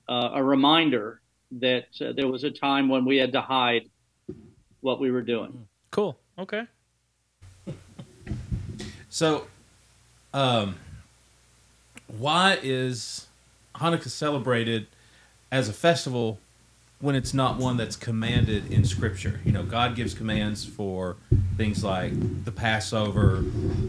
uh, 0.08 0.30
a 0.34 0.42
reminder 0.42 1.20
that 1.60 1.86
uh, 2.00 2.12
there 2.16 2.28
was 2.28 2.42
a 2.42 2.50
time 2.50 2.88
when 2.88 3.04
we 3.04 3.16
had 3.16 3.32
to 3.32 3.40
hide 3.40 3.88
what 4.86 5.00
we 5.00 5.10
were 5.10 5.20
doing. 5.20 5.66
Cool. 5.90 6.16
Okay. 6.38 6.62
so, 9.10 9.48
um, 10.32 10.76
why 12.06 12.58
is 12.62 13.26
Hanukkah 13.74 14.08
celebrated 14.08 14.86
as 15.50 15.68
a 15.68 15.72
festival 15.72 16.38
when 17.00 17.16
it's 17.16 17.34
not 17.34 17.58
one 17.58 17.76
that's 17.76 17.96
commanded 17.96 18.72
in 18.72 18.84
Scripture. 18.84 19.40
You 19.44 19.52
know, 19.52 19.64
God 19.64 19.96
gives 19.96 20.14
commands 20.14 20.64
for 20.64 21.16
things 21.56 21.84
like 21.84 22.44
the 22.44 22.52
Passover. 22.52 23.44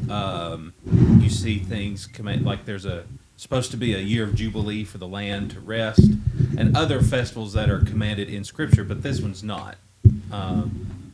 Um, 0.09 0.73
you 1.19 1.29
see 1.29 1.59
things 1.59 2.05
command 2.07 2.43
like 2.43 2.65
there's 2.65 2.85
a 2.85 3.05
supposed 3.37 3.69
to 3.69 3.77
be 3.77 3.93
a 3.93 3.99
year 3.99 4.23
of 4.23 4.33
jubilee 4.33 4.83
for 4.83 4.97
the 4.97 5.07
land 5.07 5.51
to 5.51 5.59
rest, 5.59 6.09
and 6.57 6.75
other 6.75 7.01
festivals 7.01 7.53
that 7.53 7.69
are 7.69 7.81
commanded 7.81 8.29
in 8.29 8.43
Scripture, 8.43 8.83
but 8.83 9.03
this 9.03 9.21
one's 9.21 9.43
not. 9.43 9.77
Um, 10.31 11.13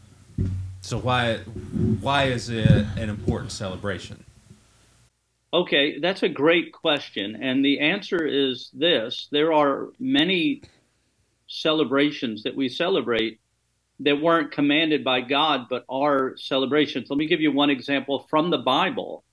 so 0.82 0.98
why 0.98 1.38
why 1.38 2.26
is 2.26 2.50
it 2.50 2.86
an 2.98 3.10
important 3.10 3.52
celebration? 3.52 4.24
Okay, 5.54 6.00
that's 6.00 6.24
a 6.24 6.30
great 6.30 6.74
question. 6.74 7.38
And 7.42 7.64
the 7.64 7.80
answer 7.80 8.26
is 8.26 8.70
this 8.74 9.28
there 9.32 9.54
are 9.54 9.90
many 10.00 10.64
celebrations 11.48 12.44
that 12.44 12.56
we 12.56 12.70
celebrate 12.70 13.40
that 14.00 14.22
weren't 14.22 14.52
commanded 14.52 15.04
by 15.04 15.22
God, 15.22 15.68
but 15.70 15.86
are 15.88 16.36
celebrations. 16.38 17.10
Let 17.10 17.18
me 17.18 17.28
give 17.28 17.42
you 17.42 17.52
one 17.52 17.70
example 17.70 18.26
from 18.30 18.50
the 18.50 18.58
Bible. 18.58 19.24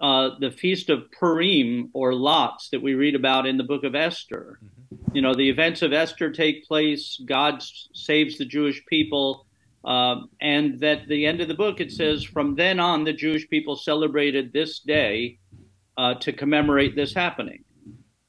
Uh, 0.00 0.30
the 0.38 0.50
Feast 0.50 0.90
of 0.90 1.10
Purim 1.10 1.90
or 1.92 2.14
Lots 2.14 2.70
that 2.70 2.82
we 2.82 2.94
read 2.94 3.14
about 3.14 3.46
in 3.46 3.56
the 3.56 3.64
book 3.64 3.84
of 3.84 3.94
Esther. 3.94 4.58
Mm-hmm. 4.64 4.77
You 5.12 5.22
know, 5.22 5.34
the 5.34 5.48
events 5.48 5.82
of 5.82 5.92
Esther 5.92 6.30
take 6.30 6.66
place, 6.66 7.20
God 7.24 7.62
saves 7.92 8.38
the 8.38 8.44
Jewish 8.44 8.84
people. 8.86 9.46
Um, 9.84 10.28
and 10.40 10.82
at 10.82 11.08
the 11.08 11.26
end 11.26 11.40
of 11.40 11.48
the 11.48 11.54
book, 11.54 11.80
it 11.80 11.92
says, 11.92 12.24
from 12.24 12.54
then 12.54 12.80
on, 12.80 13.04
the 13.04 13.12
Jewish 13.12 13.48
people 13.48 13.76
celebrated 13.76 14.52
this 14.52 14.80
day 14.80 15.38
uh, 15.96 16.14
to 16.14 16.32
commemorate 16.32 16.94
this 16.94 17.14
happening. 17.14 17.64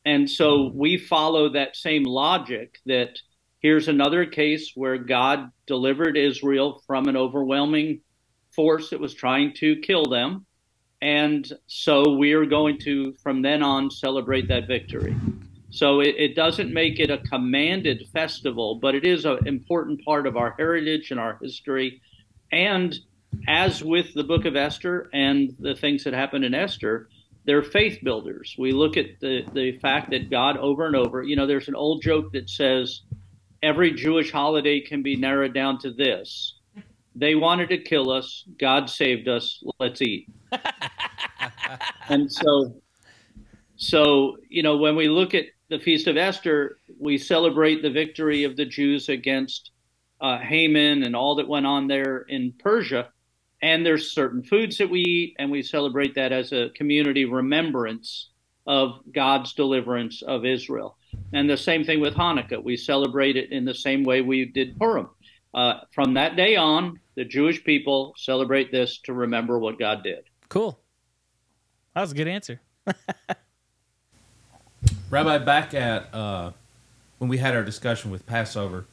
And 0.06 0.30
so 0.30 0.72
we 0.74 0.98
follow 0.98 1.50
that 1.50 1.76
same 1.76 2.04
logic 2.04 2.80
that 2.86 3.20
here's 3.60 3.88
another 3.88 4.26
case 4.26 4.72
where 4.76 4.98
God 4.98 5.52
delivered 5.68 6.18
Israel 6.18 6.82
from 6.88 7.08
an 7.08 7.18
overwhelming 7.18 8.02
force 8.56 8.90
that 8.90 9.00
was 9.00 9.14
trying 9.14 9.54
to 9.56 9.76
kill 9.78 10.06
them. 10.06 10.46
And 11.02 11.50
so 11.68 12.16
we 12.16 12.34
are 12.34 12.46
going 12.46 12.80
to, 12.80 13.14
from 13.24 13.42
then 13.42 13.64
on, 13.64 13.92
celebrate 13.92 14.48
that 14.48 14.68
victory. 14.68 15.16
So 15.72 16.00
it, 16.00 16.16
it 16.18 16.36
doesn't 16.36 16.74
make 16.74 17.00
it 17.00 17.12
a 17.12 17.20
commanded 17.20 18.08
festival, 18.12 18.76
but 18.76 18.96
it 18.96 19.06
is 19.06 19.26
an 19.26 19.40
important 19.46 20.04
part 20.04 20.26
of 20.26 20.36
our 20.36 20.56
heritage 20.58 21.12
and 21.12 21.20
our 21.20 21.38
history. 21.42 22.02
And 22.52 22.96
as 23.48 23.84
with 23.84 24.14
the 24.14 24.24
book 24.24 24.46
of 24.46 24.56
Esther 24.56 25.10
and 25.14 25.56
the 25.60 25.76
things 25.76 26.04
that 26.04 26.14
happened 26.14 26.46
in 26.46 26.56
Esther, 26.56 27.10
they're 27.46 27.64
faith 27.64 28.00
builders. 28.04 28.56
We 28.58 28.72
look 28.72 28.98
at 28.98 29.20
the, 29.22 29.44
the 29.54 29.78
fact 29.80 30.10
that 30.12 30.30
God 30.30 30.58
over 30.58 30.88
and 30.88 30.96
over, 30.96 31.22
you 31.22 31.36
know, 31.36 31.46
there's 31.46 31.68
an 31.68 31.76
old 31.76 32.02
joke 32.02 32.32
that 32.34 32.50
says 32.50 33.02
every 33.62 33.94
Jewish 33.94 34.32
holiday 34.32 34.82
can 34.82 35.04
be 35.04 35.16
narrowed 35.16 35.54
down 35.54 35.80
to 35.80 35.92
this. 35.92 36.56
They 37.16 37.36
wanted 37.36 37.70
to 37.70 37.78
kill 37.78 38.12
us, 38.12 38.46
God 38.60 38.90
saved 38.90 39.28
us, 39.28 39.64
let's 39.80 40.02
eat. 40.02 40.30
and 42.10 42.32
so 42.32 42.82
so, 43.80 44.36
you 44.50 44.62
know, 44.62 44.76
when 44.76 44.98
we 44.98 45.08
look 45.08 45.34
at 45.34 45.46
the 45.70 45.80
Feast 45.80 46.08
of 46.08 46.18
Esther, 46.18 46.78
we 47.00 47.18
celebrate 47.18 47.82
the 47.82 47.92
victory 47.92 48.44
of 48.44 48.58
the 48.58 48.66
Jews 48.66 49.10
against 49.10 49.72
uh, 50.20 50.40
Haman 50.40 51.04
and 51.04 51.16
all 51.16 51.36
that 51.36 51.48
went 51.48 51.66
on 51.66 51.88
there 51.88 52.20
in 52.28 52.54
Persia. 52.60 53.10
And 53.62 53.86
there's 53.86 54.12
certain 54.12 54.44
foods 54.44 54.78
that 54.78 54.90
we 54.90 55.02
eat, 55.02 55.36
and 55.38 55.52
we 55.52 55.62
celebrate 55.62 56.16
that 56.16 56.32
as 56.32 56.52
a 56.54 56.70
community 56.76 57.26
remembrance 57.26 58.30
of 58.66 59.02
God's 59.14 59.54
deliverance 59.54 60.22
of 60.22 60.46
Israel. 60.46 60.98
And 61.34 61.50
the 61.50 61.58
same 61.58 61.84
thing 61.84 62.00
with 62.00 62.14
Hanukkah. 62.14 62.64
We 62.64 62.78
celebrate 62.78 63.36
it 63.36 63.52
in 63.52 63.66
the 63.66 63.74
same 63.74 64.04
way 64.04 64.22
we 64.22 64.46
did 64.46 64.78
Purim. 64.78 65.10
Uh, 65.54 65.82
from 65.92 66.14
that 66.14 66.36
day 66.36 66.56
on, 66.56 67.00
the 67.16 67.26
Jewish 67.26 67.64
people 67.64 68.14
celebrate 68.18 68.72
this 68.72 69.00
to 69.02 69.14
remember 69.14 69.60
what 69.60 69.80
God 69.80 70.04
did. 70.04 70.24
Cool. 70.48 70.80
That 71.96 72.02
was 72.02 72.12
a 72.12 72.16
good 72.16 72.28
answer. 72.28 72.62
Rabbi, 75.12 75.40
back 75.40 75.74
at 75.74 76.14
uh, 76.14 76.52
when 77.18 77.32
we 77.32 77.40
had 77.40 77.56
our 77.56 77.64
discussion 77.64 78.12
with 78.12 78.28
Passover, 78.28 78.86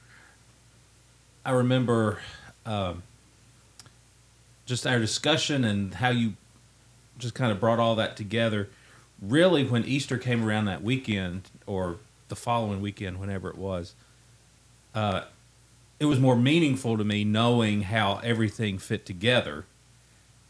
I 1.44 1.50
remember 1.50 2.20
um, 2.64 3.02
just 4.64 4.86
our 4.86 4.98
discussion 4.98 5.62
and 5.62 5.92
how 5.92 6.08
you 6.08 6.32
just 7.18 7.34
kind 7.34 7.52
of 7.52 7.60
brought 7.60 7.78
all 7.78 7.94
that 7.96 8.16
together. 8.16 8.70
Really, 9.20 9.62
when 9.62 9.84
Easter 9.84 10.16
came 10.16 10.42
around 10.42 10.64
that 10.64 10.82
weekend 10.82 11.50
or 11.66 11.98
the 12.28 12.36
following 12.36 12.80
weekend, 12.80 13.20
whenever 13.20 13.50
it 13.50 13.58
was, 13.58 13.94
uh, 14.94 15.24
it 16.00 16.06
was 16.06 16.18
more 16.18 16.36
meaningful 16.36 16.96
to 16.96 17.04
me 17.04 17.24
knowing 17.24 17.82
how 17.82 18.20
everything 18.24 18.78
fit 18.78 19.04
together. 19.04 19.66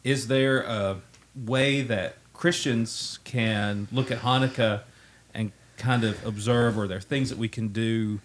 Is 0.04 0.28
there 0.28 0.62
a 0.62 0.98
way 1.34 1.82
that 1.82 2.18
Christians 2.32 3.18
can 3.24 3.88
look 3.90 4.12
at 4.12 4.20
Hanukkah 4.20 4.82
kind 5.76 6.04
of 6.04 6.24
observe, 6.26 6.78
or 6.78 6.86
there 6.86 6.98
are 6.98 7.02
things 7.02 7.30
that 7.30 7.38
we 7.38 7.48
can 7.48 7.68
do 7.68 8.20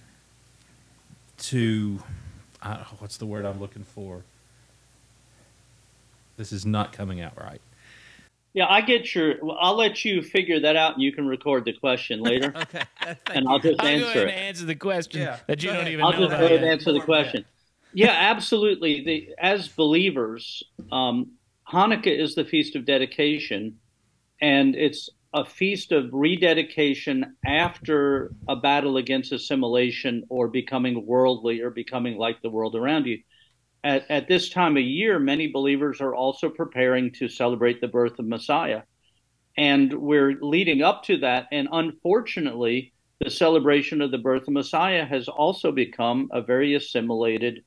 to, 1.37 1.99
what's 2.99 3.17
the 3.17 3.25
word 3.25 3.45
I'm 3.45 3.59
looking 3.59 3.83
for? 3.83 4.23
This 6.37 6.51
is 6.51 6.65
not 6.65 6.93
coming 6.93 7.21
out 7.21 7.37
right. 7.37 7.61
Yeah, 8.53 8.65
I 8.67 8.81
get 8.81 9.15
your. 9.15 9.35
Well, 9.41 9.57
I'll 9.59 9.77
let 9.77 10.03
you 10.03 10.21
figure 10.21 10.59
that 10.59 10.75
out, 10.75 10.93
and 10.93 11.01
you 11.01 11.13
can 11.13 11.25
record 11.25 11.63
the 11.63 11.73
question 11.73 12.21
later. 12.23 12.53
okay, 12.55 12.83
and 13.33 13.47
I'll 13.47 13.59
just 13.59 13.79
I'll 13.79 13.87
answer 13.87 14.27
it. 14.27 14.33
answer 14.33 14.65
the 14.65 14.75
question 14.75 15.21
yeah. 15.21 15.37
that 15.47 15.63
you 15.63 15.69
go 15.69 15.75
don't 15.75 15.81
ahead. 15.81 15.93
even 15.93 16.05
I'll 16.05 16.11
know. 16.11 16.17
I'll 16.17 16.29
just 16.29 16.39
go 16.39 16.45
ahead 16.45 16.57
and 16.63 16.65
answer 16.65 16.91
the 16.91 16.99
question. 16.99 17.45
Yeah, 17.93 18.11
absolutely. 18.11 19.03
The, 19.03 19.35
as 19.37 19.67
believers, 19.67 20.63
um, 20.91 21.31
Hanukkah 21.67 22.17
is 22.17 22.35
the 22.35 22.45
feast 22.45 22.75
of 22.75 22.85
dedication, 22.85 23.77
and 24.41 24.75
it's 24.75 25.09
a 25.33 25.45
feast 25.45 25.91
of 25.91 26.09
rededication 26.11 27.37
after 27.45 28.33
a 28.49 28.55
battle 28.55 28.97
against 28.97 29.31
assimilation 29.31 30.23
or 30.29 30.47
becoming 30.47 31.05
worldly 31.05 31.61
or 31.61 31.69
becoming 31.69 32.17
like 32.17 32.41
the 32.41 32.49
world 32.49 32.75
around 32.75 33.05
you. 33.05 33.19
At, 33.83 34.09
at 34.09 34.27
this 34.27 34.49
time 34.49 34.77
of 34.77 34.83
year, 34.83 35.19
many 35.19 35.47
believers 35.47 36.01
are 36.01 36.13
also 36.13 36.49
preparing 36.49 37.11
to 37.13 37.29
celebrate 37.29 37.81
the 37.81 37.87
birth 37.87 38.19
of 38.19 38.25
Messiah. 38.25 38.81
And 39.57 39.93
we're 39.93 40.37
leading 40.41 40.81
up 40.81 41.03
to 41.03 41.17
that. 41.19 41.47
And 41.51 41.67
unfortunately, 41.71 42.93
the 43.19 43.29
celebration 43.29 44.01
of 44.01 44.11
the 44.11 44.17
birth 44.17 44.47
of 44.47 44.53
Messiah 44.53 45.05
has 45.05 45.27
also 45.27 45.71
become 45.71 46.29
a 46.31 46.41
very 46.41 46.75
assimilated 46.75 47.63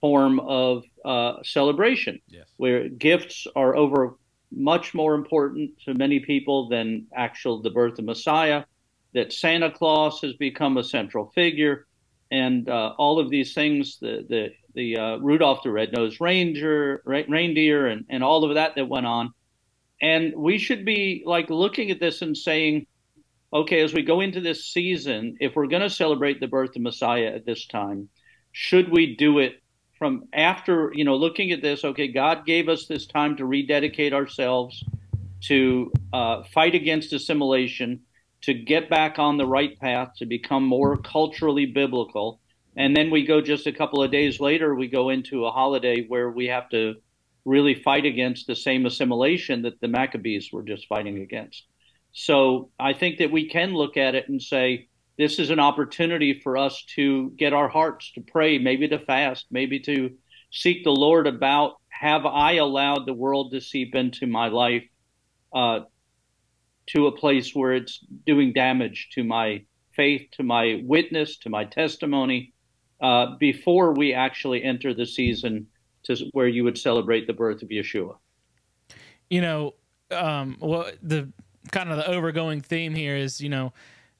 form 0.00 0.40
of 0.40 0.84
uh, 1.04 1.34
celebration, 1.44 2.20
yes. 2.28 2.48
where 2.56 2.88
gifts 2.88 3.46
are 3.54 3.76
over 3.76 4.16
much 4.52 4.94
more 4.94 5.14
important 5.14 5.70
to 5.84 5.94
many 5.94 6.20
people 6.20 6.68
than 6.68 7.06
actual 7.14 7.62
the 7.62 7.70
birth 7.70 7.98
of 7.98 8.04
Messiah. 8.04 8.64
That 9.12 9.32
Santa 9.32 9.72
Claus 9.72 10.20
has 10.20 10.34
become 10.34 10.76
a 10.76 10.84
central 10.84 11.32
figure, 11.34 11.86
and 12.30 12.68
uh, 12.68 12.94
all 12.96 13.18
of 13.18 13.28
these 13.28 13.54
things, 13.54 13.98
the 13.98 14.24
the 14.28 14.50
the 14.74 14.96
uh, 14.96 15.16
Rudolph 15.16 15.64
the 15.64 15.70
Red-Nosed 15.70 16.20
Ranger, 16.20 17.02
re- 17.04 17.26
reindeer, 17.28 17.88
and 17.88 18.04
and 18.08 18.22
all 18.22 18.44
of 18.44 18.54
that 18.54 18.76
that 18.76 18.88
went 18.88 19.06
on, 19.06 19.32
and 20.00 20.34
we 20.36 20.58
should 20.58 20.84
be 20.84 21.24
like 21.26 21.50
looking 21.50 21.90
at 21.90 21.98
this 21.98 22.22
and 22.22 22.36
saying, 22.36 22.86
okay, 23.52 23.80
as 23.80 23.92
we 23.92 24.02
go 24.02 24.20
into 24.20 24.40
this 24.40 24.66
season, 24.66 25.36
if 25.40 25.56
we're 25.56 25.66
going 25.66 25.82
to 25.82 25.90
celebrate 25.90 26.38
the 26.38 26.46
birth 26.46 26.76
of 26.76 26.82
Messiah 26.82 27.32
at 27.34 27.44
this 27.44 27.66
time, 27.66 28.08
should 28.52 28.90
we 28.90 29.16
do 29.16 29.40
it 29.40 29.59
from 30.00 30.24
after 30.32 30.90
you 30.94 31.04
know 31.04 31.14
looking 31.14 31.52
at 31.52 31.62
this 31.62 31.84
okay 31.84 32.08
god 32.08 32.44
gave 32.44 32.68
us 32.68 32.86
this 32.86 33.06
time 33.06 33.36
to 33.36 33.44
rededicate 33.44 34.12
ourselves 34.12 34.82
to 35.40 35.92
uh, 36.12 36.42
fight 36.42 36.74
against 36.74 37.12
assimilation 37.12 38.00
to 38.42 38.54
get 38.54 38.88
back 38.88 39.18
on 39.18 39.36
the 39.36 39.46
right 39.46 39.78
path 39.78 40.12
to 40.16 40.26
become 40.26 40.64
more 40.64 40.96
culturally 40.96 41.66
biblical. 41.66 42.40
And 42.76 42.96
then 42.96 43.10
we 43.10 43.26
go 43.26 43.40
just 43.40 43.66
a 43.66 43.72
couple 43.72 44.02
of 44.02 44.10
days 44.10 44.40
later 44.40 44.74
we 44.74 44.88
go 44.88 45.10
into 45.10 45.44
a 45.44 45.50
holiday 45.50 46.06
where 46.06 46.30
we 46.30 46.46
have 46.46 46.68
to 46.70 46.94
really 47.44 47.74
fight 47.74 48.04
against 48.04 48.46
the 48.46 48.56
same 48.56 48.86
assimilation 48.86 49.62
that 49.62 49.80
the 49.80 49.88
maccabees 49.88 50.50
were 50.52 50.62
just 50.62 50.86
fighting 50.86 51.18
against. 51.18 51.64
So 52.12 52.70
i 52.78 52.92
think 52.92 53.18
that 53.18 53.30
we 53.30 53.48
can 53.48 53.74
look 53.74 53.96
at 53.96 54.14
it 54.14 54.28
and 54.28 54.42
say 54.42 54.88
this 55.20 55.38
is 55.38 55.50
an 55.50 55.60
opportunity 55.60 56.40
for 56.40 56.56
us 56.56 56.82
to 56.94 57.28
get 57.36 57.52
our 57.52 57.68
hearts 57.68 58.10
to 58.12 58.22
pray, 58.22 58.56
maybe 58.56 58.88
to 58.88 58.98
fast, 58.98 59.44
maybe 59.50 59.78
to 59.78 60.10
seek 60.50 60.82
the 60.82 60.90
Lord 60.90 61.26
about 61.26 61.74
have 61.90 62.24
I 62.24 62.52
allowed 62.52 63.04
the 63.04 63.12
world 63.12 63.52
to 63.52 63.60
seep 63.60 63.94
into 63.94 64.26
my 64.26 64.48
life 64.48 64.84
uh, 65.54 65.80
to 66.86 67.06
a 67.06 67.12
place 67.12 67.54
where 67.54 67.74
it's 67.74 68.02
doing 68.24 68.54
damage 68.54 69.10
to 69.14 69.22
my 69.22 69.62
faith, 69.92 70.22
to 70.38 70.42
my 70.42 70.80
witness, 70.86 71.36
to 71.40 71.50
my 71.50 71.66
testimony, 71.66 72.54
uh, 73.02 73.36
before 73.38 73.92
we 73.92 74.14
actually 74.14 74.64
enter 74.64 74.94
the 74.94 75.04
season 75.04 75.66
to 76.04 76.16
where 76.32 76.48
you 76.48 76.64
would 76.64 76.78
celebrate 76.78 77.26
the 77.26 77.34
birth 77.34 77.60
of 77.60 77.68
Yeshua. 77.68 78.16
You 79.28 79.42
know, 79.42 79.74
um, 80.10 80.56
well, 80.60 80.90
the 81.02 81.30
kind 81.72 81.90
of 81.90 81.98
the 81.98 82.08
overgoing 82.08 82.62
theme 82.62 82.94
here 82.94 83.16
is, 83.16 83.38
you 83.42 83.50
know, 83.50 83.74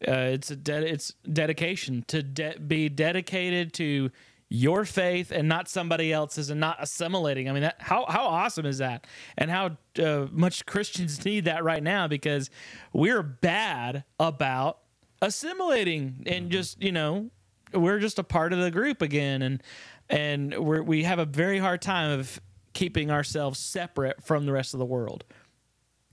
Uh, 0.06 0.32
it's 0.32 0.50
a 0.50 0.56
de- 0.56 0.92
it's 0.92 1.12
dedication 1.30 2.04
to 2.08 2.22
de- 2.22 2.58
be 2.58 2.88
dedicated 2.88 3.72
to 3.74 4.10
your 4.48 4.84
faith 4.84 5.30
and 5.30 5.48
not 5.48 5.68
somebody 5.68 6.12
else's 6.12 6.50
and 6.50 6.58
not 6.58 6.76
assimilating. 6.80 7.48
I 7.48 7.52
mean, 7.52 7.62
that, 7.62 7.76
how 7.78 8.04
how 8.08 8.24
awesome 8.26 8.66
is 8.66 8.78
that? 8.78 9.06
And 9.38 9.50
how 9.50 9.76
uh, 9.98 10.26
much 10.32 10.66
Christians 10.66 11.24
need 11.24 11.44
that 11.44 11.62
right 11.64 11.82
now 11.82 12.08
because 12.08 12.50
we're 12.92 13.22
bad 13.22 14.04
about 14.18 14.78
assimilating 15.22 16.22
and 16.26 16.50
just 16.50 16.82
you 16.82 16.92
know 16.92 17.30
we're 17.74 17.98
just 17.98 18.18
a 18.18 18.24
part 18.24 18.52
of 18.52 18.58
the 18.58 18.70
group 18.70 19.02
again 19.02 19.42
and 19.42 19.62
and 20.08 20.58
we 20.58 20.80
we 20.80 21.02
have 21.04 21.18
a 21.18 21.26
very 21.26 21.58
hard 21.58 21.80
time 21.82 22.18
of 22.18 22.40
keeping 22.72 23.10
ourselves 23.10 23.58
separate 23.58 24.22
from 24.24 24.46
the 24.46 24.52
rest 24.52 24.74
of 24.74 24.78
the 24.78 24.86
world. 24.86 25.24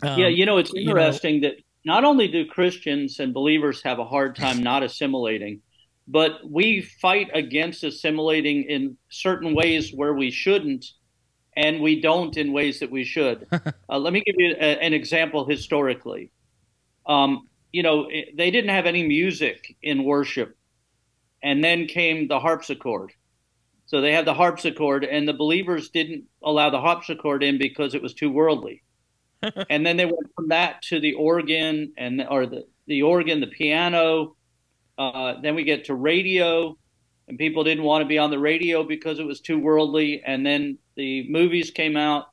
Um, 0.04 0.20
yeah, 0.20 0.28
you 0.28 0.46
know, 0.46 0.58
it's 0.58 0.72
you 0.74 0.86
know- 0.86 0.98
interesting 0.98 1.42
that 1.42 1.54
not 1.88 2.04
only 2.04 2.28
do 2.28 2.46
Christians 2.46 3.20
and 3.20 3.34
believers 3.34 3.82
have 3.82 3.98
a 3.98 4.06
hard 4.06 4.36
time 4.36 4.62
not 4.62 4.84
assimilating, 4.84 5.62
but 6.06 6.34
we 6.46 6.82
fight 6.82 7.30
against 7.34 7.86
assimilating 7.86 8.64
in 8.64 8.98
certain 9.10 9.56
ways 9.56 9.94
where 9.94 10.14
we 10.14 10.30
shouldn't, 10.30 10.86
and 11.56 11.82
we 11.82 12.02
don't 12.02 12.36
in 12.36 12.52
ways 12.52 12.82
that 12.82 12.92
we 12.92 13.06
should. 13.06 13.48
uh, 13.90 13.98
let 13.98 14.12
me 14.12 14.22
give 14.26 14.36
you 14.38 14.54
a, 14.60 14.84
an 14.84 14.92
example 14.92 15.48
historically. 15.48 16.30
Um, 17.06 17.48
you 17.72 17.84
know, 17.84 18.10
it- 18.12 18.36
they 18.36 18.52
didn't 18.52 18.76
have 18.76 18.86
any 18.86 19.08
music 19.08 19.74
in 19.82 20.04
worship, 20.04 20.58
and 21.42 21.64
then 21.64 21.88
came 21.88 22.28
the 22.28 22.42
harpsichord. 22.42 23.14
So 23.86 24.02
they 24.02 24.12
had 24.12 24.26
the 24.26 24.34
harpsichord, 24.34 25.06
and 25.06 25.26
the 25.26 25.34
believers 25.34 25.90
didn't 25.90 26.26
allow 26.44 26.70
the 26.70 26.82
harpsichord 26.82 27.44
in 27.44 27.58
because 27.58 27.96
it 27.96 28.02
was 28.02 28.14
too 28.14 28.30
worldly 28.30 28.84
and 29.70 29.86
then 29.86 29.98
they 29.98 30.06
went 30.06 30.34
from 30.36 30.50
that 30.50 30.82
to 30.84 31.00
the 31.00 31.14
organ 31.14 31.94
and 31.98 32.26
or 32.30 32.46
the 32.46 32.66
the 32.88 33.04
organ, 33.04 33.42
the 33.42 33.48
piano. 33.48 34.36
Uh, 34.98 35.36
then 35.42 35.54
we 35.54 35.64
get 35.64 35.86
to 35.86 35.94
radio, 35.94 36.76
and 37.28 37.38
people 37.38 37.64
didn't 37.64 37.84
want 37.84 38.02
to 38.02 38.08
be 38.08 38.18
on 38.18 38.32
the 38.32 38.40
radio 38.40 38.84
because 38.84 39.20
it 39.20 39.26
was 39.26 39.42
too 39.42 39.60
worldly. 39.60 40.24
And 40.26 40.46
then 40.46 40.80
the 40.96 41.30
movies 41.30 41.70
came 41.70 41.96
out, 41.96 42.26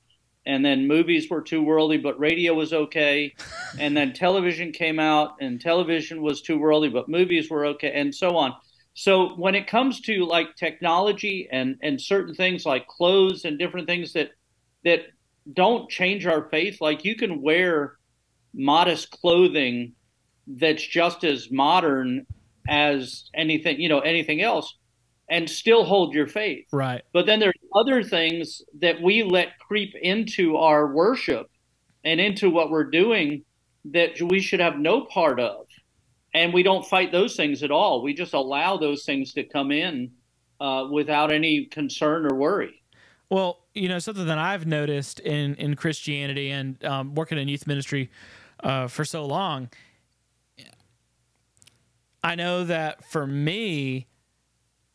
and 0.47 0.65
then 0.65 0.87
movies 0.87 1.29
were 1.29 1.43
too 1.43 1.63
worldly, 1.63 1.99
but 1.99 2.19
radio 2.19 2.55
was 2.55 2.73
okay. 2.73 3.35
and 3.79 3.97
then 3.97 4.13
television 4.13 4.73
came 4.73 4.99
out, 4.99 5.35
and 5.41 5.61
television 5.61 6.23
was 6.23 6.41
too 6.41 6.59
worldly, 6.59 6.89
but 6.89 7.09
movies 7.09 7.51
were 7.51 7.67
okay, 7.67 7.93
and 7.93 8.15
so 8.15 8.37
on. 8.37 8.55
So 8.95 9.35
when 9.35 9.57
it 9.57 9.67
comes 9.67 10.01
to 10.03 10.25
like 10.25 10.55
technology 10.55 11.49
and 11.51 11.77
and 11.83 12.01
certain 12.01 12.35
things 12.35 12.65
like 12.65 12.87
clothes 12.87 13.45
and 13.45 13.59
different 13.59 13.89
things 13.89 14.13
that 14.13 14.31
that 14.85 15.01
don't 15.53 15.91
change 15.91 16.27
our 16.27 16.49
faith. 16.49 16.81
Like 16.81 17.05
you 17.05 17.17
can 17.17 17.43
wear 17.43 17.97
modest 18.53 19.11
clothing 19.11 19.93
that's 20.47 20.87
just 20.87 21.25
as 21.25 21.51
modern 21.51 22.27
as 22.69 23.25
anything, 23.35 23.81
you 23.81 23.89
know, 23.89 24.01
anything 24.01 24.41
else 24.41 24.75
and 25.29 25.49
still 25.49 25.85
hold 25.85 26.15
your 26.15 26.27
faith. 26.27 26.67
right. 26.73 27.03
But 27.13 27.27
then 27.27 27.41
there's 27.41 27.55
other 27.75 28.03
things 28.03 28.63
that 28.81 29.01
we 29.01 29.23
let 29.23 29.59
creep 29.59 29.95
into 30.01 30.57
our 30.57 30.93
worship 30.93 31.51
and 32.05 32.21
into 32.21 32.51
what 32.51 32.71
we're 32.71 32.91
doing 32.91 33.45
that 33.87 34.21
we 34.21 34.41
should 34.41 34.61
have 34.61 34.79
no 34.79 35.05
part 35.07 35.41
of. 35.41 35.67
And 36.35 36.53
we 36.53 36.63
don't 36.63 36.85
fight 36.85 37.13
those 37.13 37.37
things 37.37 37.63
at 37.63 37.71
all. 37.71 38.03
We 38.03 38.13
just 38.13 38.35
allow 38.35 38.77
those 38.77 39.05
things 39.05 39.33
to 39.35 39.45
come 39.45 39.71
in 39.71 40.11
uh, 40.61 40.89
without 40.91 41.33
any 41.33 41.67
concern 41.67 42.27
or 42.27 42.37
worry. 42.37 42.83
Well, 43.31 43.61
you 43.75 43.89
know, 43.89 43.99
something 43.99 44.27
that 44.27 44.39
I've 44.39 44.67
noticed 44.67 45.21
in 45.21 45.55
in 45.57 45.77
Christianity 45.77 46.51
and 46.51 46.83
um, 46.85 47.15
working 47.15 47.39
in 47.39 47.49
youth 47.49 47.67
ministry 47.67 48.11
uh, 48.63 48.87
for 48.89 49.05
so 49.05 49.25
long, 49.25 49.71
I 52.23 52.35
know 52.35 52.65
that 52.65 53.05
for 53.05 53.27
me, 53.27 54.07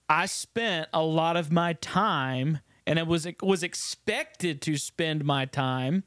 I 0.09 0.25
spent 0.25 0.89
a 0.91 1.03
lot 1.03 1.37
of 1.37 1.51
my 1.51 1.73
time, 1.73 2.59
and 2.87 2.97
it 2.97 3.05
was 3.05 3.27
was 3.41 3.61
expected 3.61 4.61
to 4.63 4.77
spend 4.77 5.23
my 5.23 5.45
time 5.45 6.03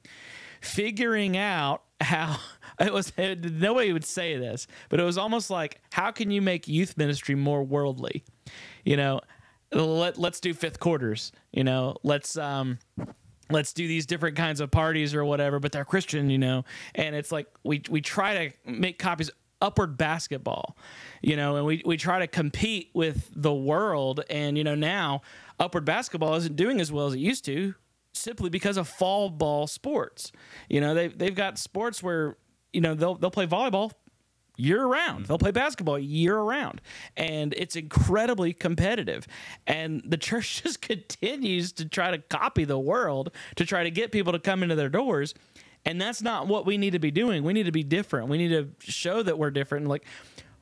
figuring 0.61 1.37
out 1.37 1.83
how 2.01 2.39
it 2.81 2.93
was. 2.93 3.13
Nobody 3.17 3.93
would 3.93 4.05
say 4.05 4.37
this, 4.37 4.67
but 4.89 4.99
it 4.99 5.05
was 5.05 5.17
almost 5.17 5.51
like, 5.51 5.81
how 5.93 6.11
can 6.11 6.31
you 6.31 6.43
make 6.43 6.67
youth 6.67 6.97
ministry 6.97 7.37
more 7.37 7.63
worldly? 7.63 8.25
You 8.85 8.97
know, 8.97 9.21
let 9.73 10.19
let's 10.19 10.41
do 10.41 10.55
fifth 10.55 10.81
quarters. 10.81 11.33
You 11.53 11.65
know, 11.65 11.97
let's 12.03 12.37
um 12.37 12.79
let's 13.51 13.73
do 13.73 13.87
these 13.87 14.07
different 14.07 14.37
kinds 14.37 14.61
of 14.61 14.71
parties 14.71 15.15
or 15.15 15.25
whatever, 15.25 15.59
but 15.61 15.73
they're 15.73 15.85
Christian, 15.85 16.31
you 16.31 16.39
know. 16.39 16.65
And 16.95 17.15
it's 17.15 17.33
like 17.33 17.47
we 17.65 17.83
we 17.91 18.01
try 18.01 18.49
to 18.49 18.71
make 18.71 18.99
copies 18.99 19.31
upward 19.63 19.97
basketball, 19.97 20.77
you 21.23 21.37
know, 21.37 21.57
and 21.57 21.65
we, 21.65 21.83
we 21.87 21.97
try 21.97 22.19
to 22.19 22.27
compete 22.27 22.91
with 22.93 23.31
the 23.35 23.55
world. 23.55 24.23
And, 24.29 24.59
you 24.59 24.65
know, 24.65 24.75
now 24.75 25.23
upward 25.59 25.85
basketball 25.85 26.35
isn't 26.35 26.57
doing 26.57 26.81
as 26.81 26.93
well 26.93 27.07
as 27.07 27.15
it 27.15 27.21
used 27.21 27.45
to 27.47 27.75
simply 28.13 28.51
because 28.51 28.77
of 28.77 28.89
fall 28.89 29.31
ball 29.31 29.67
sports. 29.67 30.33
You 30.69 30.81
know, 30.81 30.95
they, 30.95 31.09
they've 31.09 31.35
got 31.35 31.59
sports 31.59 32.03
where, 32.03 32.37
you 32.73 32.81
know, 32.81 32.95
they'll, 32.95 33.15
they'll 33.15 33.31
play 33.31 33.47
volleyball 33.47 33.93
year 34.57 34.85
round. 34.85 35.27
They'll 35.27 35.39
play 35.39 35.51
basketball 35.51 35.99
year 35.99 36.39
round. 36.39 36.81
And 37.17 37.55
it's 37.57 37.77
incredibly 37.77 38.53
competitive. 38.53 39.27
And 39.67 40.03
the 40.05 40.17
church 40.19 40.63
just 40.63 40.83
continues 40.83 41.73
to 41.73 41.85
try 41.85 42.11
to 42.11 42.19
copy 42.19 42.65
the 42.65 42.79
world 42.79 43.31
to 43.57 43.65
try 43.65 43.83
to 43.83 43.91
get 43.91 44.13
people 44.13 44.33
to 44.33 44.39
come 44.39 44.63
into 44.63 44.75
their 44.75 44.89
doors. 44.89 45.35
And 45.85 46.01
that's 46.01 46.23
not 46.23 46.47
what 46.47 46.65
we 46.65 46.79
need 46.79 46.93
to 46.93 46.99
be 46.99 47.11
doing. 47.11 47.43
We 47.43 47.53
need 47.53 47.65
to 47.65 47.73
be 47.73 47.83
different. 47.83 48.29
We 48.29 48.39
need 48.39 48.51
to 48.51 48.71
show 48.91 49.23
that 49.23 49.39
we're 49.39 49.51
different. 49.51 49.89
Like, 49.89 50.07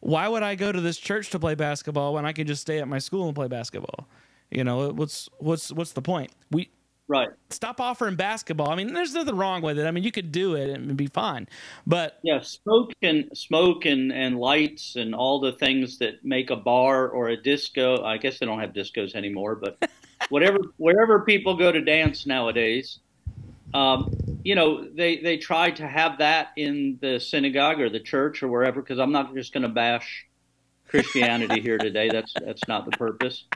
why 0.00 0.28
would 0.28 0.42
I 0.42 0.54
go 0.54 0.72
to 0.72 0.80
this 0.80 0.96
church 0.96 1.30
to 1.30 1.38
play 1.38 1.54
basketball 1.54 2.14
when 2.14 2.24
I 2.24 2.32
can 2.32 2.46
just 2.46 2.62
stay 2.62 2.78
at 2.78 2.88
my 2.88 2.98
school 2.98 3.26
and 3.26 3.34
play 3.34 3.48
basketball? 3.48 4.08
You 4.50 4.64
know, 4.64 4.88
what's 4.88 5.28
what's 5.38 5.70
what's 5.70 5.92
the 5.92 6.02
point? 6.02 6.32
We 6.50 6.70
Right. 7.10 7.30
stop 7.50 7.80
offering 7.80 8.14
basketball. 8.14 8.70
I 8.70 8.76
mean, 8.76 8.92
there's 8.92 9.14
nothing 9.14 9.34
wrong 9.34 9.62
with 9.62 9.80
it. 9.80 9.84
I 9.84 9.90
mean, 9.90 10.04
you 10.04 10.12
could 10.12 10.30
do 10.30 10.54
it 10.54 10.70
and 10.70 10.84
it'd 10.84 10.96
be 10.96 11.08
fine. 11.08 11.48
But 11.84 12.20
Yeah, 12.22 12.38
smoke 12.40 12.92
and 13.02 13.28
smoke 13.34 13.84
and, 13.84 14.12
and 14.12 14.38
lights 14.38 14.94
and 14.94 15.12
all 15.12 15.40
the 15.40 15.50
things 15.54 15.98
that 15.98 16.24
make 16.24 16.50
a 16.50 16.56
bar 16.56 17.08
or 17.08 17.30
a 17.30 17.36
disco. 17.36 18.04
I 18.04 18.18
guess 18.18 18.38
they 18.38 18.46
don't 18.46 18.60
have 18.60 18.72
discos 18.72 19.16
anymore, 19.16 19.56
but 19.56 19.76
whatever 20.28 20.58
wherever 20.76 21.24
people 21.24 21.56
go 21.56 21.72
to 21.72 21.80
dance 21.80 22.28
nowadays, 22.28 23.00
um, 23.74 24.08
you 24.44 24.54
know, 24.54 24.88
they 24.88 25.16
they 25.16 25.36
try 25.36 25.72
to 25.72 25.88
have 25.88 26.18
that 26.18 26.50
in 26.56 26.96
the 27.02 27.18
synagogue 27.18 27.80
or 27.80 27.90
the 27.90 27.98
church 27.98 28.40
or 28.44 28.46
wherever. 28.46 28.80
Because 28.80 29.00
I'm 29.00 29.10
not 29.10 29.34
just 29.34 29.52
going 29.52 29.64
to 29.64 29.68
bash 29.68 30.26
Christianity 30.86 31.60
here 31.60 31.80
today. 31.80 32.10
That's 32.10 32.36
that's 32.46 32.68
not 32.68 32.86
the 32.86 32.92
purpose. 32.92 33.46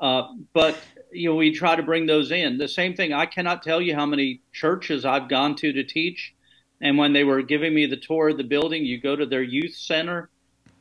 Uh, 0.00 0.24
but 0.52 0.82
you 1.16 1.30
know, 1.30 1.36
we 1.36 1.52
try 1.52 1.76
to 1.76 1.82
bring 1.82 2.06
those 2.06 2.30
in. 2.30 2.58
The 2.58 2.68
same 2.68 2.94
thing. 2.94 3.12
I 3.12 3.26
cannot 3.26 3.62
tell 3.62 3.80
you 3.80 3.94
how 3.94 4.06
many 4.06 4.40
churches 4.52 5.04
I've 5.04 5.28
gone 5.28 5.56
to 5.56 5.72
to 5.72 5.84
teach, 5.84 6.34
and 6.80 6.98
when 6.98 7.12
they 7.12 7.24
were 7.24 7.42
giving 7.42 7.74
me 7.74 7.86
the 7.86 7.96
tour 7.96 8.30
of 8.30 8.36
the 8.36 8.44
building, 8.44 8.84
you 8.84 9.00
go 9.00 9.16
to 9.16 9.26
their 9.26 9.42
youth 9.42 9.74
center, 9.74 10.28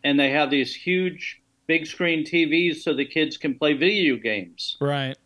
and 0.03 0.19
they 0.19 0.31
have 0.31 0.49
these 0.49 0.75
huge 0.75 1.41
big 1.67 1.87
screen 1.87 2.23
TVs 2.23 2.77
so 2.77 2.93
the 2.93 3.05
kids 3.05 3.37
can 3.37 3.57
play 3.57 3.73
video 3.73 4.17
games. 4.17 4.77
right, 4.79 5.17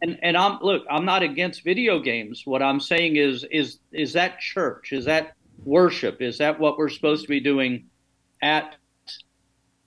And 0.00 0.18
and 0.22 0.36
I'm 0.36 0.58
look, 0.60 0.84
I'm 0.90 1.04
not 1.04 1.22
against 1.22 1.64
video 1.64 1.98
games. 1.98 2.42
What 2.44 2.62
I'm 2.62 2.80
saying 2.80 3.16
is 3.16 3.44
is 3.50 3.78
is 3.92 4.12
that 4.12 4.40
church? 4.40 4.92
Is 4.92 5.06
that 5.06 5.34
worship? 5.64 6.20
Is 6.20 6.38
that 6.38 6.60
what 6.60 6.78
we're 6.78 6.88
supposed 6.88 7.22
to 7.22 7.28
be 7.28 7.40
doing 7.40 7.86
at 8.42 8.76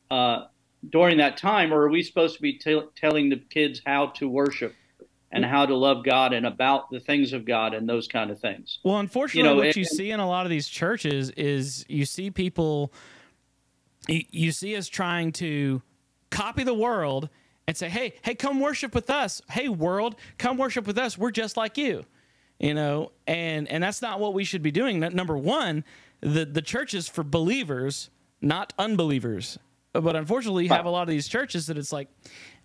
uh, 0.09 0.45
during 0.89 1.17
that 1.17 1.37
time, 1.37 1.73
or 1.73 1.81
are 1.81 1.89
we 1.89 2.03
supposed 2.03 2.35
to 2.35 2.41
be 2.41 2.53
t- 2.53 2.81
telling 2.95 3.29
the 3.29 3.37
kids 3.37 3.81
how 3.85 4.07
to 4.07 4.27
worship 4.27 4.75
and 5.31 5.43
how 5.43 5.65
to 5.65 5.75
love 5.75 6.03
God 6.03 6.33
and 6.33 6.45
about 6.45 6.89
the 6.89 6.99
things 6.99 7.33
of 7.33 7.45
God 7.45 7.73
and 7.73 7.87
those 7.87 8.07
kind 8.07 8.31
of 8.31 8.39
things? 8.39 8.79
Well, 8.83 8.97
unfortunately, 8.97 9.49
know, 9.49 9.55
what 9.57 9.67
and- 9.67 9.75
you 9.75 9.85
see 9.85 10.11
in 10.11 10.19
a 10.19 10.27
lot 10.27 10.45
of 10.45 10.49
these 10.49 10.67
churches 10.67 11.29
is 11.31 11.85
you 11.87 12.05
see 12.05 12.31
people, 12.31 12.93
you, 14.07 14.23
you 14.31 14.51
see 14.51 14.75
us 14.75 14.87
trying 14.87 15.31
to 15.33 15.81
copy 16.29 16.63
the 16.63 16.73
world 16.73 17.29
and 17.67 17.75
say, 17.75 17.89
"Hey, 17.89 18.13
hey, 18.21 18.35
come 18.35 18.59
worship 18.59 18.93
with 18.93 19.09
us. 19.09 19.41
Hey, 19.49 19.69
world, 19.69 20.15
come 20.37 20.57
worship 20.57 20.85
with 20.85 20.97
us. 20.97 21.17
We're 21.17 21.31
just 21.31 21.57
like 21.57 21.77
you." 21.77 22.05
You 22.59 22.73
know, 22.73 23.11
and 23.27 23.67
and 23.67 23.83
that's 23.83 24.01
not 24.01 24.19
what 24.19 24.33
we 24.33 24.45
should 24.45 24.61
be 24.61 24.71
doing. 24.71 24.99
Number 24.99 25.37
one, 25.37 25.83
the 26.21 26.45
the 26.45 26.61
church 26.61 26.93
is 26.93 27.09
for 27.09 27.23
believers, 27.23 28.09
not 28.39 28.71
unbelievers. 28.77 29.57
But 30.01 30.15
unfortunately, 30.15 30.63
you 30.63 30.69
have 30.69 30.85
a 30.85 30.89
lot 30.89 31.03
of 31.03 31.07
these 31.07 31.27
churches 31.27 31.67
that 31.67 31.77
it's 31.77 31.91
like, 31.93 32.09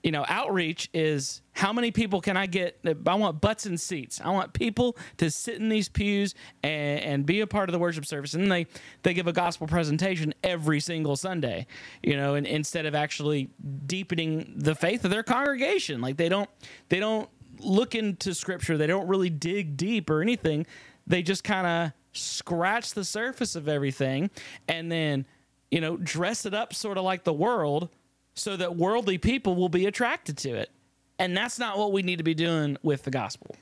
you 0.02 0.10
know, 0.10 0.24
outreach 0.28 0.88
is 0.94 1.42
how 1.52 1.72
many 1.72 1.90
people 1.90 2.20
can 2.20 2.36
I 2.36 2.46
get? 2.46 2.80
I 3.06 3.14
want 3.14 3.40
butts 3.40 3.66
and 3.66 3.78
seats. 3.78 4.20
I 4.22 4.30
want 4.30 4.52
people 4.52 4.96
to 5.18 5.30
sit 5.30 5.56
in 5.56 5.68
these 5.68 5.88
pews 5.88 6.34
and, 6.62 7.00
and 7.00 7.26
be 7.26 7.40
a 7.40 7.46
part 7.46 7.68
of 7.68 7.72
the 7.72 7.78
worship 7.78 8.06
service. 8.06 8.34
And 8.34 8.50
they, 8.50 8.66
they 9.02 9.14
give 9.14 9.26
a 9.26 9.32
gospel 9.32 9.66
presentation 9.66 10.34
every 10.42 10.80
single 10.80 11.16
Sunday, 11.16 11.66
you 12.02 12.16
know, 12.16 12.34
and 12.34 12.46
instead 12.46 12.86
of 12.86 12.94
actually 12.94 13.50
deepening 13.86 14.54
the 14.56 14.74
faith 14.74 15.04
of 15.04 15.10
their 15.10 15.22
congregation. 15.22 16.00
Like 16.00 16.16
they 16.16 16.28
don't 16.28 16.48
they 16.88 16.98
don't 16.98 17.28
look 17.58 17.94
into 17.94 18.34
scripture. 18.34 18.76
They 18.78 18.86
don't 18.86 19.06
really 19.06 19.30
dig 19.30 19.76
deep 19.76 20.08
or 20.08 20.22
anything. 20.22 20.66
They 21.06 21.22
just 21.22 21.44
kind 21.44 21.66
of 21.66 21.92
scratch 22.12 22.94
the 22.94 23.04
surface 23.04 23.54
of 23.54 23.68
everything 23.68 24.30
and 24.66 24.90
then 24.90 25.26
you 25.70 25.80
know, 25.80 25.96
dress 25.96 26.46
it 26.46 26.54
up 26.54 26.74
sort 26.74 26.98
of 26.98 27.04
like 27.04 27.24
the 27.24 27.32
world 27.32 27.88
so 28.34 28.56
that 28.56 28.76
worldly 28.76 29.18
people 29.18 29.54
will 29.54 29.68
be 29.68 29.86
attracted 29.86 30.36
to 30.38 30.50
it. 30.50 30.70
And 31.18 31.36
that's 31.36 31.58
not 31.58 31.78
what 31.78 31.92
we 31.92 32.02
need 32.02 32.16
to 32.16 32.24
be 32.24 32.34
doing 32.34 32.76
with 32.82 33.02
the 33.04 33.10
gospel. 33.10 33.54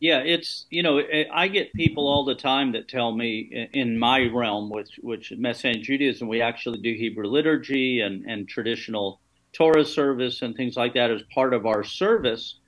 Yeah, 0.00 0.18
it's 0.18 0.66
you 0.70 0.84
know 0.84 1.02
I 1.32 1.48
get 1.48 1.72
people 1.72 2.06
all 2.06 2.24
the 2.24 2.34
time 2.36 2.70
that 2.72 2.86
tell 2.86 3.10
me 3.10 3.68
in 3.72 3.98
my 3.98 4.28
realm, 4.28 4.70
which 4.70 5.00
which 5.02 5.32
Messianic 5.36 5.82
Judaism, 5.82 6.28
we 6.28 6.40
actually 6.40 6.78
do 6.78 6.92
Hebrew 6.94 7.26
liturgy 7.26 8.00
and 8.00 8.24
and 8.24 8.48
traditional 8.48 9.20
Torah 9.52 9.84
service 9.84 10.42
and 10.42 10.54
things 10.54 10.76
like 10.76 10.94
that 10.94 11.10
as 11.10 11.22
part 11.34 11.52
of 11.52 11.66
our 11.66 11.82
service, 11.82 12.60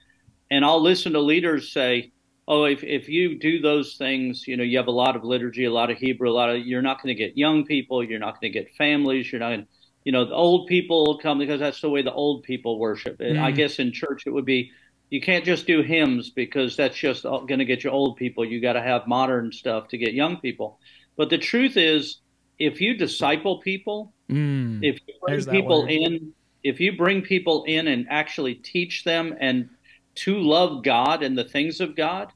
and 0.51 0.65
I'll 0.65 0.83
listen 0.83 1.13
to 1.13 1.21
leaders 1.21 1.71
say, 1.71 2.11
"Oh, 2.51 2.65
if 2.65 2.83
if 2.83 3.09
you 3.09 3.39
do 3.39 3.61
those 3.61 3.95
things, 3.95 4.47
you 4.49 4.57
know, 4.57 4.65
you 4.65 4.77
have 4.77 4.89
a 4.89 4.99
lot 5.05 5.17
of 5.17 5.25
liturgy, 5.25 5.65
a 5.65 5.73
lot 5.73 5.91
of 5.91 5.97
Hebrew, 5.99 6.29
a 6.29 6.37
lot 6.41 6.51
of 6.51 6.67
you're 6.67 6.83
not 6.83 7.01
going 7.01 7.15
to 7.17 7.19
get 7.25 7.39
young 7.39 7.65
people, 7.65 8.03
you're 8.03 8.19
not 8.19 8.41
going 8.41 8.53
to 8.53 8.59
get 8.59 8.75
families, 8.75 9.31
you're 9.31 9.39
not." 9.39 9.51
going, 9.51 9.67
You 10.05 10.13
know, 10.13 10.25
the 10.25 10.35
old 10.35 10.67
people 10.67 11.07
will 11.07 11.19
come 11.19 11.39
because 11.39 11.61
that's 11.61 11.81
the 11.81 11.89
way 11.89 12.03
the 12.03 12.13
old 12.13 12.43
people 12.43 12.79
worship. 12.79 13.19
Mm. 13.19 13.41
I 13.41 13.51
guess 13.53 13.79
in 13.79 13.93
church 13.93 14.25
it 14.27 14.31
would 14.31 14.45
be 14.45 14.73
you 15.11 15.21
can't 15.21 15.45
just 15.45 15.67
do 15.67 15.83
hymns 15.83 16.31
because 16.31 16.77
that's 16.77 16.97
just 16.97 17.25
going 17.25 17.59
to 17.59 17.65
get 17.65 17.85
you 17.85 17.91
old 17.91 18.17
people. 18.17 18.45
You 18.45 18.61
got 18.61 18.75
to 18.75 18.83
have 18.83 19.07
modern 19.07 19.53
stuff 19.53 19.89
to 19.89 19.99
get 19.99 20.15
young 20.15 20.37
people. 20.39 20.79
But 21.17 21.31
the 21.31 21.39
truth 21.39 21.77
is, 21.77 22.19
if 22.59 22.81
you 22.81 22.97
disciple 22.97 23.59
people, 23.59 24.13
mm, 24.29 24.79
if 24.83 25.01
you 25.07 25.15
bring 25.21 25.45
people 25.47 25.87
in, 25.87 26.33
if 26.63 26.79
you 26.79 26.97
bring 26.97 27.23
people 27.23 27.65
in 27.65 27.89
and 27.89 28.07
actually 28.09 28.55
teach 28.55 29.03
them 29.05 29.35
and 29.41 29.69
to 30.15 30.39
love 30.39 30.85
God 30.85 31.23
and 31.23 31.37
the 31.37 31.45
things 31.45 31.81
of 31.81 31.97
God, 31.97 32.33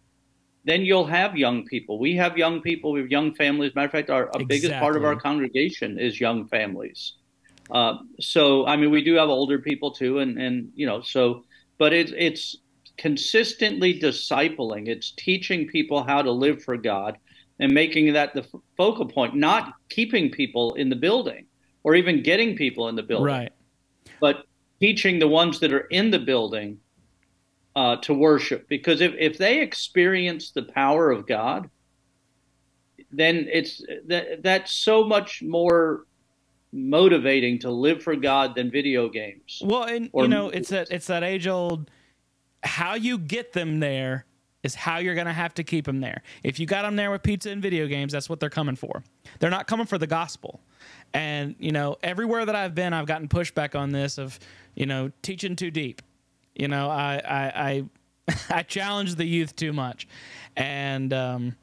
then 0.64 0.82
you'll 0.82 1.06
have 1.06 1.36
young 1.36 1.64
people. 1.64 1.98
We 1.98 2.16
have 2.16 2.38
young 2.38 2.60
people. 2.60 2.92
We 2.92 3.00
have 3.00 3.10
young 3.10 3.34
families. 3.34 3.74
Matter 3.74 3.86
of 3.86 3.92
fact, 3.92 4.10
our, 4.10 4.24
exactly. 4.24 4.44
biggest 4.46 4.74
part 4.74 4.96
of 4.96 5.04
our 5.04 5.16
congregation 5.16 5.98
is 5.98 6.18
young 6.20 6.48
families. 6.48 7.14
Uh, 7.70 7.98
so, 8.20 8.66
I 8.66 8.76
mean, 8.76 8.90
we 8.90 9.02
do 9.02 9.14
have 9.14 9.28
older 9.28 9.58
people 9.58 9.90
too, 9.90 10.18
and 10.18 10.38
and 10.38 10.70
you 10.74 10.86
know, 10.86 11.00
so 11.00 11.44
but 11.78 11.92
it's 11.92 12.12
it's 12.16 12.56
consistently 12.96 13.98
discipling. 13.98 14.88
It's 14.88 15.12
teaching 15.12 15.66
people 15.66 16.02
how 16.02 16.22
to 16.22 16.30
live 16.30 16.62
for 16.62 16.76
God 16.76 17.18
and 17.58 17.72
making 17.72 18.12
that 18.12 18.34
the 18.34 18.46
focal 18.76 19.06
point, 19.06 19.34
not 19.34 19.74
keeping 19.88 20.30
people 20.30 20.74
in 20.74 20.88
the 20.88 20.96
building 20.96 21.46
or 21.82 21.94
even 21.94 22.22
getting 22.22 22.56
people 22.56 22.88
in 22.88 22.96
the 22.96 23.02
building. 23.02 23.26
Right. 23.26 23.52
But 24.20 24.46
teaching 24.80 25.18
the 25.18 25.28
ones 25.28 25.60
that 25.60 25.72
are 25.72 25.86
in 25.90 26.10
the 26.10 26.18
building 26.18 26.78
uh, 27.76 27.96
to 27.96 28.14
worship. 28.14 28.68
Because 28.68 29.00
if, 29.00 29.14
if 29.18 29.38
they 29.38 29.60
experience 29.60 30.50
the 30.50 30.62
power 30.62 31.10
of 31.10 31.26
God, 31.26 31.68
then 33.10 33.48
it's 33.52 33.82
that 34.06 34.42
that's 34.42 34.72
so 34.72 35.04
much 35.04 35.42
more 35.42 36.06
motivating 36.72 37.60
to 37.60 37.70
live 37.70 38.02
for 38.02 38.16
God 38.16 38.54
than 38.56 38.70
video 38.70 39.08
games. 39.08 39.62
Well, 39.64 39.84
and 39.84 40.10
you 40.14 40.28
know, 40.28 40.48
it's 40.48 40.70
that 40.70 40.88
it's 40.90 41.06
that 41.06 41.22
age 41.22 41.46
old 41.46 41.90
how 42.64 42.94
you 42.94 43.18
get 43.18 43.52
them 43.52 43.80
there 43.80 44.24
is 44.62 44.74
how 44.74 44.98
you're 44.98 45.14
going 45.14 45.26
to 45.26 45.32
have 45.32 45.52
to 45.54 45.62
keep 45.62 45.84
them 45.84 46.00
there. 46.00 46.22
If 46.42 46.58
you 46.58 46.66
got 46.66 46.82
them 46.82 46.96
there 46.96 47.10
with 47.10 47.22
pizza 47.22 47.50
and 47.50 47.60
video 47.60 47.86
games, 47.86 48.12
that's 48.12 48.30
what 48.30 48.40
they're 48.40 48.50
coming 48.50 48.76
for. 48.76 49.04
They're 49.38 49.50
not 49.50 49.66
coming 49.66 49.86
for 49.86 49.98
the 49.98 50.06
gospel. 50.06 50.60
And, 51.12 51.54
you 51.58 51.70
know, 51.70 51.96
everywhere 52.02 52.46
that 52.46 52.56
I've 52.56 52.74
been, 52.74 52.94
I've 52.94 53.06
gotten 53.06 53.28
pushback 53.28 53.78
on 53.78 53.92
this 53.92 54.16
of, 54.16 54.38
you 54.74 54.86
know, 54.86 55.12
teaching 55.20 55.54
too 55.54 55.70
deep. 55.70 56.00
You 56.54 56.68
know, 56.68 56.88
I, 56.88 57.20
I, 57.24 57.84
I, 58.28 58.34
I 58.58 58.62
challenge 58.62 59.16
the 59.16 59.24
youth 59.24 59.56
too 59.56 59.72
much. 59.72 60.06
And, 60.56 61.12
um, 61.12 61.56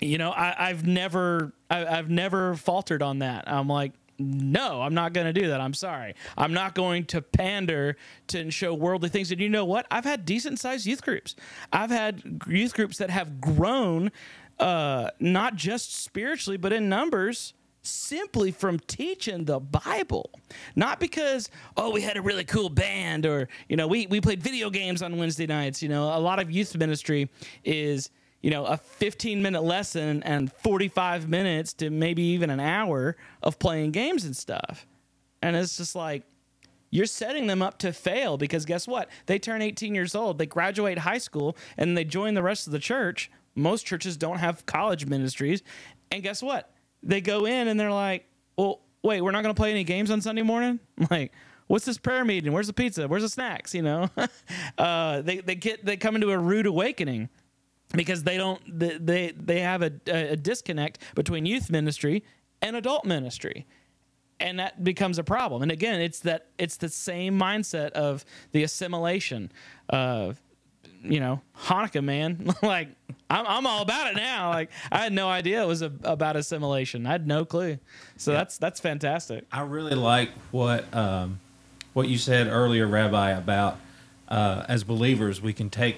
you 0.00 0.18
know, 0.18 0.32
I, 0.32 0.68
have 0.68 0.86
never, 0.86 1.52
I, 1.70 1.86
I've 1.86 2.10
never 2.10 2.54
faltered 2.56 3.02
on 3.02 3.20
that. 3.20 3.44
I'm 3.46 3.68
like, 3.68 3.92
no, 4.18 4.80
I'm 4.80 4.94
not 4.94 5.12
going 5.12 5.26
to 5.26 5.32
do 5.32 5.48
that. 5.48 5.60
I'm 5.60 5.74
sorry. 5.74 6.14
I'm 6.36 6.52
not 6.52 6.74
going 6.74 7.04
to 7.06 7.20
pander 7.20 7.96
to 8.28 8.50
show 8.50 8.72
worldly 8.72 9.08
things. 9.08 9.32
And 9.32 9.40
you 9.40 9.48
know 9.48 9.64
what? 9.64 9.86
I've 9.90 10.04
had 10.04 10.24
decent 10.24 10.60
sized 10.60 10.86
youth 10.86 11.02
groups. 11.02 11.34
I've 11.72 11.90
had 11.90 12.22
youth 12.46 12.74
groups 12.74 12.98
that 12.98 13.10
have 13.10 13.40
grown, 13.40 14.12
uh, 14.58 15.10
not 15.18 15.56
just 15.56 16.04
spiritually, 16.04 16.56
but 16.56 16.72
in 16.72 16.88
numbers 16.88 17.54
simply 17.84 18.50
from 18.50 18.78
teaching 18.80 19.44
the 19.44 19.60
Bible. 19.60 20.30
Not 20.74 21.00
because, 21.00 21.50
oh, 21.76 21.90
we 21.90 22.00
had 22.00 22.16
a 22.16 22.22
really 22.22 22.44
cool 22.44 22.68
band 22.68 23.26
or, 23.26 23.48
you 23.68 23.76
know, 23.76 23.86
we, 23.86 24.06
we 24.06 24.20
played 24.20 24.42
video 24.42 24.70
games 24.70 25.02
on 25.02 25.16
Wednesday 25.16 25.46
nights. 25.46 25.82
You 25.82 25.88
know, 25.88 26.16
a 26.16 26.18
lot 26.18 26.38
of 26.38 26.50
youth 26.50 26.76
ministry 26.76 27.30
is 27.64 28.10
you 28.42 28.50
know, 28.50 28.66
a 28.66 28.76
15 28.76 29.40
minute 29.40 29.62
lesson 29.62 30.22
and 30.22 30.52
45 30.52 31.30
minutes 31.30 31.72
to 31.72 31.88
maybe 31.88 32.20
even 32.20 32.50
an 32.50 32.60
hour 32.60 33.16
of 33.42 33.58
playing 33.58 33.92
games 33.92 34.26
and 34.26 34.36
stuff. 34.36 34.86
And 35.40 35.56
it's 35.56 35.78
just 35.78 35.94
like, 35.94 36.24
you're 36.90 37.06
setting 37.06 37.46
them 37.46 37.62
up 37.62 37.78
to 37.78 37.92
fail 37.94 38.36
because 38.36 38.66
guess 38.66 38.86
what? 38.86 39.08
They 39.24 39.38
turn 39.38 39.62
18 39.62 39.94
years 39.94 40.14
old, 40.14 40.36
they 40.36 40.44
graduate 40.44 40.98
high 40.98 41.18
school, 41.18 41.56
and 41.78 41.96
they 41.96 42.04
join 42.04 42.34
the 42.34 42.42
rest 42.42 42.66
of 42.66 42.74
the 42.74 42.78
church. 42.78 43.30
Most 43.54 43.86
churches 43.86 44.18
don't 44.18 44.40
have 44.40 44.66
college 44.66 45.06
ministries. 45.06 45.62
And 46.12 46.22
guess 46.22 46.42
what? 46.42 46.70
They 47.04 47.20
go 47.20 47.46
in 47.46 47.68
and 47.68 47.78
they're 47.78 47.92
like, 47.92 48.26
well, 48.56 48.80
wait, 49.02 49.20
we're 49.20 49.30
not 49.30 49.42
going 49.42 49.54
to 49.54 49.58
play 49.58 49.70
any 49.70 49.84
games 49.84 50.10
on 50.10 50.20
Sunday 50.20 50.42
morning? 50.42 50.80
I'm 50.98 51.06
like, 51.10 51.32
what's 51.66 51.84
this 51.84 51.98
prayer 51.98 52.24
meeting? 52.24 52.52
Where's 52.52 52.66
the 52.66 52.72
pizza? 52.72 53.06
Where's 53.06 53.22
the 53.22 53.28
snacks? 53.28 53.74
You 53.74 53.82
know, 53.82 54.10
uh, 54.78 55.22
they, 55.22 55.38
they 55.38 55.54
get, 55.54 55.84
they 55.84 55.96
come 55.96 56.14
into 56.16 56.30
a 56.30 56.38
rude 56.38 56.66
awakening 56.66 57.28
because 57.94 58.22
they 58.22 58.36
don't 58.36 58.60
they 58.78 59.32
they 59.36 59.60
have 59.60 59.82
a, 59.82 59.92
a 60.06 60.36
disconnect 60.36 60.98
between 61.14 61.46
youth 61.46 61.70
ministry 61.70 62.24
and 62.60 62.76
adult 62.76 63.04
ministry 63.04 63.66
and 64.40 64.58
that 64.58 64.82
becomes 64.82 65.18
a 65.18 65.24
problem 65.24 65.62
and 65.62 65.70
again 65.70 66.00
it's 66.00 66.20
that 66.20 66.48
it's 66.58 66.76
the 66.76 66.88
same 66.88 67.38
mindset 67.38 67.90
of 67.90 68.24
the 68.52 68.62
assimilation 68.62 69.50
of 69.88 70.40
you 71.04 71.20
know 71.20 71.40
hanukkah 71.56 72.02
man. 72.02 72.52
Like 72.62 72.88
I'm, 73.30 73.46
I'm 73.46 73.66
all 73.66 73.82
about 73.82 74.08
it 74.08 74.16
now. 74.16 74.50
Like 74.50 74.70
i 74.90 74.98
had 74.98 75.12
no 75.12 75.28
idea 75.28 75.62
it 75.62 75.66
was 75.66 75.82
a, 75.82 75.92
about 76.02 76.36
assimilation. 76.36 77.06
I 77.06 77.12
had 77.12 77.26
no 77.26 77.44
clue. 77.44 77.78
So 78.16 78.32
yeah. 78.32 78.38
that's 78.38 78.58
that's 78.58 78.80
fantastic. 78.80 79.46
I 79.52 79.62
really 79.62 79.94
like 79.94 80.30
what 80.50 80.92
um, 80.94 81.40
what 81.92 82.08
you 82.08 82.18
said 82.18 82.48
earlier 82.48 82.86
rabbi 82.86 83.30
about 83.30 83.78
uh, 84.28 84.64
as 84.68 84.84
believers 84.84 85.40
we 85.40 85.52
can 85.52 85.70
take 85.70 85.96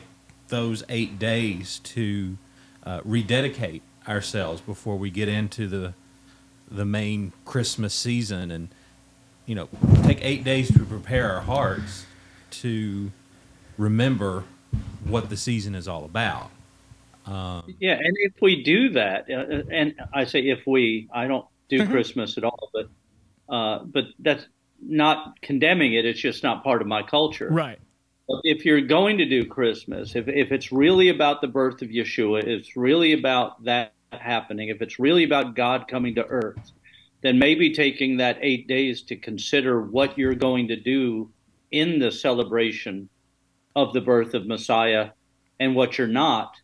those 0.49 0.85
eight 0.89 1.19
days 1.19 1.81
to 1.81 2.37
uh, 2.85 3.01
rededicate 3.05 3.83
ourselves 4.09 4.61
before 4.61 4.97
we 4.97 5.11
get 5.11 5.29
into 5.29 5.67
the 5.67 5.95
the 6.71 6.85
main 6.85 7.33
Christmas 7.45 7.95
season, 7.95 8.51
and 8.51 8.69
you 9.45 9.55
know, 9.55 9.69
take 10.03 10.19
eight 10.23 10.45
days 10.45 10.73
to 10.73 10.85
prepare 10.85 11.33
our 11.33 11.41
hearts 11.41 12.07
to 12.51 13.13
remember 13.79 14.45
what 15.05 15.29
the 15.29 15.37
season 15.37 15.75
is 15.75 15.89
all 15.89 16.05
about. 16.05 16.51
Um, 17.27 17.75
yeah, 17.81 17.95
and 17.95 18.17
if 18.21 18.35
we 18.41 18.63
do 18.63 18.91
that, 18.91 19.27
uh, 19.31 19.63
and 19.73 19.95
I 20.15 20.25
say 20.25 20.41
if 20.41 20.67
we, 20.67 21.09
I 21.13 21.27
don't 21.27 21.47
do 21.69 21.81
mm-hmm. 21.81 21.91
Christmas 21.91 22.39
at 22.39 22.45
all, 22.45 22.71
but 22.73 22.89
uh, 23.49 23.85
but 23.85 24.05
that's 24.19 24.47
not 24.81 25.41
condemning 25.41 25.95
it. 25.95 26.05
It's 26.05 26.21
just 26.21 26.43
not 26.43 26.63
part 26.63 26.83
of 26.83 26.89
my 26.89 27.03
culture. 27.03 27.49
Right 27.51 27.79
if 28.43 28.65
you're 28.65 28.81
going 28.81 29.19
to 29.19 29.25
do 29.25 29.45
Christmas, 29.45 30.17
if, 30.17 30.29
if 30.29 30.51
it's 30.53 30.73
really 30.73 31.09
about 31.09 31.41
the 31.41 31.49
birth 31.49 31.83
of 31.83 31.89
Yeshua, 31.89 32.45
it's 32.45 32.77
really 32.77 33.13
about 33.13 33.63
that 33.65 33.93
happening, 34.13 34.69
if 34.69 34.83
it's 34.83 34.99
really 34.99 35.25
about 35.25 35.55
God 35.55 35.87
coming 35.89 36.15
to 36.17 36.27
earth, 36.27 36.73
then 37.23 37.39
maybe 37.39 37.73
taking 37.73 38.17
that 38.17 38.39
eight 38.41 38.67
days 38.67 39.03
to 39.03 39.17
consider 39.17 39.81
what 39.81 40.17
you're 40.19 40.35
going 40.35 40.69
to 40.69 40.77
do 40.77 41.31
in 41.71 41.99
the 41.99 42.11
celebration 42.11 43.09
of 43.77 43.93
the 43.93 44.01
birth 44.01 44.35
of 44.35 44.47
Messiah 44.47 45.11
and 45.61 45.77
what 45.77 45.99
you're 45.99 46.09
not, 46.09 46.57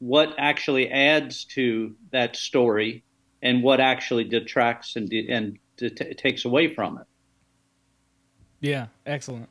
what 0.00 0.34
actually 0.38 0.90
adds 0.90 1.44
to 1.44 1.94
that 2.10 2.34
story 2.34 3.04
and 3.42 3.62
what 3.62 3.78
actually 3.78 4.24
detracts 4.24 4.96
and, 4.96 5.12
and 5.12 5.58
t- 5.76 5.90
takes 5.90 6.44
away 6.44 6.74
from 6.74 6.98
it. 6.98 7.06
Yeah, 8.60 8.86
excellent. 9.04 9.48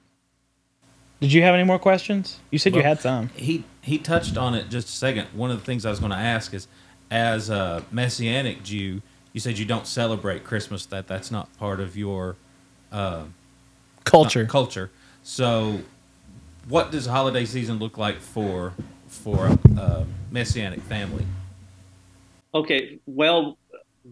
Did 1.22 1.32
you 1.32 1.44
have 1.44 1.54
any 1.54 1.64
more 1.64 1.80
questions? 1.80 2.40
You 2.50 2.60
said 2.60 2.74
well, 2.74 2.82
you 2.82 2.88
had 2.88 3.00
some. 3.00 3.30
He 3.36 3.64
he 3.82 3.98
touched 3.98 4.36
on 4.36 4.56
it 4.56 4.70
just 4.70 4.90
a 4.90 4.92
second. 4.92 5.28
One 5.34 5.52
of 5.52 5.60
the 5.60 5.64
things 5.64 5.86
I 5.86 5.90
was 5.90 6.00
going 6.00 6.12
to 6.12 6.18
ask 6.18 6.54
is, 6.54 6.68
as 7.10 7.50
a 7.50 7.86
messianic 7.92 8.64
Jew, 8.64 9.02
you 9.32 9.40
said 9.40 9.58
you 9.58 9.66
don't 9.66 9.88
celebrate 9.88 10.44
Christmas. 10.44 10.86
That 10.88 11.08
that's 11.08 11.32
not 11.32 11.56
part 11.58 11.80
of 11.80 11.96
your 11.96 12.36
uh, 12.92 13.26
culture. 14.04 14.46
Culture. 14.46 14.92
So, 15.22 15.80
what 16.68 16.92
does 16.92 17.06
holiday 17.06 17.46
season 17.46 17.80
look 17.80 17.98
like 17.98 18.20
for 18.20 18.74
for 19.08 19.58
a 19.78 20.06
messianic 20.32 20.82
family? 20.82 21.26
Okay. 22.54 23.00
Well, 23.06 23.58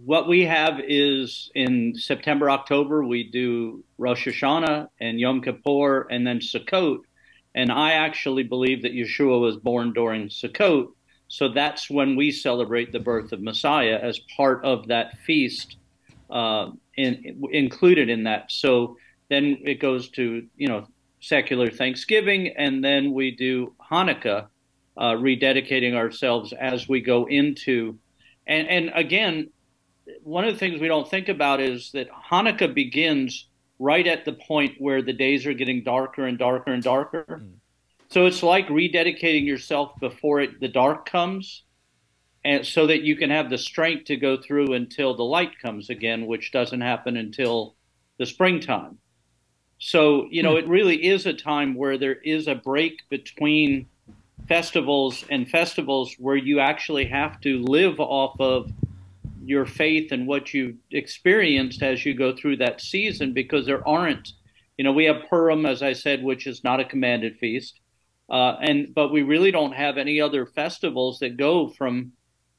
what 0.05 0.27
we 0.27 0.45
have 0.45 0.79
is 0.87 1.51
in 1.53 1.95
September, 1.95 2.49
October, 2.49 3.03
we 3.03 3.23
do 3.23 3.83
Rosh 3.97 4.27
Hashanah 4.27 4.87
and 4.99 5.19
Yom 5.19 5.41
Kippur 5.41 6.07
and 6.09 6.25
then 6.25 6.39
Sukkot. 6.39 6.99
And 7.53 7.71
I 7.71 7.93
actually 7.93 8.43
believe 8.43 8.83
that 8.83 8.93
Yeshua 8.93 9.39
was 9.41 9.57
born 9.57 9.91
during 9.91 10.29
Sukkot. 10.29 10.87
So 11.27 11.49
that's 11.49 11.89
when 11.89 12.15
we 12.15 12.31
celebrate 12.31 12.91
the 12.91 12.99
birth 12.99 13.31
of 13.31 13.41
Messiah 13.41 13.99
as 14.01 14.19
part 14.35 14.63
of 14.63 14.87
that 14.87 15.17
feast 15.19 15.77
uh, 16.29 16.71
in, 16.95 17.43
included 17.51 18.09
in 18.09 18.23
that. 18.23 18.51
So 18.51 18.97
then 19.29 19.57
it 19.63 19.79
goes 19.79 20.09
to 20.09 20.47
you 20.55 20.67
know 20.67 20.87
secular 21.21 21.69
Thanksgiving, 21.69 22.49
and 22.49 22.83
then 22.83 23.13
we 23.13 23.31
do 23.31 23.73
Hanukkah, 23.89 24.47
uh, 24.97 25.11
rededicating 25.13 25.95
ourselves 25.95 26.51
as 26.51 26.89
we 26.89 26.99
go 26.99 27.25
into, 27.27 27.97
and 28.45 28.67
and 28.67 28.91
again, 28.93 29.49
one 30.23 30.43
of 30.43 30.53
the 30.53 30.59
things 30.59 30.81
we 30.81 30.87
don't 30.87 31.09
think 31.09 31.29
about 31.29 31.61
is 31.61 31.91
that 31.93 32.09
Hanukkah 32.11 32.73
begins 32.73 33.47
right 33.79 34.05
at 34.05 34.25
the 34.25 34.33
point 34.33 34.75
where 34.79 35.01
the 35.01 35.13
days 35.13 35.45
are 35.45 35.53
getting 35.53 35.83
darker 35.83 36.25
and 36.25 36.37
darker 36.37 36.71
and 36.71 36.83
darker. 36.83 37.41
Mm. 37.41 37.53
So 38.09 38.25
it's 38.25 38.43
like 38.43 38.67
rededicating 38.67 39.45
yourself 39.45 39.97
before 39.99 40.41
it, 40.41 40.59
the 40.59 40.67
dark 40.67 41.09
comes, 41.09 41.63
and 42.43 42.65
so 42.65 42.87
that 42.87 43.03
you 43.03 43.15
can 43.15 43.29
have 43.29 43.49
the 43.49 43.57
strength 43.57 44.05
to 44.05 44.17
go 44.17 44.37
through 44.37 44.73
until 44.73 45.15
the 45.15 45.23
light 45.23 45.57
comes 45.59 45.89
again, 45.89 46.25
which 46.25 46.51
doesn't 46.51 46.81
happen 46.81 47.15
until 47.15 47.75
the 48.17 48.25
springtime. 48.25 48.97
So, 49.83 50.27
you 50.29 50.43
know, 50.43 50.51
hmm. 50.51 50.59
it 50.59 50.67
really 50.67 51.07
is 51.07 51.25
a 51.25 51.33
time 51.33 51.73
where 51.73 51.97
there 51.97 52.13
is 52.13 52.47
a 52.47 52.55
break 52.55 53.01
between 53.09 53.87
festivals 54.47 55.25
and 55.29 55.49
festivals 55.49 56.15
where 56.19 56.35
you 56.35 56.59
actually 56.59 57.05
have 57.05 57.41
to 57.41 57.59
live 57.63 57.99
off 57.99 58.39
of 58.39 58.71
your 59.43 59.65
faith 59.65 60.11
and 60.11 60.27
what 60.27 60.53
you 60.53 60.77
experienced 60.91 61.81
as 61.81 62.05
you 62.05 62.13
go 62.13 62.35
through 62.35 62.57
that 62.57 62.79
season 62.79 63.33
because 63.33 63.65
there 63.65 63.87
aren't, 63.87 64.33
you 64.77 64.83
know, 64.83 64.91
we 64.91 65.05
have 65.05 65.23
Purim, 65.27 65.65
as 65.65 65.81
I 65.81 65.93
said, 65.93 66.23
which 66.23 66.45
is 66.45 66.63
not 66.63 66.79
a 66.79 66.85
commanded 66.85 67.37
feast. 67.39 67.79
Uh, 68.29 68.57
and 68.61 68.93
but 68.93 69.11
we 69.11 69.23
really 69.23 69.51
don't 69.51 69.73
have 69.73 69.97
any 69.97 70.21
other 70.21 70.45
festivals 70.45 71.19
that 71.19 71.37
go 71.37 71.69
from 71.69 72.11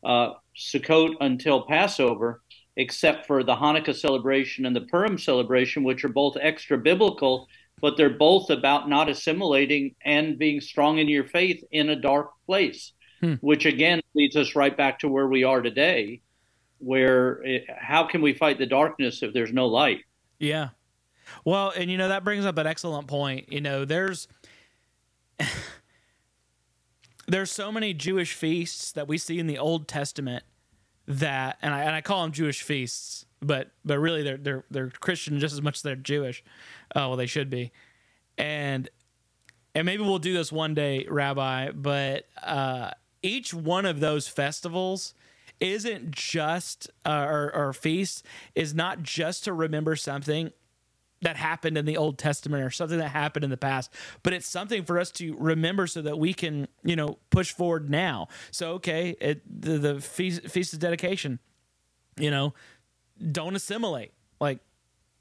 uh, 0.04 0.32
Sukkot 0.56 1.14
until 1.20 1.62
Passover 1.62 2.41
except 2.76 3.26
for 3.26 3.42
the 3.42 3.54
Hanukkah 3.54 3.94
celebration 3.94 4.66
and 4.66 4.74
the 4.74 4.82
Purim 4.82 5.18
celebration, 5.18 5.84
which 5.84 6.04
are 6.04 6.08
both 6.08 6.36
extra 6.40 6.78
biblical, 6.78 7.48
but 7.80 7.96
they're 7.96 8.10
both 8.10 8.50
about 8.50 8.88
not 8.88 9.08
assimilating 9.08 9.94
and 10.04 10.38
being 10.38 10.60
strong 10.60 10.98
in 10.98 11.08
your 11.08 11.24
faith 11.24 11.62
in 11.70 11.90
a 11.90 11.96
dark 11.96 12.30
place, 12.46 12.92
hmm. 13.20 13.34
which 13.40 13.66
again 13.66 14.00
leads 14.14 14.36
us 14.36 14.54
right 14.54 14.76
back 14.76 15.00
to 15.00 15.08
where 15.08 15.28
we 15.28 15.44
are 15.44 15.60
today, 15.60 16.22
where 16.78 17.42
it, 17.42 17.64
how 17.76 18.04
can 18.04 18.22
we 18.22 18.32
fight 18.32 18.58
the 18.58 18.66
darkness 18.66 19.22
if 19.22 19.34
there's 19.34 19.52
no 19.52 19.66
light? 19.66 20.00
Yeah. 20.38 20.70
Well, 21.44 21.72
and 21.76 21.90
you 21.90 21.98
know, 21.98 22.08
that 22.08 22.24
brings 22.24 22.44
up 22.46 22.58
an 22.58 22.66
excellent 22.66 23.06
point. 23.08 23.52
You 23.52 23.60
know, 23.60 23.84
there's. 23.84 24.28
there's 27.28 27.50
so 27.50 27.70
many 27.70 27.94
Jewish 27.94 28.34
feasts 28.34 28.92
that 28.92 29.08
we 29.08 29.16
see 29.16 29.38
in 29.38 29.46
the 29.46 29.58
Old 29.58 29.88
Testament 29.88 30.44
that, 31.20 31.58
and 31.62 31.74
I 31.74 31.82
and 31.82 31.94
I 31.94 32.00
call 32.00 32.22
them 32.22 32.32
Jewish 32.32 32.62
feasts, 32.62 33.26
but 33.40 33.70
but 33.84 33.98
really 33.98 34.22
they're 34.22 34.36
they're 34.36 34.64
they're 34.70 34.90
Christian 34.90 35.38
just 35.38 35.52
as 35.54 35.62
much 35.62 35.78
as 35.78 35.82
they're 35.82 35.96
Jewish. 35.96 36.42
Uh, 36.94 37.08
well, 37.08 37.16
they 37.16 37.26
should 37.26 37.50
be, 37.50 37.72
and 38.38 38.88
and 39.74 39.86
maybe 39.86 40.02
we'll 40.02 40.18
do 40.18 40.32
this 40.32 40.52
one 40.52 40.74
day, 40.74 41.06
Rabbi. 41.08 41.70
But 41.72 42.26
uh, 42.42 42.90
each 43.22 43.54
one 43.54 43.86
of 43.86 44.00
those 44.00 44.28
festivals 44.28 45.14
isn't 45.60 46.10
just 46.10 46.90
uh, 47.06 47.24
or, 47.28 47.54
or 47.54 47.72
feast 47.72 48.26
is 48.54 48.74
not 48.74 49.02
just 49.02 49.44
to 49.44 49.52
remember 49.52 49.94
something 49.94 50.50
that 51.22 51.36
happened 51.36 51.78
in 51.78 51.86
the 51.86 51.96
Old 51.96 52.18
Testament 52.18 52.62
or 52.62 52.70
something 52.70 52.98
that 52.98 53.08
happened 53.08 53.44
in 53.44 53.50
the 53.50 53.56
past, 53.56 53.92
but 54.22 54.32
it's 54.32 54.46
something 54.46 54.84
for 54.84 54.98
us 54.98 55.10
to 55.12 55.34
remember 55.38 55.86
so 55.86 56.02
that 56.02 56.18
we 56.18 56.34
can, 56.34 56.68
you 56.84 56.96
know, 56.96 57.18
push 57.30 57.52
forward 57.52 57.88
now. 57.88 58.28
So, 58.50 58.72
okay, 58.74 59.16
it, 59.20 59.42
the, 59.62 59.78
the 59.78 60.00
feast, 60.00 60.48
feast 60.48 60.72
of 60.72 60.80
dedication, 60.80 61.38
you 62.16 62.30
know, 62.30 62.54
don't 63.30 63.54
assimilate. 63.54 64.12
Like 64.40 64.58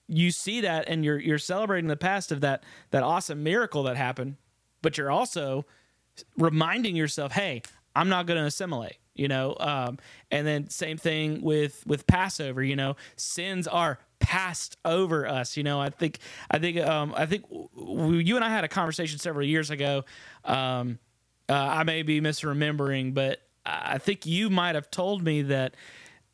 you 0.07 0.31
see 0.31 0.61
that 0.61 0.89
and 0.89 1.05
you're 1.05 1.19
you're 1.19 1.37
celebrating 1.37 1.87
the 1.87 1.95
past 1.95 2.31
of 2.31 2.41
that 2.41 2.63
that 2.89 3.03
awesome 3.03 3.43
miracle 3.43 3.83
that 3.83 3.95
happened, 3.95 4.35
but 4.81 4.97
you're 4.97 5.11
also 5.11 5.65
reminding 6.37 6.95
yourself, 6.95 7.31
hey, 7.31 7.61
I'm 7.95 8.09
not 8.09 8.25
going 8.25 8.39
to 8.39 8.45
assimilate 8.45 8.97
you 9.15 9.27
know 9.27 9.55
um, 9.59 9.97
and 10.29 10.45
then 10.47 10.69
same 10.69 10.97
thing 10.97 11.41
with 11.41 11.85
with 11.85 12.07
passover 12.07 12.63
you 12.63 12.75
know 12.75 12.95
sins 13.15 13.67
are 13.67 13.99
passed 14.21 14.77
over 14.85 15.27
us. 15.27 15.57
You 15.57 15.63
know, 15.63 15.81
I 15.81 15.89
think 15.89 16.19
I 16.49 16.59
think 16.59 16.77
um, 16.77 17.13
I 17.17 17.25
think 17.25 17.43
we, 17.49 18.23
you 18.23 18.37
and 18.37 18.45
I 18.45 18.49
had 18.49 18.63
a 18.63 18.69
conversation 18.69 19.19
several 19.19 19.45
years 19.45 19.69
ago. 19.69 20.05
Um, 20.45 20.99
uh, 21.49 21.53
I 21.53 21.83
may 21.83 22.03
be 22.03 22.21
misremembering, 22.21 23.13
but 23.13 23.41
I 23.65 23.97
think 23.97 24.25
you 24.25 24.49
might 24.49 24.75
have 24.75 24.89
told 24.89 25.21
me 25.23 25.41
that. 25.41 25.75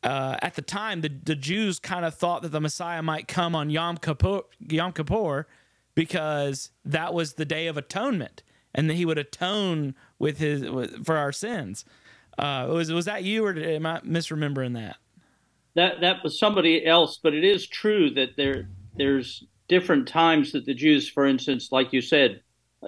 Uh, 0.00 0.36
at 0.42 0.54
the 0.54 0.62
time, 0.62 1.00
the, 1.00 1.08
the 1.08 1.34
Jews 1.34 1.80
kind 1.80 2.04
of 2.04 2.14
thought 2.14 2.42
that 2.42 2.52
the 2.52 2.60
Messiah 2.60 3.02
might 3.02 3.26
come 3.26 3.56
on 3.56 3.68
Yom 3.68 3.96
Kippur, 3.96 4.42
Yom 4.60 4.92
Kippur 4.92 5.48
because 5.96 6.70
that 6.84 7.12
was 7.12 7.32
the 7.32 7.44
day 7.44 7.66
of 7.66 7.76
atonement, 7.76 8.44
and 8.72 8.88
that 8.88 8.94
he 8.94 9.04
would 9.04 9.18
atone 9.18 9.96
with 10.20 10.38
his 10.38 10.62
with, 10.70 11.04
for 11.04 11.16
our 11.16 11.32
sins. 11.32 11.84
Uh, 12.38 12.68
was 12.70 12.92
was 12.92 13.06
that 13.06 13.24
you, 13.24 13.44
or 13.44 13.56
am 13.56 13.86
I 13.86 14.00
misremembering 14.00 14.74
that? 14.74 14.96
that 15.78 16.00
that 16.00 16.24
was 16.24 16.38
somebody 16.38 16.84
else, 16.84 17.20
but 17.22 17.34
it 17.34 17.44
is 17.44 17.66
true 17.66 18.10
that 18.10 18.30
there 18.36 18.68
there's 18.96 19.44
different 19.68 20.08
times 20.08 20.50
that 20.52 20.66
the 20.66 20.74
Jews, 20.74 21.08
for 21.08 21.24
instance, 21.24 21.68
like 21.70 21.92
you 21.92 22.00
said, 22.00 22.40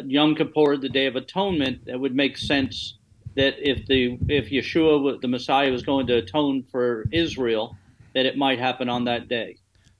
Yom 0.06 0.34
Kippur, 0.34 0.76
the 0.76 0.88
Day 0.88 1.06
of 1.06 1.14
Atonement, 1.14 1.84
that 1.86 2.00
would 2.00 2.16
make 2.16 2.36
sense 2.36 2.98
that 3.36 3.54
if 3.58 3.86
the 3.86 4.18
if 4.28 4.50
Yeshua, 4.50 5.20
the 5.20 5.28
Messiah, 5.28 5.70
was 5.70 5.82
going 5.82 6.08
to 6.08 6.16
atone 6.16 6.64
for 6.70 7.06
Israel, 7.12 7.76
that 8.14 8.26
it 8.26 8.36
might 8.36 8.58
happen 8.58 8.88
on 8.88 9.04
that 9.04 9.28
day. 9.28 9.56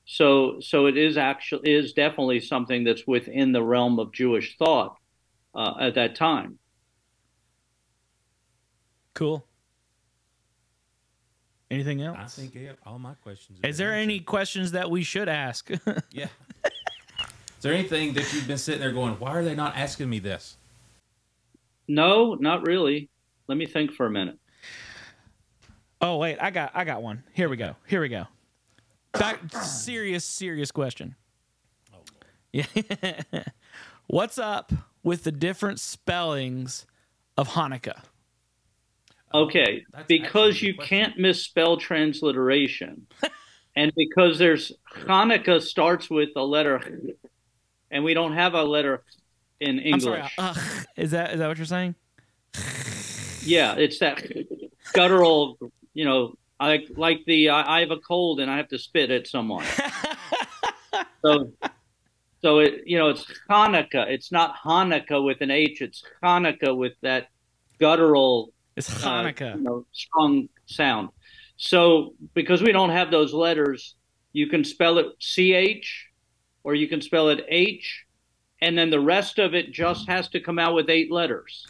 So 0.06 0.58
so 0.60 0.86
it 0.86 0.96
is 0.96 1.16
actually 1.16 1.72
is 1.72 1.92
definitely 1.92 2.40
something 2.40 2.82
that's 2.82 3.06
within 3.06 3.52
the 3.52 3.62
realm 3.62 4.00
of 4.00 4.12
Jewish 4.12 4.56
thought 4.58 4.96
uh, 5.54 5.74
at 5.80 5.94
that 5.94 6.16
time. 6.16 6.58
Cool. 9.14 9.44
Anything 11.70 12.02
else? 12.02 12.18
I 12.18 12.26
think 12.26 12.54
yeah, 12.54 12.72
all 12.84 12.98
my 12.98 13.14
questions. 13.14 13.60
Is 13.62 13.78
there 13.78 13.92
answered. 13.92 14.02
any 14.02 14.20
questions 14.20 14.72
that 14.72 14.90
we 14.90 15.02
should 15.04 15.28
ask? 15.28 15.70
yeah. 16.10 16.26
Is 16.64 17.62
there 17.62 17.72
anything 17.72 18.14
that 18.14 18.32
you've 18.32 18.48
been 18.48 18.58
sitting 18.58 18.80
there 18.80 18.90
going, 18.90 19.14
why 19.14 19.30
are 19.32 19.44
they 19.44 19.54
not 19.54 19.76
asking 19.76 20.08
me 20.08 20.18
this? 20.18 20.56
No, 21.86 22.34
not 22.34 22.66
really. 22.66 23.08
Let 23.46 23.58
me 23.58 23.66
think 23.66 23.92
for 23.92 24.06
a 24.06 24.10
minute. 24.10 24.38
Oh 26.00 26.16
wait, 26.16 26.38
I 26.40 26.50
got 26.50 26.70
I 26.74 26.84
got 26.84 27.02
one. 27.02 27.22
Here 27.34 27.48
we 27.48 27.56
go. 27.56 27.76
Here 27.86 28.00
we 28.00 28.08
go. 28.08 28.26
Back 29.12 29.40
serious 29.60 30.24
serious 30.24 30.70
question. 30.70 31.14
Oh, 31.92 31.98
yeah. 32.52 32.64
What's 34.06 34.38
up 34.38 34.72
with 35.02 35.24
the 35.24 35.32
different 35.32 35.80
spellings 35.80 36.86
of 37.36 37.48
Hanukkah? 37.50 38.02
Okay, 39.32 39.84
That's 39.92 40.06
because 40.08 40.60
you 40.60 40.74
can't 40.74 41.16
misspell 41.16 41.76
transliteration, 41.76 43.06
and 43.76 43.92
because 43.94 44.38
there's 44.38 44.72
Hanukkah 44.92 45.62
starts 45.62 46.10
with 46.10 46.30
a 46.34 46.42
letter, 46.42 46.80
and 47.90 48.02
we 48.02 48.12
don't 48.12 48.32
have 48.32 48.54
a 48.54 48.64
letter 48.64 49.04
in 49.60 49.78
English. 49.78 50.02
Sorry, 50.02 50.28
uh, 50.36 50.54
is 50.96 51.12
that 51.12 51.32
is 51.32 51.38
that 51.38 51.46
what 51.46 51.58
you're 51.58 51.66
saying? 51.66 51.94
Yeah, 53.42 53.76
it's 53.76 54.00
that 54.00 54.26
guttural. 54.92 55.58
You 55.94 56.04
know, 56.06 56.34
like 56.58 56.88
like 56.96 57.24
the 57.26 57.50
I, 57.50 57.76
I 57.76 57.80
have 57.80 57.92
a 57.92 57.98
cold 57.98 58.40
and 58.40 58.50
I 58.50 58.56
have 58.56 58.68
to 58.68 58.78
spit 58.78 59.12
at 59.12 59.28
someone. 59.28 59.64
so, 61.24 61.52
so 62.42 62.58
it 62.58 62.82
you 62.84 62.98
know 62.98 63.10
it's 63.10 63.24
Hanukkah. 63.48 64.08
It's 64.08 64.32
not 64.32 64.56
Hanukkah 64.56 65.24
with 65.24 65.40
an 65.40 65.52
H. 65.52 65.82
It's 65.82 66.02
Hanukkah 66.22 66.76
with 66.76 66.94
that 67.02 67.28
guttural 67.78 68.52
it's 68.88 69.04
uh, 69.04 69.08
Hanukkah. 69.08 69.54
Uh, 69.54 69.56
you 69.56 69.62
know, 69.62 69.86
strong 69.92 70.48
sound. 70.66 71.10
So 71.56 72.14
because 72.34 72.62
we 72.62 72.72
don't 72.72 72.90
have 72.90 73.10
those 73.10 73.32
letters, 73.32 73.94
you 74.32 74.46
can 74.46 74.64
spell 74.64 74.98
it 74.98 75.06
CH 75.18 75.86
or 76.64 76.74
you 76.74 76.88
can 76.88 77.00
spell 77.00 77.28
it 77.30 77.44
H, 77.48 78.04
and 78.60 78.76
then 78.76 78.90
the 78.90 79.00
rest 79.00 79.38
of 79.38 79.54
it 79.54 79.72
just 79.72 80.08
has 80.08 80.28
to 80.30 80.40
come 80.40 80.58
out 80.58 80.74
with 80.74 80.90
eight 80.90 81.10
letters. 81.10 81.66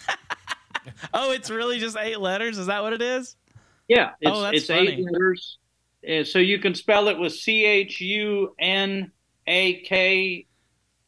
oh, 1.15 1.33
it's 1.33 1.51
really 1.51 1.79
just 1.79 1.97
eight 1.97 2.21
letters? 2.21 2.59
Is 2.59 2.67
that 2.67 2.83
what 2.83 2.93
it 2.93 3.03
is? 3.03 3.37
Yeah, 3.89 4.11
it's, 4.21 4.31
oh, 4.31 4.43
that's 4.43 4.57
it's 4.59 4.67
funny. 4.67 4.89
eight 4.89 5.05
letters. 5.05 5.59
And 6.07 6.27
so 6.27 6.39
you 6.39 6.59
can 6.59 6.75
spell 6.75 7.09
it 7.09 7.19
with 7.19 7.35
C 7.35 7.65
H 7.65 8.01
U 8.01 8.55
N 8.59 9.13
A 9.47 9.81
K 9.83 10.47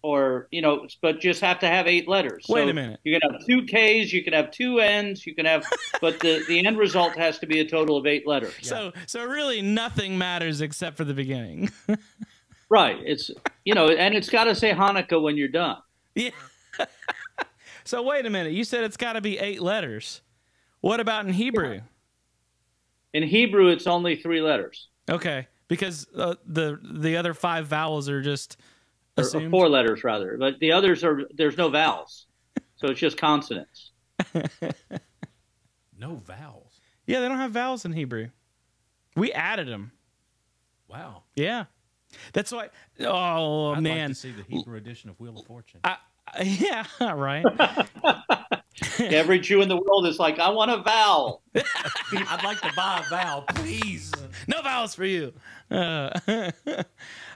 or 0.02 0.48
you 0.50 0.60
know, 0.60 0.86
but 1.00 1.20
just 1.20 1.40
have 1.40 1.60
to 1.60 1.68
have 1.68 1.86
eight 1.86 2.08
letters. 2.08 2.44
Wait 2.48 2.64
so 2.64 2.68
a 2.68 2.74
minute. 2.74 3.00
You 3.04 3.18
can 3.18 3.30
have 3.30 3.46
two 3.46 3.64
K's, 3.64 4.12
you 4.12 4.24
can 4.24 4.32
have 4.32 4.50
two 4.50 4.80
N's, 4.80 5.26
you 5.26 5.34
can 5.34 5.46
have, 5.46 5.64
but 6.00 6.18
the 6.20 6.44
the 6.48 6.66
end 6.66 6.76
result 6.76 7.14
has 7.16 7.38
to 7.38 7.46
be 7.46 7.60
a 7.60 7.64
total 7.64 7.96
of 7.96 8.06
eight 8.06 8.26
letters. 8.26 8.54
So 8.62 8.92
so 9.06 9.24
really 9.24 9.62
nothing 9.62 10.18
matters 10.18 10.60
except 10.60 10.96
for 10.96 11.04
the 11.04 11.14
beginning. 11.14 11.70
right. 12.68 12.98
It's 13.04 13.30
you 13.64 13.74
know, 13.74 13.88
and 13.88 14.14
it's 14.14 14.28
got 14.28 14.44
to 14.44 14.54
say 14.54 14.72
Hanukkah 14.72 15.22
when 15.22 15.36
you're 15.36 15.48
done. 15.48 15.78
Yeah. 16.14 16.30
so 17.84 18.02
wait 18.02 18.26
a 18.26 18.30
minute. 18.30 18.52
You 18.52 18.64
said 18.64 18.84
it's 18.84 18.96
got 18.96 19.14
to 19.14 19.20
be 19.20 19.38
eight 19.38 19.62
letters. 19.62 20.20
What 20.80 20.98
about 20.98 21.26
in 21.26 21.32
Hebrew? 21.32 21.80
In 23.14 23.22
Hebrew, 23.22 23.68
it's 23.68 23.86
only 23.86 24.16
three 24.16 24.40
letters. 24.40 24.88
Okay, 25.08 25.46
because 25.68 26.08
uh, 26.16 26.34
the 26.44 26.80
the 26.82 27.16
other 27.16 27.34
five 27.34 27.66
vowels 27.66 28.08
are 28.08 28.20
just 28.20 28.56
or, 29.16 29.24
or 29.24 29.50
four 29.50 29.68
letters 29.68 30.04
rather, 30.04 30.36
but 30.38 30.58
the 30.60 30.72
others 30.72 31.04
are 31.04 31.22
there's 31.34 31.56
no 31.56 31.68
vowels, 31.68 32.26
so 32.76 32.88
it's 32.88 33.00
just 33.00 33.16
consonants. 33.16 33.92
No 36.02 36.16
vowels. 36.16 36.80
Yeah, 37.06 37.20
they 37.20 37.28
don't 37.28 37.38
have 37.38 37.52
vowels 37.52 37.84
in 37.84 37.92
Hebrew. 37.92 38.30
We 39.14 39.30
added 39.32 39.68
them. 39.68 39.92
Wow. 40.88 41.22
Yeah, 41.36 41.66
that's 42.32 42.50
why. 42.50 42.70
Oh 42.98 43.74
I'd 43.74 43.84
man, 43.84 44.08
like 44.08 44.08
to 44.08 44.14
see 44.16 44.32
the 44.32 44.42
Hebrew 44.42 44.76
edition 44.76 45.10
of 45.10 45.20
Wheel 45.20 45.38
of 45.38 45.46
Fortune. 45.46 45.78
I, 45.84 45.98
yeah, 46.42 46.84
right. 47.00 47.44
Every 48.98 49.38
Jew 49.38 49.62
in 49.62 49.68
the 49.68 49.76
world 49.76 50.08
is 50.08 50.18
like, 50.18 50.40
I 50.40 50.48
want 50.48 50.72
a 50.72 50.78
vowel. 50.78 51.42
I'd 51.54 52.42
like 52.42 52.60
to 52.62 52.72
buy 52.74 53.04
a 53.06 53.08
vowel, 53.08 53.42
please. 53.42 54.12
no 54.48 54.60
vowels 54.60 54.96
for 54.96 55.04
you. 55.04 55.32
Uh, 55.70 56.18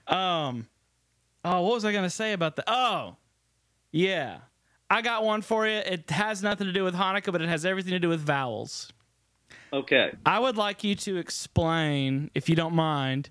um, 0.09 0.67
oh, 1.47 1.63
what 1.63 1.75
was 1.75 1.85
I 1.85 1.93
gonna 1.93 2.11
say 2.11 2.33
about 2.33 2.57
that? 2.57 2.65
Oh, 2.67 3.17
yeah, 3.93 4.39
I 4.91 5.03
got 5.03 5.25
one 5.25 5.43
for 5.43 5.67
you. 5.67 5.77
It 5.77 6.11
has 6.11 6.43
nothing 6.43 6.67
to 6.67 6.73
do 6.73 6.85
with 6.85 6.95
Hanukkah, 6.95 7.33
but 7.33 7.43
it 7.43 7.49
has 7.49 7.65
everything 7.65 7.93
to 7.93 7.99
do 7.99 8.09
with 8.09 8.21
vowels. 8.21 8.93
Okay. 9.73 10.13
I 10.25 10.39
would 10.39 10.57
like 10.57 10.85
you 10.85 10.95
to 10.97 11.17
explain, 11.17 12.31
if 12.35 12.49
you 12.49 12.57
don't 12.57 12.75
mind, 12.75 13.31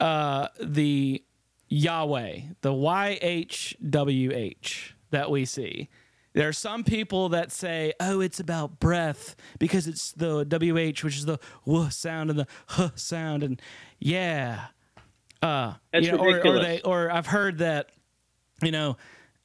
uh, 0.00 0.48
the 0.60 1.22
Yahweh, 1.68 2.40
the 2.62 2.72
Y 2.72 3.18
H 3.20 3.76
W 3.88 4.32
H 4.32 4.94
that 5.10 5.30
we 5.30 5.44
see. 5.44 5.88
There 6.34 6.48
are 6.48 6.52
some 6.52 6.84
people 6.84 7.30
that 7.30 7.50
say, 7.50 7.92
"Oh, 7.98 8.20
it's 8.20 8.38
about 8.38 8.78
breath 8.78 9.34
because 9.58 9.86
it's 9.86 10.12
the 10.12 10.44
WH, 10.44 11.02
which 11.02 11.16
is 11.16 11.24
the 11.24 11.38
w 11.66 11.90
sound 11.90 12.30
and 12.30 12.38
the 12.38 12.46
h 12.78 12.92
sound," 12.96 13.42
and 13.42 13.60
yeah, 13.98 14.66
uh, 15.42 15.74
That's 15.92 16.06
you 16.06 16.12
know, 16.12 16.18
or, 16.18 16.46
or 16.46 16.58
they, 16.60 16.80
or 16.82 17.10
I've 17.10 17.26
heard 17.26 17.58
that, 17.58 17.90
you 18.62 18.70
know, 18.70 18.96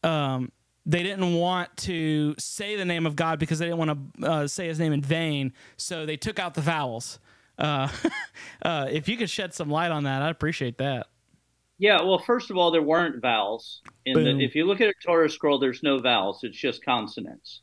um, 0.03 0.51
they 0.85 1.03
didn't 1.03 1.33
want 1.33 1.75
to 1.77 2.35
say 2.37 2.75
the 2.75 2.85
name 2.85 3.05
of 3.05 3.15
God 3.15 3.39
because 3.39 3.59
they 3.59 3.65
didn't 3.65 3.77
want 3.77 4.13
to 4.19 4.27
uh, 4.27 4.47
say 4.47 4.67
His 4.67 4.79
name 4.79 4.93
in 4.93 5.01
vain, 5.01 5.53
so 5.77 6.05
they 6.05 6.17
took 6.17 6.39
out 6.39 6.53
the 6.53 6.61
vowels. 6.61 7.19
Uh, 7.57 7.87
uh, 8.61 8.87
if 8.89 9.07
you 9.07 9.15
could 9.15 9.29
shed 9.29 9.53
some 9.53 9.69
light 9.69 9.91
on 9.91 10.03
that, 10.03 10.21
I'd 10.21 10.31
appreciate 10.31 10.77
that. 10.79 11.07
Yeah, 11.77 12.01
well, 12.01 12.19
first 12.19 12.51
of 12.51 12.57
all, 12.57 12.71
there 12.71 12.81
weren't 12.81 13.21
vowels. 13.21 13.81
In 14.05 14.13
Boom. 14.13 14.37
the, 14.37 14.45
if 14.45 14.55
you 14.55 14.65
look 14.65 14.81
at 14.81 14.89
a 14.89 14.93
Torah 15.05 15.29
scroll, 15.29 15.59
there's 15.59 15.83
no 15.83 15.99
vowels. 15.99 16.39
It's 16.43 16.57
just 16.57 16.83
consonants. 16.83 17.61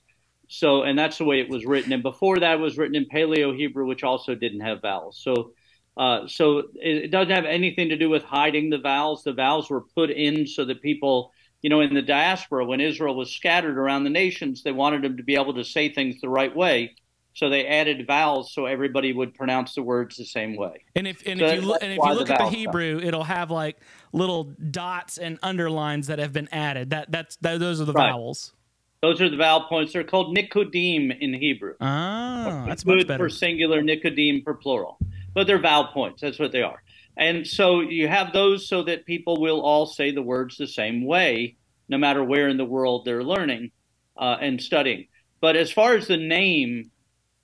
So, 0.48 0.82
and 0.82 0.98
that's 0.98 1.18
the 1.18 1.24
way 1.24 1.40
it 1.40 1.48
was 1.48 1.64
written. 1.64 1.92
And 1.92 2.02
before 2.02 2.38
that, 2.40 2.54
it 2.54 2.60
was 2.60 2.76
written 2.76 2.96
in 2.96 3.06
Paleo 3.06 3.56
Hebrew, 3.56 3.86
which 3.86 4.02
also 4.02 4.34
didn't 4.34 4.60
have 4.60 4.82
vowels. 4.82 5.20
So, 5.22 5.52
uh, 6.00 6.26
so 6.26 6.60
it, 6.76 6.96
it 7.04 7.10
doesn't 7.10 7.34
have 7.34 7.44
anything 7.44 7.90
to 7.90 7.96
do 7.96 8.08
with 8.08 8.22
hiding 8.22 8.70
the 8.70 8.78
vowels. 8.78 9.22
The 9.22 9.34
vowels 9.34 9.68
were 9.68 9.82
put 9.94 10.08
in 10.08 10.46
so 10.46 10.64
that 10.64 10.80
people, 10.80 11.30
you 11.60 11.68
know, 11.68 11.82
in 11.82 11.92
the 11.92 12.00
diaspora, 12.00 12.64
when 12.64 12.80
Israel 12.80 13.14
was 13.14 13.30
scattered 13.30 13.76
around 13.76 14.04
the 14.04 14.10
nations, 14.10 14.62
they 14.62 14.72
wanted 14.72 15.02
them 15.02 15.18
to 15.18 15.22
be 15.22 15.34
able 15.34 15.52
to 15.52 15.62
say 15.62 15.92
things 15.92 16.18
the 16.22 16.28
right 16.30 16.56
way. 16.56 16.96
So 17.34 17.50
they 17.50 17.66
added 17.66 18.06
vowels 18.06 18.54
so 18.54 18.64
everybody 18.64 19.12
would 19.12 19.34
pronounce 19.34 19.74
the 19.74 19.82
words 19.82 20.16
the 20.16 20.24
same 20.24 20.56
way. 20.56 20.82
And 20.96 21.06
if 21.06 21.22
and 21.26 21.38
So 21.38 21.44
if 21.44 21.54
you 21.54 21.60
look 21.60 21.82
and 21.82 21.92
if 21.92 21.98
you 21.98 22.14
the 22.14 22.20
at 22.22 22.26
the 22.26 22.32
vowels 22.32 22.50
come. 22.50 22.54
Hebrew, 22.54 23.00
it'll 23.04 23.24
have 23.24 23.50
like 23.50 23.76
little 24.14 24.44
dots 24.70 25.18
and 25.18 25.38
underlines 25.42 26.06
that 26.06 26.18
have 26.18 26.32
been 26.32 26.48
added. 26.50 26.90
That 26.90 27.12
that's 27.12 27.36
that, 27.42 27.60
those 27.60 27.78
are 27.78 27.84
the 27.84 27.92
Right. 27.92 28.08
vowels. 28.08 28.54
Those 29.02 29.20
are 29.20 29.28
the 29.28 29.36
vowel 29.36 29.64
points. 29.68 29.92
They're 29.92 30.04
called 30.04 30.36
nikodim 30.36 31.18
in 31.20 31.34
Hebrew. 31.34 31.74
Ah, 31.80 32.64
that's 32.66 32.86
much 32.86 33.06
better. 33.06 33.24
for 33.24 33.28
singular, 33.28 33.82
Nicodim 33.82 34.44
for 34.44 34.54
plural. 34.54 34.98
But 35.34 35.46
they're 35.46 35.60
vowel 35.60 35.88
points. 35.92 36.20
That's 36.20 36.38
what 36.38 36.52
they 36.52 36.62
are. 36.62 36.82
And 37.16 37.46
so 37.46 37.80
you 37.80 38.08
have 38.08 38.32
those 38.32 38.68
so 38.68 38.82
that 38.84 39.06
people 39.06 39.40
will 39.40 39.60
all 39.60 39.86
say 39.86 40.10
the 40.10 40.22
words 40.22 40.56
the 40.56 40.66
same 40.66 41.04
way, 41.04 41.56
no 41.88 41.98
matter 41.98 42.24
where 42.24 42.48
in 42.48 42.56
the 42.56 42.64
world 42.64 43.04
they're 43.04 43.24
learning 43.24 43.70
uh, 44.16 44.36
and 44.40 44.60
studying. 44.60 45.06
But 45.40 45.56
as 45.56 45.70
far 45.70 45.94
as 45.94 46.06
the 46.06 46.16
name, 46.16 46.90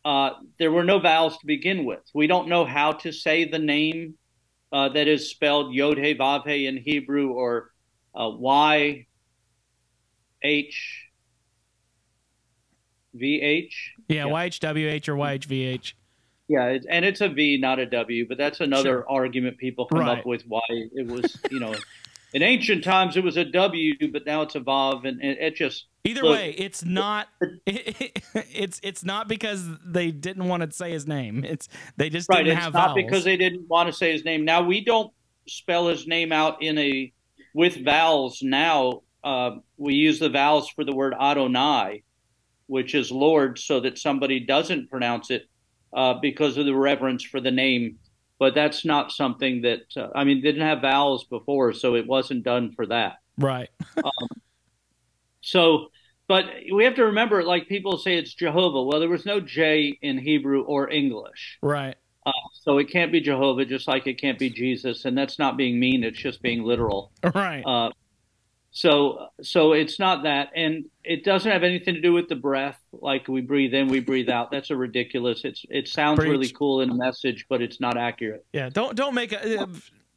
uh, 0.04 0.30
there 0.58 0.70
were 0.70 0.84
no 0.84 0.98
vowels 0.98 1.36
to 1.38 1.46
begin 1.46 1.84
with. 1.84 2.02
We 2.14 2.26
don't 2.26 2.48
know 2.48 2.64
how 2.64 2.92
to 2.92 3.12
say 3.12 3.44
the 3.44 3.58
name 3.58 4.14
uh, 4.72 4.90
that 4.90 5.08
is 5.08 5.30
spelled 5.30 5.74
Yod 5.74 5.98
He 5.98 6.14
Vav 6.14 6.46
He 6.46 6.66
in 6.66 6.76
Hebrew 6.76 7.30
or 7.30 7.72
uh, 8.14 8.30
Y 8.30 9.06
H 10.42 11.08
V 13.14 13.40
H. 13.40 13.94
yeah, 14.08 14.26
yeah. 14.26 14.32
YHWH 14.32 15.08
or 15.08 15.14
YHVH. 15.14 15.94
Yeah, 16.48 16.66
it, 16.68 16.86
and 16.88 17.04
it's 17.04 17.20
a 17.20 17.28
V, 17.28 17.58
not 17.58 17.78
a 17.78 17.86
W, 17.86 18.26
but 18.28 18.38
that's 18.38 18.60
another 18.60 18.90
Sure. 19.04 19.10
argument 19.10 19.58
people 19.58 19.86
come 19.86 20.00
Right. 20.00 20.18
up 20.18 20.26
with 20.26 20.42
why 20.46 20.60
it 20.68 21.06
was, 21.06 21.36
you 21.50 21.58
know, 21.58 21.74
in 22.32 22.42
ancient 22.42 22.84
times 22.84 23.16
it 23.16 23.24
was 23.24 23.36
a 23.36 23.44
W, 23.44 23.94
but 24.12 24.24
now 24.26 24.42
it's 24.42 24.54
a 24.54 24.60
Vav, 24.60 25.04
and 25.06 25.20
it, 25.22 25.38
it 25.40 25.56
just 25.56 25.86
Either 26.04 26.22
Look- 26.22 26.36
way, 26.38 26.54
it's 26.56 26.84
not. 26.84 27.26
it's 27.66 28.78
it's 28.84 29.04
not 29.04 29.26
because 29.26 29.66
they 29.84 30.12
didn't 30.12 30.46
want 30.46 30.62
to 30.62 30.70
say 30.70 30.92
his 30.92 31.04
name. 31.06 31.44
It's 31.44 31.68
they 31.96 32.10
just 32.10 32.28
right. 32.28 32.44
didn't 32.44 32.58
It's 32.58 32.64
have 32.64 32.74
not 32.74 32.88
vowels. 32.90 32.94
because 33.04 33.24
they 33.24 33.36
didn't 33.36 33.66
want 33.68 33.88
to 33.88 33.92
say 33.92 34.12
his 34.12 34.24
name. 34.24 34.44
Now 34.44 34.62
we 34.62 34.84
don't 34.84 35.12
spell 35.48 35.88
his 35.88 36.06
name 36.06 36.30
out 36.30 36.62
in 36.62 36.78
a 36.78 37.12
with 37.54 37.84
vowels. 37.84 38.40
Now 38.40 39.02
uh, 39.24 39.56
we 39.78 39.94
use 39.94 40.20
the 40.20 40.28
vowels 40.28 40.68
for 40.70 40.84
the 40.84 40.94
word 40.94 41.12
Adonai, 41.20 42.04
which 42.68 42.94
is 42.94 43.10
Lord, 43.10 43.58
so 43.58 43.80
that 43.80 43.98
somebody 43.98 44.38
doesn't 44.38 44.88
pronounce 44.88 45.32
it 45.32 45.48
uh, 45.96 46.14
because 46.14 46.56
of 46.56 46.66
the 46.66 46.74
reverence 46.74 47.24
for 47.24 47.40
the 47.40 47.50
name. 47.50 47.98
But 48.38 48.54
that's 48.54 48.84
not 48.84 49.12
something 49.12 49.62
that 49.62 49.80
uh, 49.96 50.08
I 50.14 50.24
mean. 50.24 50.42
They 50.42 50.52
didn't 50.52 50.68
have 50.68 50.82
vowels 50.82 51.24
before, 51.24 51.72
so 51.72 51.94
it 51.94 52.06
wasn't 52.06 52.44
done 52.44 52.72
for 52.76 52.86
that. 52.86 53.16
right. 53.38 53.70
So, 55.42 55.92
but 56.26 56.46
we 56.72 56.82
have 56.82 56.96
to 56.96 57.04
remember, 57.04 57.44
like 57.44 57.68
people 57.68 57.98
say 57.98 58.16
it's 58.16 58.34
Jehovah. 58.34 58.82
Well, 58.82 58.98
there 58.98 59.08
was 59.08 59.24
no 59.24 59.38
J 59.38 59.96
in 60.02 60.18
Hebrew 60.18 60.62
or 60.62 60.90
English. 60.90 61.58
Right. 61.62 61.94
So 62.66 62.78
it 62.78 62.90
can't 62.90 63.12
be 63.12 63.20
Jehovah, 63.20 63.64
just 63.64 63.86
like 63.86 64.08
it 64.08 64.20
can't 64.20 64.40
be 64.40 64.50
Jesus. 64.50 65.04
And 65.04 65.16
that's 65.16 65.38
not 65.38 65.56
being 65.56 65.78
mean, 65.78 66.02
it's 66.02 66.18
just 66.18 66.42
being 66.42 66.64
literal. 66.64 67.12
Right. 67.32 67.62
So, 68.76 69.28
so 69.40 69.72
it's 69.72 69.98
not 69.98 70.24
that. 70.24 70.50
And 70.54 70.84
it 71.02 71.24
doesn't 71.24 71.50
have 71.50 71.62
anything 71.62 71.94
to 71.94 72.00
do 72.02 72.12
with 72.12 72.28
the 72.28 72.34
breath. 72.36 72.78
Like 72.92 73.26
we 73.26 73.40
breathe 73.40 73.72
in, 73.72 73.88
we 73.88 74.00
breathe 74.00 74.28
out. 74.28 74.50
That's 74.50 74.68
a 74.68 74.76
ridiculous. 74.76 75.46
It's, 75.46 75.64
it 75.70 75.88
sounds 75.88 76.18
Preach. 76.18 76.30
really 76.30 76.50
cool 76.50 76.82
in 76.82 76.90
a 76.90 76.94
message, 76.94 77.46
but 77.48 77.62
it's 77.62 77.80
not 77.80 77.96
accurate. 77.96 78.44
yeah. 78.52 78.68
Don't 78.68 78.94
don't 78.94 79.14
make 79.14 79.32
a, 79.32 79.62
uh, 79.62 79.66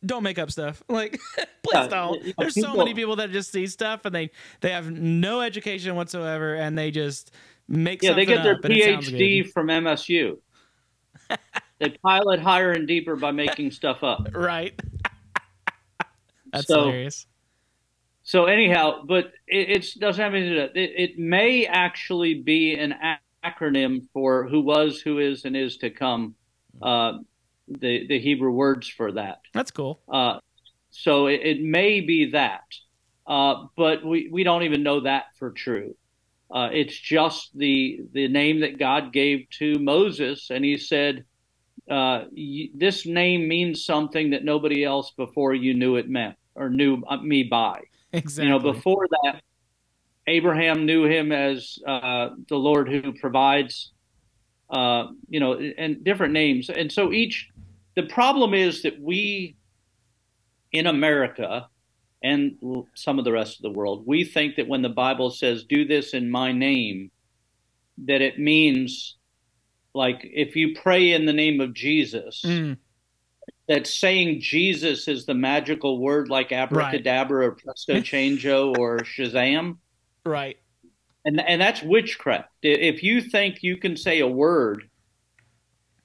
don't 0.05 0.24
make 0.24 0.38
up 0.38 0.51
stuff. 0.51 0.84
Like 0.89 1.22
please 1.64 1.88
don't. 1.88 2.22
There's 2.38 2.60
so 2.60 2.76
many 2.76 2.93
people 2.93 3.16
that 3.16 3.32
just 3.32 3.49
see 3.53 3.66
stuff 3.66 4.03
and 4.03 4.14
they 4.14 4.30
they 4.60 4.72
have 4.72 4.91
no 4.91 5.39
education 5.39 5.95
whatsoever 5.95 6.55
and 6.55 6.78
they 6.78 6.91
just 6.91 7.32
make 7.70 8.01
stuff. 8.01 8.10
Yeah, 8.10 8.16
they 8.18 8.26
get 8.26 8.43
their 8.43 8.55
up 8.55 8.66
and 8.66 8.74
it 8.74 8.84
sounds 8.84 9.10
PhD 9.10 9.49
from 9.53 9.68
MSU. 9.68 10.38
they 11.80 11.91
pilot 12.05 12.41
higher 12.41 12.74
and 12.74 12.86
deeper 12.89 13.16
by 13.16 13.32
making 13.32 13.72
stuff 13.72 14.03
up. 14.03 14.28
Right. 14.34 14.78
That's 16.51 16.68
So- 16.68 16.82
hilarious. 16.82 17.26
So 18.30 18.45
anyhow, 18.45 19.05
but 19.07 19.32
it 19.47 19.71
it's, 19.71 19.95
doesn't 19.95 20.23
have 20.23 20.36
anything 20.36 20.53
to 20.53 20.67
do. 20.67 20.80
It, 20.80 20.91
it 20.95 21.17
may 21.17 21.65
actually 21.65 22.36
be 22.36 22.75
an 22.75 22.93
acronym 23.43 24.05
for 24.13 24.47
who 24.47 24.61
was, 24.61 25.01
who 25.01 25.17
is, 25.17 25.45
and 25.45 25.57
is 25.57 25.77
to 25.77 25.89
come. 25.89 26.36
Uh, 26.80 27.13
the 27.67 28.05
the 28.05 28.19
Hebrew 28.19 28.51
words 28.51 28.88
for 28.88 29.13
that. 29.13 29.39
That's 29.55 29.71
cool. 29.71 30.01
Uh, 30.07 30.41
so 30.91 31.25
it, 31.25 31.41
it 31.43 31.61
may 31.63 32.01
be 32.01 32.30
that, 32.30 32.65
uh, 33.25 33.65
but 33.75 34.05
we, 34.05 34.30
we 34.32 34.43
don't 34.43 34.61
even 34.61 34.84
know 34.84 34.99
that 34.99 35.36
for 35.39 35.49
true. 35.49 35.95
Uh, 36.53 36.69
it's 36.71 36.99
just 36.99 37.57
the 37.57 38.01
the 38.13 38.27
name 38.27 38.59
that 38.59 38.77
God 38.77 39.11
gave 39.11 39.49
to 39.57 39.80
Moses, 39.80 40.51
and 40.51 40.63
He 40.63 40.77
said, 40.77 41.25
uh, 41.89 42.25
"This 42.75 43.07
name 43.07 43.47
means 43.47 43.86
something 43.86 44.30
that 44.30 44.45
nobody 44.45 44.84
else 44.84 45.13
before 45.17 45.55
you 45.55 45.73
knew 45.73 45.95
it 45.95 46.07
meant 46.07 46.36
or 46.53 46.69
knew 46.69 47.01
uh, 47.09 47.17
me 47.17 47.41
by." 47.41 47.82
Exactly. 48.14 48.45
You 48.45 48.51
know, 48.51 48.60
before 48.60 49.07
that, 49.24 49.41
Abraham 50.28 50.86
knew 50.86 51.05
him 51.05 51.32
as 51.32 51.78
uh, 51.88 52.30
the 52.47 52.57
Lord 52.57 52.89
who 52.89 53.14
provides. 53.14 53.91
Uh, 54.70 55.07
you 55.28 55.39
know, 55.39 55.60
and 55.80 56.03
different 56.03 56.32
names, 56.32 56.70
and 56.70 56.91
so 56.91 57.12
each. 57.12 57.49
The 57.95 58.03
problem 58.03 58.53
is 58.53 58.84
that 58.84 59.01
we, 59.01 59.55
in 60.72 60.86
America, 60.86 61.68
and 62.22 62.55
some 62.93 63.18
of 63.18 63.26
the 63.26 63.32
rest 63.32 63.55
of 63.57 63.64
the 63.64 63.72
world, 63.72 64.03
we 64.05 64.24
think 64.24 64.57
that 64.57 64.68
when 64.68 64.84
the 64.84 64.89
Bible 64.89 65.32
says 65.32 65.64
"Do 65.64 65.86
this 65.86 66.14
in 66.14 66.30
my 66.30 66.51
name," 66.51 67.10
that 68.05 68.22
it 68.22 68.38
means, 68.38 69.18
like, 69.95 70.20
if 70.24 70.55
you 70.55 70.76
pray 70.80 71.14
in 71.14 71.26
the 71.26 71.34
name 71.34 71.60
of 71.62 71.74
Jesus, 71.74 72.43
Mm, 72.45 72.78
that 73.70 73.88
saying 73.88 74.41
Jesus 74.41 75.07
is 75.07 75.26
the 75.26 75.34
magical 75.36 75.99
word 75.99 76.28
like 76.28 76.51
abracadabra 76.51 77.47
or 77.47 77.51
presto 77.51 77.93
changeo 78.01 78.78
or 78.78 78.97
Shazam. 78.99 79.78
right. 80.26 80.57
And 81.26 81.39
and 81.39 81.61
that's 81.61 81.82
witchcraft. 81.84 82.49
If 82.63 83.03
you 83.03 83.22
think 83.22 83.61
you 83.61 83.78
can 83.78 83.95
say 83.95 84.20
a 84.20 84.28
word 84.28 84.89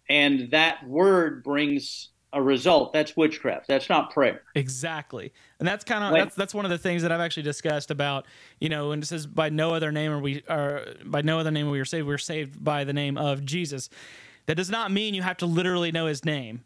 and 0.08 0.50
that 0.50 0.86
word 0.86 1.42
brings 1.42 2.10
a 2.32 2.42
result, 2.42 2.92
that's 2.92 3.16
witchcraft. 3.16 3.68
That's 3.68 3.88
not 3.88 4.10
prayer. 4.12 4.42
Exactly, 4.56 5.32
and 5.60 5.66
that's 5.68 5.84
kind 5.84 6.02
of 6.04 6.10
Like- 6.12 6.24
that's 6.24 6.34
that's 6.34 6.54
one 6.54 6.64
of 6.64 6.70
the 6.72 6.78
things 6.78 7.02
that 7.02 7.12
I've 7.12 7.20
actually 7.20 7.44
discussed 7.44 7.90
about 7.92 8.26
you 8.60 8.68
know, 8.68 8.90
and 8.92 9.02
it 9.02 9.06
says 9.06 9.26
by 9.26 9.48
no 9.50 9.72
other 9.72 9.92
name 9.92 10.10
are 10.12 10.18
we 10.18 10.42
are 10.48 10.84
by 11.04 11.22
no 11.22 11.38
other 11.38 11.52
name 11.52 11.70
we 11.70 11.78
were 11.78 11.84
saved. 11.84 12.06
We 12.06 12.14
are 12.14 12.18
saved 12.18 12.62
by 12.62 12.84
the 12.84 12.92
name 12.92 13.16
of 13.16 13.44
Jesus. 13.44 13.88
That 14.46 14.56
does 14.56 14.68
not 14.68 14.90
mean 14.90 15.14
you 15.14 15.22
have 15.22 15.38
to 15.38 15.46
literally 15.46 15.92
know 15.92 16.06
his 16.06 16.24
name. 16.24 16.64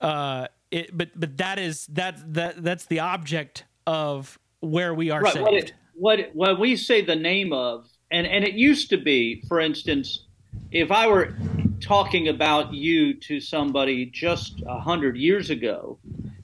Uh, 0.00 0.46
it, 0.70 0.96
but 0.96 1.08
but 1.18 1.36
that 1.38 1.58
is 1.58 1.86
that 1.86 2.34
that 2.34 2.62
that's 2.62 2.86
the 2.86 3.00
object 3.00 3.64
of 3.86 4.38
where 4.60 4.94
we 4.94 5.10
are 5.10 5.20
right. 5.20 5.32
saved. 5.32 5.74
What, 5.94 6.20
it, 6.20 6.30
what 6.34 6.54
when 6.54 6.60
we 6.60 6.76
say 6.76 7.04
the 7.04 7.16
name 7.16 7.52
of, 7.52 7.86
and 8.10 8.26
and 8.26 8.44
it 8.44 8.54
used 8.54 8.90
to 8.90 8.96
be, 8.96 9.42
for 9.48 9.60
instance, 9.60 10.26
if 10.70 10.90
I 10.90 11.06
were 11.08 11.36
talking 11.80 12.28
about 12.28 12.72
you 12.72 13.14
to 13.14 13.40
somebody 13.40 14.06
just 14.06 14.62
a 14.66 14.78
hundred 14.78 15.16
years 15.16 15.50
ago, 15.50 15.98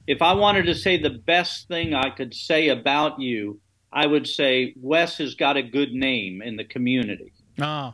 if 0.07 0.21
I 0.21 0.33
wanted 0.33 0.65
to 0.65 0.75
say 0.75 1.01
the 1.01 1.09
best 1.09 1.67
thing 1.67 1.93
I 1.93 2.09
could 2.09 2.33
say 2.33 2.69
about 2.69 3.19
you, 3.19 3.59
I 3.91 4.07
would 4.07 4.27
say 4.27 4.73
Wes 4.77 5.17
has 5.17 5.35
got 5.35 5.57
a 5.57 5.63
good 5.63 5.91
name 5.91 6.41
in 6.41 6.55
the 6.55 6.65
community. 6.65 7.33
oh, 7.59 7.63
Uh, 7.63 7.91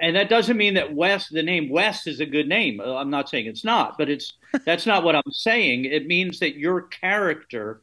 and 0.00 0.16
that 0.16 0.28
doesn't 0.28 0.56
mean 0.56 0.74
that 0.74 0.94
Wes, 0.94 1.28
the 1.28 1.42
name 1.42 1.68
Wes, 1.68 2.06
is 2.06 2.20
a 2.20 2.26
good 2.26 2.48
name. 2.48 2.80
Uh, 2.80 2.96
I'm 2.96 3.10
not 3.10 3.28
saying 3.28 3.46
it's 3.46 3.64
not, 3.64 3.98
but 3.98 4.08
it's 4.08 4.32
that's 4.66 4.86
not 4.86 5.04
what 5.04 5.16
I'm 5.16 5.32
saying. 5.32 5.84
It 5.84 6.06
means 6.06 6.38
that 6.40 6.56
your 6.56 6.82
character 6.82 7.82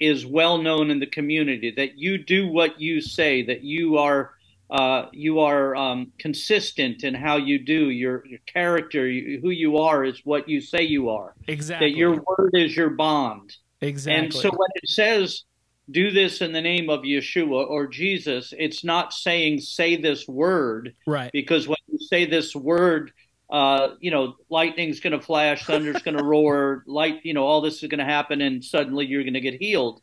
is 0.00 0.26
well 0.26 0.58
known 0.58 0.90
in 0.90 0.98
the 0.98 1.06
community. 1.06 1.72
That 1.76 1.98
you 1.98 2.18
do 2.18 2.48
what 2.48 2.80
you 2.80 3.00
say. 3.00 3.44
That 3.44 3.62
you 3.62 3.98
are 3.98 4.32
uh, 4.70 5.06
you 5.12 5.40
are 5.40 5.76
um, 5.76 6.12
consistent 6.18 7.04
in 7.04 7.14
how 7.14 7.36
you 7.36 7.58
do. 7.58 7.90
Your, 7.90 8.26
your 8.26 8.40
character, 8.46 9.06
you, 9.06 9.38
who 9.42 9.50
you 9.50 9.76
are, 9.76 10.02
is 10.02 10.22
what 10.24 10.48
you 10.48 10.62
say 10.62 10.82
you 10.82 11.10
are. 11.10 11.34
exactly. 11.46 11.90
That 11.90 11.96
your 11.96 12.12
word 12.12 12.52
is 12.54 12.74
your 12.74 12.90
bond. 12.90 13.54
exactly. 13.82 14.24
And 14.24 14.32
so 14.32 14.48
when 14.48 14.68
it 14.76 14.88
says 14.88 15.44
do 15.92 16.10
this 16.10 16.40
in 16.40 16.52
the 16.52 16.60
name 16.60 16.90
of 16.90 17.00
Yeshua 17.00 17.68
or 17.68 17.86
Jesus, 17.86 18.52
it's 18.58 18.82
not 18.82 19.12
saying 19.12 19.60
say 19.60 19.96
this 19.96 20.26
word 20.26 20.94
right. 21.06 21.30
because 21.32 21.68
when 21.68 21.76
you 21.88 21.98
say 21.98 22.24
this 22.24 22.54
word, 22.56 23.12
uh, 23.50 23.94
you 24.00 24.10
know, 24.10 24.36
lightning's 24.48 25.00
going 25.00 25.12
to 25.12 25.24
flash, 25.24 25.66
thunder's 25.66 26.02
going 26.02 26.16
to 26.18 26.24
roar, 26.24 26.82
light, 26.86 27.20
you 27.24 27.34
know, 27.34 27.44
all 27.44 27.60
this 27.60 27.82
is 27.82 27.88
going 27.88 27.98
to 27.98 28.04
happen, 28.04 28.40
and 28.40 28.64
suddenly 28.64 29.06
you're 29.06 29.24
going 29.24 29.34
to 29.34 29.40
get 29.40 29.60
healed. 29.60 30.00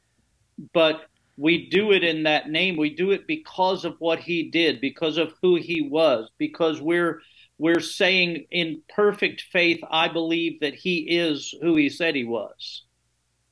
But 0.74 1.02
we 1.36 1.70
do 1.70 1.92
it 1.92 2.04
in 2.04 2.24
that 2.24 2.50
name. 2.50 2.78
We 2.78 2.94
do 2.94 3.12
it 3.12 3.26
because 3.26 3.86
of 3.86 3.96
what 4.00 4.20
he 4.20 4.50
did, 4.50 4.82
because 4.82 5.18
of 5.18 5.34
who 5.42 5.56
he 5.56 5.82
was, 5.82 6.30
because 6.38 6.82
we're 6.82 7.22
we're 7.58 7.82
saying 7.82 8.46
in 8.52 8.82
perfect 8.94 9.42
faith, 9.52 9.82
I 9.90 10.08
believe 10.08 10.62
that 10.62 10.76
he 10.76 11.00
is 11.00 11.54
who 11.62 11.76
he 11.76 11.90
said 11.90 12.16
he 12.16 12.24
was. 12.24 12.84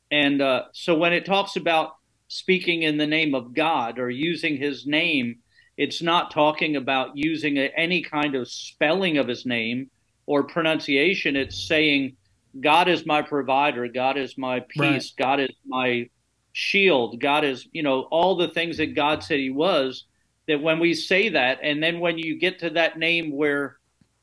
And 0.09 0.41
uh, 0.41 0.63
so 0.71 0.95
when 0.95 1.11
it 1.11 1.25
talks 1.25 1.57
about 1.57 1.96
speaking 2.27 2.83
in 2.83 2.97
the 2.97 3.07
name 3.07 3.33
of 3.35 3.53
God 3.53 3.99
or 3.99 4.09
using 4.09 4.57
his 4.57 4.85
name, 4.85 5.39
it's 5.77 6.01
not 6.01 6.31
talking 6.31 6.75
about 6.75 7.15
using 7.15 7.57
a, 7.57 7.71
any 7.75 8.01
kind 8.01 8.35
of 8.35 8.49
spelling 8.49 9.17
of 9.17 9.27
his 9.27 9.45
name 9.45 9.89
or 10.25 10.43
pronunciation. 10.43 11.35
It's 11.35 11.67
saying, 11.67 12.17
God 12.59 12.87
is 12.87 13.05
my 13.05 13.21
provider, 13.21 13.87
God 13.87 14.17
is 14.17 14.37
my 14.37 14.61
peace, 14.61 15.13
Right. 15.17 15.25
God 15.25 15.39
is 15.39 15.55
my 15.65 16.09
shield, 16.53 17.19
God 17.19 17.43
is, 17.43 17.67
you 17.71 17.83
know, 17.83 18.01
all 18.09 18.35
the 18.35 18.47
things 18.47 18.77
that 18.77 18.95
God 18.95 19.23
said 19.23 19.39
he 19.39 19.51
was. 19.51 20.05
That 20.47 20.61
when 20.61 20.79
we 20.79 20.93
say 20.93 21.29
that, 21.29 21.59
and 21.61 21.83
then 21.83 21.99
when 21.99 22.17
you 22.17 22.39
get 22.39 22.59
to 22.59 22.69
that 22.71 22.97
name 22.97 23.35
where, 23.35 23.77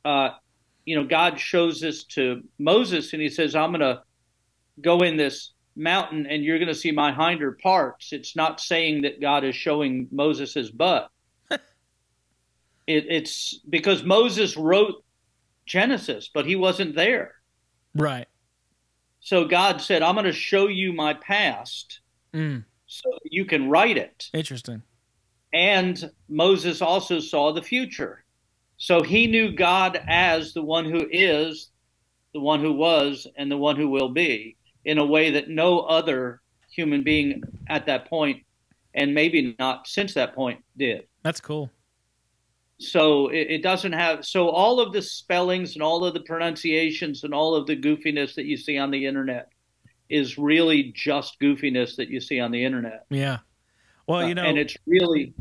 uh, 0.06 0.30
you 0.86 0.96
know, 0.96 1.04
God 1.06 1.38
shows 1.38 1.80
this 1.80 2.04
to 2.04 2.42
Moses 2.58 3.12
and 3.12 3.20
he 3.20 3.28
says, 3.28 3.54
I'm 3.54 3.70
going 3.70 3.80
to 3.80 4.02
go 4.80 5.00
in 5.00 5.16
this 5.16 5.53
mountain 5.76 6.26
and 6.26 6.44
you're 6.44 6.58
going 6.58 6.68
to 6.68 6.74
see 6.74 6.92
my 6.92 7.12
hinder 7.12 7.52
parts. 7.62 8.12
It's 8.12 8.36
not 8.36 8.60
saying 8.60 9.02
that 9.02 9.20
God 9.20 9.44
is 9.44 9.54
showing 9.56 10.08
Moses 10.12 10.54
his 10.54 10.70
butt. 10.70 11.08
it, 11.50 11.60
it's 12.86 13.58
because 13.68 14.02
Moses 14.02 14.56
wrote 14.56 15.02
Genesis, 15.66 16.30
but 16.32 16.46
he 16.46 16.56
wasn't 16.56 16.94
there. 16.94 17.34
right. 17.94 18.26
So 19.20 19.46
God 19.46 19.80
said, 19.80 20.02
I'm 20.02 20.16
going 20.16 20.26
to 20.26 20.32
show 20.32 20.68
you 20.68 20.92
my 20.92 21.14
past 21.14 22.00
Mm, 22.34 22.64
so 22.86 23.10
you 23.24 23.44
can 23.46 23.70
write 23.70 23.96
it. 23.96 24.28
interesting. 24.34 24.82
And 25.52 26.10
Moses 26.28 26.82
also 26.82 27.20
saw 27.20 27.52
the 27.52 27.62
future. 27.62 28.24
So 28.76 29.02
he 29.02 29.28
knew 29.28 29.52
God 29.54 29.98
as 30.08 30.52
the 30.52 30.62
one 30.62 30.84
who 30.84 31.06
is, 31.10 31.70
the 32.34 32.40
one 32.40 32.60
who 32.60 32.72
was, 32.72 33.26
and 33.36 33.50
the 33.50 33.56
one 33.56 33.76
who 33.76 33.88
will 33.88 34.08
be 34.10 34.56
in 34.84 34.98
a 34.98 35.04
way 35.04 35.30
that 35.30 35.48
no 35.48 35.80
other 35.80 36.40
human 36.70 37.02
being 37.02 37.42
at 37.68 37.86
that 37.86 38.08
point, 38.08 38.42
and 38.94 39.14
maybe 39.14 39.54
not 39.58 39.86
since 39.86 40.14
that 40.14 40.34
point, 40.34 40.62
did. 40.76 41.06
That's 41.22 41.40
cool. 41.40 41.70
So 42.78 43.28
it, 43.28 43.46
it 43.50 43.62
doesn't 43.62 43.92
have, 43.92 44.24
so 44.24 44.48
all 44.48 44.80
of 44.80 44.92
the 44.92 45.00
spellings 45.00 45.74
and 45.74 45.82
all 45.82 46.04
of 46.04 46.12
the 46.12 46.20
pronunciations 46.20 47.22
and 47.24 47.32
all 47.32 47.54
of 47.54 47.66
the 47.66 47.76
goofiness 47.76 48.34
that 48.34 48.46
you 48.46 48.56
see 48.56 48.78
on 48.78 48.90
the 48.90 49.06
internet 49.06 49.48
is 50.10 50.36
really 50.36 50.92
just 50.94 51.38
goofiness 51.40 51.96
that 51.96 52.08
you 52.08 52.20
see 52.20 52.40
on 52.40 52.50
the 52.50 52.64
internet. 52.64 53.04
Yeah. 53.10 53.38
Well, 54.06 54.28
you 54.28 54.34
know, 54.34 54.44
and 54.44 54.58
it's 54.58 54.76
really 54.86 55.34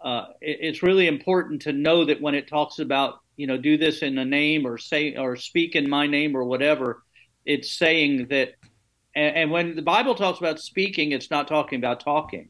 uh, 0.00 0.26
it- 0.40 0.58
it's 0.60 0.82
really 0.82 1.08
important 1.08 1.62
to 1.62 1.72
know 1.72 2.04
that 2.04 2.20
when 2.20 2.34
it 2.34 2.46
talks 2.46 2.78
about 2.78 3.20
you 3.36 3.46
know 3.46 3.56
do 3.56 3.76
this 3.76 4.02
in 4.02 4.16
a 4.18 4.24
name 4.24 4.66
or 4.66 4.78
say 4.78 5.16
or 5.16 5.34
speak 5.36 5.74
in 5.74 5.88
my 5.88 6.06
name 6.06 6.36
or 6.36 6.44
whatever 6.44 7.02
it's 7.46 7.72
saying 7.72 8.26
that 8.28 8.50
and, 9.14 9.36
and 9.36 9.50
when 9.50 9.74
the 9.76 9.82
bible 9.82 10.14
talks 10.14 10.38
about 10.38 10.60
speaking 10.60 11.12
it's 11.12 11.30
not 11.30 11.48
talking 11.48 11.78
about 11.78 12.00
talking 12.00 12.48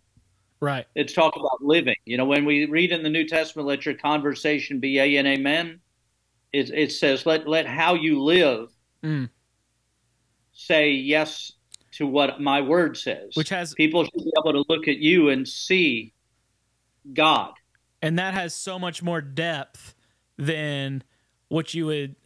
right. 0.60 0.86
it's 0.94 1.12
talking 1.12 1.40
about 1.40 1.62
living 1.62 1.96
you 2.04 2.16
know 2.16 2.24
when 2.24 2.44
we 2.44 2.64
read 2.66 2.92
in 2.92 3.02
the 3.02 3.08
new 3.10 3.26
testament 3.26 3.66
let 3.68 3.84
your 3.86 3.94
conversation 3.94 4.78
be 4.80 4.90
yea 4.90 5.16
and 5.16 5.26
amen 5.28 5.80
it, 6.52 6.70
it 6.70 6.92
says 6.92 7.24
let 7.26 7.46
let 7.48 7.66
how 7.66 7.94
you 7.94 8.20
live 8.22 8.68
Mm. 9.02 9.30
say 10.52 10.90
yes 10.90 11.52
to 11.92 12.06
what 12.06 12.40
my 12.40 12.60
word 12.60 12.96
says 12.96 13.30
Which 13.34 13.48
has 13.48 13.74
people 13.74 14.04
should 14.04 14.12
be 14.24 14.32
able 14.38 14.52
to 14.52 14.64
look 14.68 14.88
at 14.88 14.98
you 14.98 15.30
and 15.30 15.48
see 15.48 16.12
God. 17.14 17.52
and 18.02 18.18
that 18.18 18.34
has 18.34 18.54
so 18.54 18.78
much 18.78 19.02
more 19.02 19.20
depth 19.22 19.94
than 20.36 21.02
what 21.48 21.72
you 21.74 21.86
would 21.86 22.16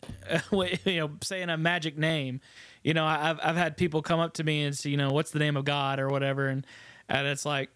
you 0.84 0.96
know 0.98 1.10
say 1.22 1.42
in 1.42 1.48
a 1.50 1.56
magic 1.56 1.96
name 1.96 2.40
you 2.84 2.94
know 2.94 3.04
i've 3.04 3.40
i've 3.42 3.56
had 3.56 3.76
people 3.76 4.02
come 4.02 4.20
up 4.20 4.34
to 4.34 4.44
me 4.44 4.62
and 4.62 4.76
say 4.76 4.90
you 4.90 4.96
know 4.96 5.10
what's 5.10 5.32
the 5.32 5.38
name 5.38 5.56
of 5.56 5.64
god 5.64 5.98
or 5.98 6.08
whatever 6.08 6.46
and 6.46 6.64
and 7.08 7.26
it's 7.26 7.44
like 7.44 7.70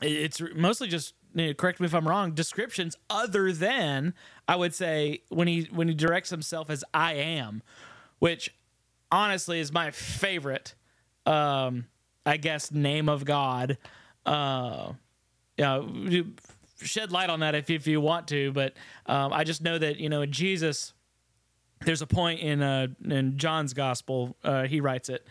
it's 0.00 0.40
mostly 0.54 0.88
just 0.88 1.14
you 1.34 1.48
know, 1.48 1.54
correct 1.54 1.80
me 1.80 1.86
if 1.86 1.94
i'm 1.94 2.08
wrong 2.08 2.32
descriptions 2.32 2.96
other 3.10 3.52
than 3.52 4.14
i 4.48 4.56
would 4.56 4.74
say 4.74 5.20
when 5.28 5.48
he 5.48 5.68
when 5.70 5.88
he 5.88 5.94
directs 5.94 6.30
himself 6.30 6.70
as 6.70 6.82
i 6.94 7.12
am 7.12 7.62
which 8.18 8.54
honestly 9.10 9.60
is 9.60 9.72
my 9.72 9.90
favorite 9.90 10.74
um 11.26 11.86
i 12.24 12.36
guess 12.36 12.72
name 12.72 13.08
of 13.08 13.24
god 13.24 13.76
uh 14.24 14.92
you 15.58 16.32
shed 16.84 17.12
light 17.12 17.30
on 17.30 17.40
that 17.40 17.54
if 17.54 17.70
if 17.70 17.86
you 17.86 18.00
want 18.00 18.28
to, 18.28 18.52
but 18.52 18.74
um, 19.06 19.32
I 19.32 19.44
just 19.44 19.62
know 19.62 19.78
that 19.78 19.98
you 19.98 20.08
know 20.08 20.26
Jesus. 20.26 20.92
There's 21.84 22.02
a 22.02 22.06
point 22.06 22.40
in 22.40 22.62
uh, 22.62 22.88
in 23.04 23.38
John's 23.38 23.74
gospel, 23.74 24.36
uh, 24.44 24.64
he 24.64 24.80
writes 24.80 25.08
it, 25.08 25.26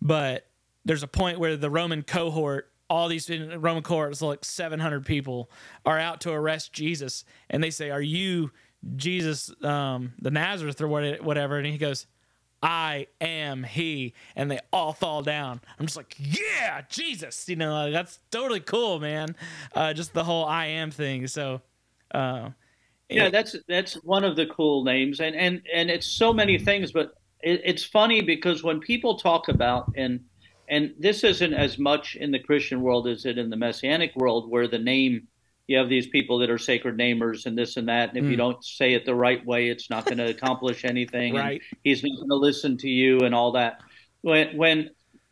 but 0.00 0.46
there's 0.84 1.02
a 1.02 1.08
point 1.08 1.38
where 1.38 1.56
the 1.56 1.70
Roman 1.70 2.02
cohort, 2.02 2.70
all 2.90 3.08
these 3.08 3.30
Roman 3.30 3.82
cohorts, 3.82 4.20
like 4.22 4.44
700 4.44 5.06
people, 5.06 5.50
are 5.86 5.98
out 5.98 6.20
to 6.22 6.32
arrest 6.32 6.72
Jesus, 6.72 7.24
and 7.48 7.62
they 7.62 7.70
say, 7.70 7.90
"Are 7.90 8.02
you 8.02 8.50
Jesus, 8.96 9.50
um, 9.62 10.12
the 10.20 10.30
Nazareth, 10.30 10.80
or 10.80 10.88
whatever?" 10.88 11.58
And 11.58 11.66
he 11.66 11.78
goes, 11.78 12.06
I 12.64 13.08
am 13.20 13.62
he, 13.62 14.14
and 14.34 14.50
they 14.50 14.58
all 14.72 14.94
fall 14.94 15.20
down. 15.22 15.60
I'm 15.78 15.84
just 15.84 15.98
like, 15.98 16.16
yeah, 16.18 16.80
Jesus, 16.88 17.46
you 17.46 17.56
know, 17.56 17.90
that's 17.90 18.20
totally 18.30 18.60
cool, 18.60 18.98
man. 19.00 19.36
Uh, 19.74 19.92
just 19.92 20.14
the 20.14 20.24
whole 20.24 20.46
I 20.46 20.66
am 20.66 20.90
thing. 20.90 21.26
So, 21.26 21.60
uh, 22.14 22.50
Yeah, 23.16 23.30
that's 23.30 23.56
that's 23.68 23.94
one 24.04 24.24
of 24.24 24.36
the 24.36 24.46
cool 24.46 24.84
names, 24.84 25.20
and 25.20 25.34
and 25.36 25.62
and 25.72 25.90
it's 25.90 26.06
so 26.06 26.32
many 26.32 26.58
things. 26.58 26.92
But 26.92 27.12
it, 27.42 27.62
it's 27.64 27.84
funny 27.84 28.20
because 28.22 28.62
when 28.62 28.80
people 28.80 29.18
talk 29.18 29.48
about 29.48 29.92
and 29.96 30.20
and 30.68 30.94
this 30.98 31.24
isn't 31.24 31.52
as 31.54 31.78
much 31.78 32.16
in 32.16 32.30
the 32.30 32.38
Christian 32.38 32.80
world 32.80 33.06
as 33.06 33.26
it 33.26 33.38
in 33.38 33.50
the 33.50 33.56
Messianic 33.56 34.16
world, 34.16 34.50
where 34.50 34.66
the 34.66 34.78
name 34.78 35.28
you 35.66 35.78
have 35.78 35.88
these 35.88 36.06
people 36.08 36.38
that 36.38 36.50
are 36.50 36.58
sacred 36.58 36.98
namers 36.98 37.46
and 37.46 37.56
this 37.56 37.76
and 37.78 37.88
that, 37.88 38.10
and 38.10 38.18
if 38.18 38.24
you 38.24 38.36
Mm. 38.36 38.38
don't 38.38 38.64
say 38.64 38.92
it 38.92 39.06
the 39.06 39.14
right 39.14 39.44
way, 39.46 39.68
it's 39.70 39.88
not 39.88 40.04
going 40.04 40.18
to 40.18 40.28
accomplish 40.28 40.84
anything. 40.84 41.30
and 41.36 41.38
right, 41.38 41.62
he's 41.82 42.02
not 42.02 42.16
going 42.16 42.28
to 42.28 42.34
listen 42.36 42.76
to 42.78 42.88
you 42.88 43.20
and 43.20 43.34
all 43.34 43.52
that. 43.52 43.80
When 44.20 44.56
when 44.56 44.90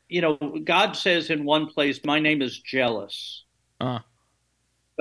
you 0.08 0.20
know 0.20 0.36
God 0.36 0.96
says 0.96 1.30
in 1.30 1.44
one 1.44 1.66
place, 1.66 2.00
"My 2.04 2.18
name 2.18 2.40
is 2.42 2.58
jealous," 2.58 3.44
uh, 3.80 4.00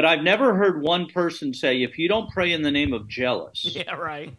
but 0.02 0.08
I've 0.08 0.24
never 0.24 0.56
heard 0.56 0.82
one 0.82 1.06
person 1.08 1.54
say, 1.54 1.84
"If 1.84 2.00
you 2.00 2.08
don't 2.08 2.32
pray 2.32 2.52
in 2.52 2.64
the 2.64 2.72
name 2.72 2.94
of 2.94 3.08
jealous." 3.08 3.64
yeah, 3.76 3.94
right, 3.94 4.34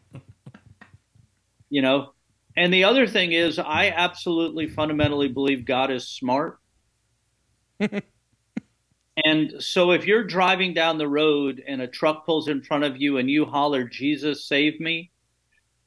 you 1.70 1.82
know 1.82 2.12
and 2.56 2.72
the 2.72 2.84
other 2.84 3.06
thing 3.06 3.32
is, 3.32 3.58
I 3.58 3.88
absolutely 3.88 4.68
fundamentally 4.68 5.28
believe 5.28 5.64
God 5.64 5.90
is 5.90 6.06
smart. 6.06 6.58
and 7.80 9.54
so 9.58 9.92
if 9.92 10.06
you're 10.06 10.24
driving 10.24 10.74
down 10.74 10.98
the 10.98 11.08
road 11.08 11.62
and 11.66 11.80
a 11.80 11.86
truck 11.86 12.26
pulls 12.26 12.48
in 12.48 12.62
front 12.62 12.84
of 12.84 13.00
you 13.00 13.16
and 13.16 13.30
you 13.30 13.46
holler, 13.46 13.84
Jesus, 13.84 14.46
save 14.46 14.80
me, 14.80 15.10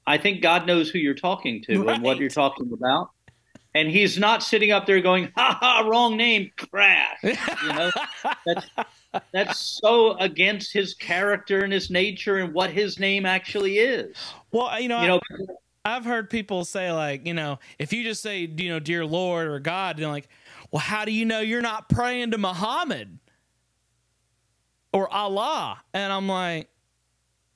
I 0.08 0.18
think 0.18 0.42
God 0.42 0.66
knows 0.66 0.90
who 0.90 0.98
you're 0.98 1.14
talking 1.14 1.64
to 1.64 1.84
right. 1.84 1.96
and 1.96 2.04
what 2.04 2.18
you're 2.18 2.30
talking 2.30 2.72
about. 2.74 3.12
And 3.76 3.92
he's 3.92 4.18
not 4.18 4.42
sitting 4.42 4.72
up 4.72 4.86
there 4.86 5.02
going, 5.02 5.32
ha 5.36 5.58
ha, 5.60 5.86
wrong 5.86 6.16
name, 6.16 6.50
crash. 6.56 7.20
You 7.22 7.74
know, 7.74 7.92
that's, 8.46 8.66
that's 9.34 9.60
so 9.60 10.18
against 10.18 10.72
his 10.72 10.94
character 10.94 11.60
and 11.60 11.74
his 11.74 11.90
nature 11.90 12.38
and 12.38 12.54
what 12.54 12.72
his 12.72 13.00
name 13.00 13.26
actually 13.26 13.80
is. 13.80 14.16
Well, 14.52 14.80
you 14.80 14.88
know, 14.88 15.02
you 15.02 15.08
know 15.08 15.22
I've 15.84 16.06
heard 16.06 16.30
people 16.30 16.64
say 16.64 16.92
like, 16.92 17.28
you 17.28 17.34
know, 17.34 17.60
if 17.78 17.92
you 17.92 18.04
just 18.04 18.22
say, 18.22 18.40
you 18.58 18.70
know, 18.70 18.80
dear 18.80 19.06
Lord 19.06 19.48
or 19.48 19.60
God, 19.60 20.00
you're 20.00 20.10
like, 20.10 20.30
well, 20.72 20.80
how 20.80 21.04
do 21.04 21.12
you 21.12 21.26
know 21.26 21.42
you're 21.42 21.62
not 21.62 21.90
praying 21.90 22.32
to 22.32 22.38
Muhammad 22.38 23.20
or 24.94 25.14
Allah? 25.14 25.82
And 25.94 26.12
I'm 26.12 26.28
like, 26.28 26.70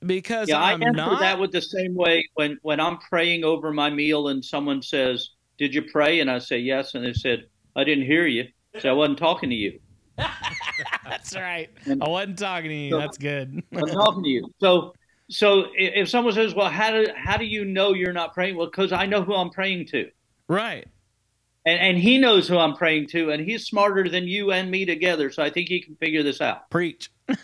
because 0.04 0.48
yeah, 0.48 0.62
I'm 0.62 0.82
I 0.82 0.86
answer 0.86 0.96
not. 0.96 1.20
that 1.20 1.38
with 1.40 1.50
the 1.50 1.60
same 1.60 1.94
way 1.94 2.28
when 2.34 2.58
when 2.62 2.78
I'm 2.78 2.98
praying 2.98 3.44
over 3.44 3.72
my 3.72 3.90
meal 3.90 4.28
and 4.28 4.44
someone 4.44 4.80
says, 4.80 5.30
"Did 5.60 5.74
you 5.74 5.82
pray?" 5.82 6.18
and 6.18 6.28
I 6.28 6.38
say 6.38 6.58
yes, 6.58 6.94
and 6.94 7.04
they 7.04 7.12
said, 7.12 7.44
"I 7.76 7.84
didn't 7.84 8.06
hear 8.06 8.26
you, 8.26 8.48
so 8.80 8.88
I 8.88 8.92
wasn't 8.92 9.18
talking 9.18 9.50
to 9.50 9.56
you." 9.56 9.78
That's 11.04 11.36
right. 11.36 11.70
And 11.84 12.02
I 12.02 12.08
wasn't 12.08 12.38
talking 12.38 12.70
to 12.70 12.74
you. 12.74 12.90
So, 12.90 12.98
That's 12.98 13.18
good. 13.18 13.62
I'm 13.72 13.86
talking 13.86 14.24
to 14.24 14.28
you. 14.28 14.52
So 14.58 14.94
so 15.30 15.66
if 15.76 16.08
someone 16.08 16.34
says, 16.34 16.54
"Well, 16.54 16.68
how 16.70 16.90
do 16.90 17.06
how 17.14 17.36
do 17.36 17.44
you 17.44 17.64
know 17.64 17.94
you're 17.94 18.12
not 18.12 18.34
praying?" 18.34 18.56
Well, 18.56 18.66
because 18.66 18.92
I 18.92 19.06
know 19.06 19.22
who 19.22 19.34
I'm 19.34 19.50
praying 19.50 19.86
to. 19.88 20.10
Right. 20.48 20.88
And 21.64 21.78
and 21.78 21.98
he 21.98 22.18
knows 22.18 22.48
who 22.48 22.58
I'm 22.58 22.74
praying 22.74 23.08
to, 23.08 23.30
and 23.30 23.44
he's 23.44 23.64
smarter 23.64 24.08
than 24.08 24.26
you 24.26 24.50
and 24.50 24.70
me 24.70 24.86
together. 24.86 25.30
So 25.30 25.42
I 25.42 25.50
think 25.50 25.68
he 25.68 25.82
can 25.82 25.94
figure 25.96 26.22
this 26.22 26.40
out. 26.40 26.68
Preach. 26.70 27.10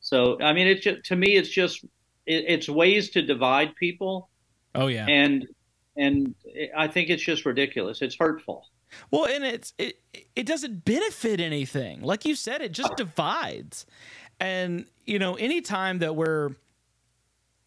so 0.00 0.40
I 0.40 0.52
mean, 0.52 0.68
it's 0.68 0.84
just, 0.84 1.04
to 1.06 1.16
me, 1.16 1.36
it's 1.36 1.48
just 1.48 1.82
it, 2.26 2.44
it's 2.46 2.68
ways 2.68 3.10
to 3.10 3.22
divide 3.22 3.74
people. 3.74 4.28
Oh 4.74 4.86
yeah. 4.86 5.06
And 5.06 5.48
and 5.96 6.34
I 6.76 6.88
think 6.88 7.10
it's 7.10 7.22
just 7.22 7.44
ridiculous. 7.44 8.02
It's 8.02 8.16
hurtful. 8.18 8.66
Well, 9.10 9.26
and 9.26 9.44
it's 9.44 9.72
it 9.78 10.00
it 10.34 10.46
doesn't 10.46 10.84
benefit 10.84 11.40
anything. 11.40 12.02
Like 12.02 12.24
you 12.24 12.34
said, 12.34 12.60
it 12.60 12.72
just 12.72 12.96
divides. 12.96 13.86
And, 14.40 14.86
you 15.04 15.18
know, 15.18 15.34
anytime 15.34 15.98
that 15.98 16.16
we're 16.16 16.50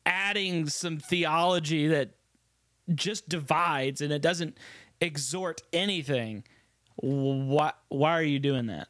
adding 0.05 0.67
some 0.67 0.97
theology 0.97 1.87
that 1.87 2.15
just 2.93 3.29
divides 3.29 4.01
and 4.01 4.11
it 4.11 4.21
doesn't 4.21 4.57
exhort 4.99 5.61
anything, 5.71 6.43
why, 6.95 7.73
why 7.89 8.13
are 8.13 8.23
you 8.23 8.39
doing 8.39 8.65
that? 8.67 8.87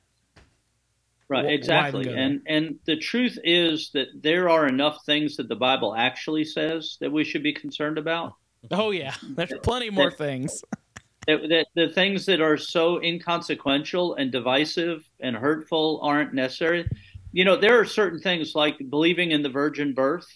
Right, 1.29 1.45
exactly. 1.45 2.13
And 2.13 2.41
and 2.45 2.79
the 2.85 2.97
truth 2.97 3.39
is 3.43 3.89
that 3.93 4.07
there 4.13 4.49
are 4.49 4.67
enough 4.67 5.03
things 5.05 5.37
that 5.37 5.47
the 5.47 5.55
Bible 5.55 5.95
actually 5.95 6.45
says 6.45 6.97
that 7.01 7.11
we 7.11 7.23
should 7.23 7.41
be 7.41 7.53
concerned 7.53 7.97
about. 7.97 8.35
Oh 8.71 8.91
yeah, 8.91 9.15
there's 9.29 9.53
plenty 9.61 9.89
more 9.89 10.09
that, 10.09 10.17
things. 10.17 10.63
that, 11.27 11.41
that 11.49 11.67
the 11.75 11.89
things 11.89 12.25
that 12.25 12.41
are 12.41 12.57
so 12.57 13.01
inconsequential 13.01 14.15
and 14.15 14.31
divisive 14.31 15.09
and 15.19 15.35
hurtful 15.35 15.99
aren't 16.03 16.33
necessary 16.33 16.87
you 17.33 17.43
know, 17.43 17.57
there 17.57 17.79
are 17.79 17.85
certain 17.85 18.19
things 18.19 18.55
like 18.55 18.77
believing 18.89 19.31
in 19.31 19.41
the 19.41 19.49
virgin 19.49 19.93
birth. 19.93 20.27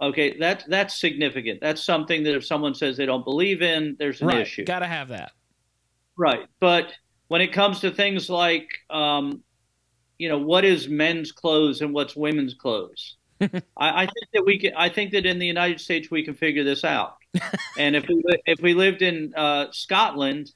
Okay, 0.00 0.36
that's 0.38 0.62
that's 0.66 1.00
significant. 1.00 1.60
That's 1.62 1.82
something 1.82 2.22
that 2.24 2.36
if 2.36 2.44
someone 2.44 2.74
says 2.74 2.98
they 2.98 3.06
don't 3.06 3.24
believe 3.24 3.62
in, 3.62 3.96
there's 3.98 4.20
an 4.20 4.28
right. 4.28 4.40
issue. 4.40 4.66
Got 4.66 4.80
to 4.80 4.86
have 4.86 5.08
that. 5.08 5.32
Right, 6.18 6.46
but 6.60 6.92
when 7.28 7.40
it 7.40 7.52
comes 7.52 7.80
to 7.80 7.90
things 7.90 8.28
like, 8.28 8.68
um, 8.90 9.42
you 10.18 10.28
know, 10.28 10.38
what 10.38 10.66
is 10.66 10.86
men's 10.86 11.32
clothes 11.32 11.80
and 11.80 11.94
what's 11.94 12.14
women's 12.14 12.54
clothes, 12.54 13.16
I, 13.40 13.50
I, 13.76 14.06
think 14.06 14.28
that 14.32 14.44
we 14.46 14.58
can. 14.58 14.72
I 14.76 14.88
think 14.88 15.12
that 15.12 15.26
in 15.26 15.38
the 15.38 15.46
United 15.46 15.80
States 15.80 16.10
we 16.10 16.24
can 16.24 16.34
figure 16.34 16.64
this 16.64 16.84
out. 16.84 17.16
and 17.78 17.94
if 17.94 18.06
we 18.08 18.22
if 18.46 18.60
we 18.60 18.74
lived 18.74 19.02
in 19.02 19.34
uh, 19.34 19.66
Scotland, 19.72 20.50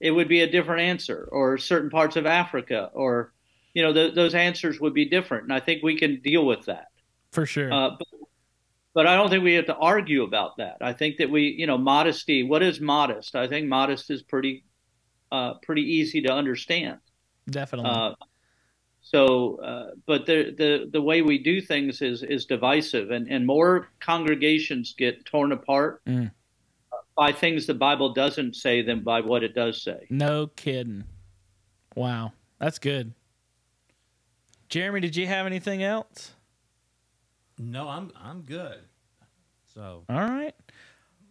it 0.00 0.10
would 0.10 0.28
be 0.28 0.40
a 0.40 0.50
different 0.50 0.80
answer, 0.82 1.28
or 1.30 1.58
certain 1.58 1.90
parts 1.90 2.16
of 2.16 2.24
Africa, 2.24 2.90
or 2.94 3.32
you 3.74 3.82
know, 3.82 3.92
the, 3.92 4.10
those 4.14 4.34
answers 4.34 4.80
would 4.80 4.94
be 4.94 5.06
different. 5.06 5.44
And 5.44 5.52
I 5.52 5.60
think 5.60 5.82
we 5.82 5.98
can 5.98 6.20
deal 6.20 6.44
with 6.44 6.66
that. 6.66 6.86
For 7.32 7.46
sure. 7.46 7.72
Uh, 7.72 7.90
but, 7.98 8.08
but 8.94 9.06
I 9.06 9.16
don't 9.16 9.30
think 9.30 9.42
we 9.42 9.54
have 9.54 9.66
to 9.66 9.76
argue 9.76 10.22
about 10.22 10.58
that. 10.58 10.78
I 10.80 10.92
think 10.92 11.16
that 11.18 11.30
we, 11.30 11.54
you 11.58 11.66
know, 11.66 11.78
modesty, 11.78 12.42
what 12.42 12.62
is 12.62 12.80
modest? 12.80 13.34
I 13.34 13.48
think 13.48 13.68
modest 13.68 14.10
is 14.10 14.22
pretty, 14.22 14.64
uh, 15.30 15.54
pretty 15.62 15.82
easy 15.82 16.22
to 16.22 16.32
understand. 16.32 16.98
Definitely. 17.48 17.90
Uh, 17.90 18.14
so, 19.14 19.56
uh, 19.56 19.90
but 20.06 20.24
the, 20.24 20.54
the, 20.56 20.88
the 20.90 21.02
way 21.02 21.20
we 21.20 21.38
do 21.38 21.60
things 21.60 22.00
is, 22.00 22.22
is 22.22 22.46
divisive 22.46 23.10
and, 23.10 23.28
and 23.28 23.46
more 23.46 23.88
congregations 24.00 24.94
get 24.96 25.24
torn 25.26 25.52
apart 25.52 26.02
mm. 26.06 26.30
by 27.16 27.30
things 27.32 27.66
the 27.66 27.74
Bible 27.74 28.14
doesn't 28.14 28.56
say 28.56 28.80
than 28.80 29.02
by 29.02 29.20
what 29.20 29.42
it 29.42 29.54
does 29.54 29.82
say. 29.82 30.06
No 30.08 30.46
kidding. 30.46 31.04
Wow. 31.94 32.32
That's 32.58 32.78
good. 32.78 33.12
Jeremy, 34.70 35.00
did 35.00 35.14
you 35.16 35.26
have 35.26 35.44
anything 35.44 35.82
else? 35.82 36.32
No, 37.58 37.88
I'm 37.88 38.10
I'm 38.16 38.40
good. 38.40 38.78
So 39.74 40.04
all 40.08 40.20
right. 40.20 40.54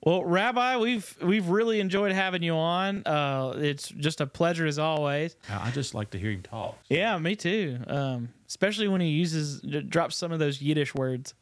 Well, 0.03 0.23
Rabbi, 0.23 0.77
we've 0.77 1.17
we've 1.21 1.47
really 1.47 1.79
enjoyed 1.79 2.11
having 2.11 2.41
you 2.41 2.55
on. 2.55 3.03
Uh, 3.05 3.53
it's 3.57 3.89
just 3.89 4.19
a 4.19 4.25
pleasure 4.25 4.65
as 4.65 4.79
always. 4.79 5.35
I 5.47 5.69
just 5.71 5.93
like 5.93 6.09
to 6.11 6.17
hear 6.17 6.31
him 6.31 6.41
talk. 6.41 6.77
So. 6.89 6.95
Yeah, 6.95 7.17
me 7.19 7.35
too. 7.35 7.77
Um, 7.85 8.29
especially 8.47 8.87
when 8.87 8.99
he 8.99 9.09
uses 9.09 9.61
drops 9.61 10.15
some 10.15 10.31
of 10.31 10.39
those 10.39 10.59
Yiddish 10.59 10.95
words. 10.95 11.35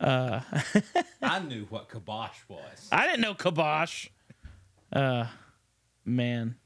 Uh, 0.00 0.40
I 1.22 1.38
knew 1.40 1.66
what 1.70 1.88
kibosh 1.88 2.38
was. 2.48 2.88
I 2.90 3.06
didn't 3.06 3.20
know 3.20 3.34
kibosh. 3.34 4.08
Uh, 4.92 5.26
man. 6.04 6.56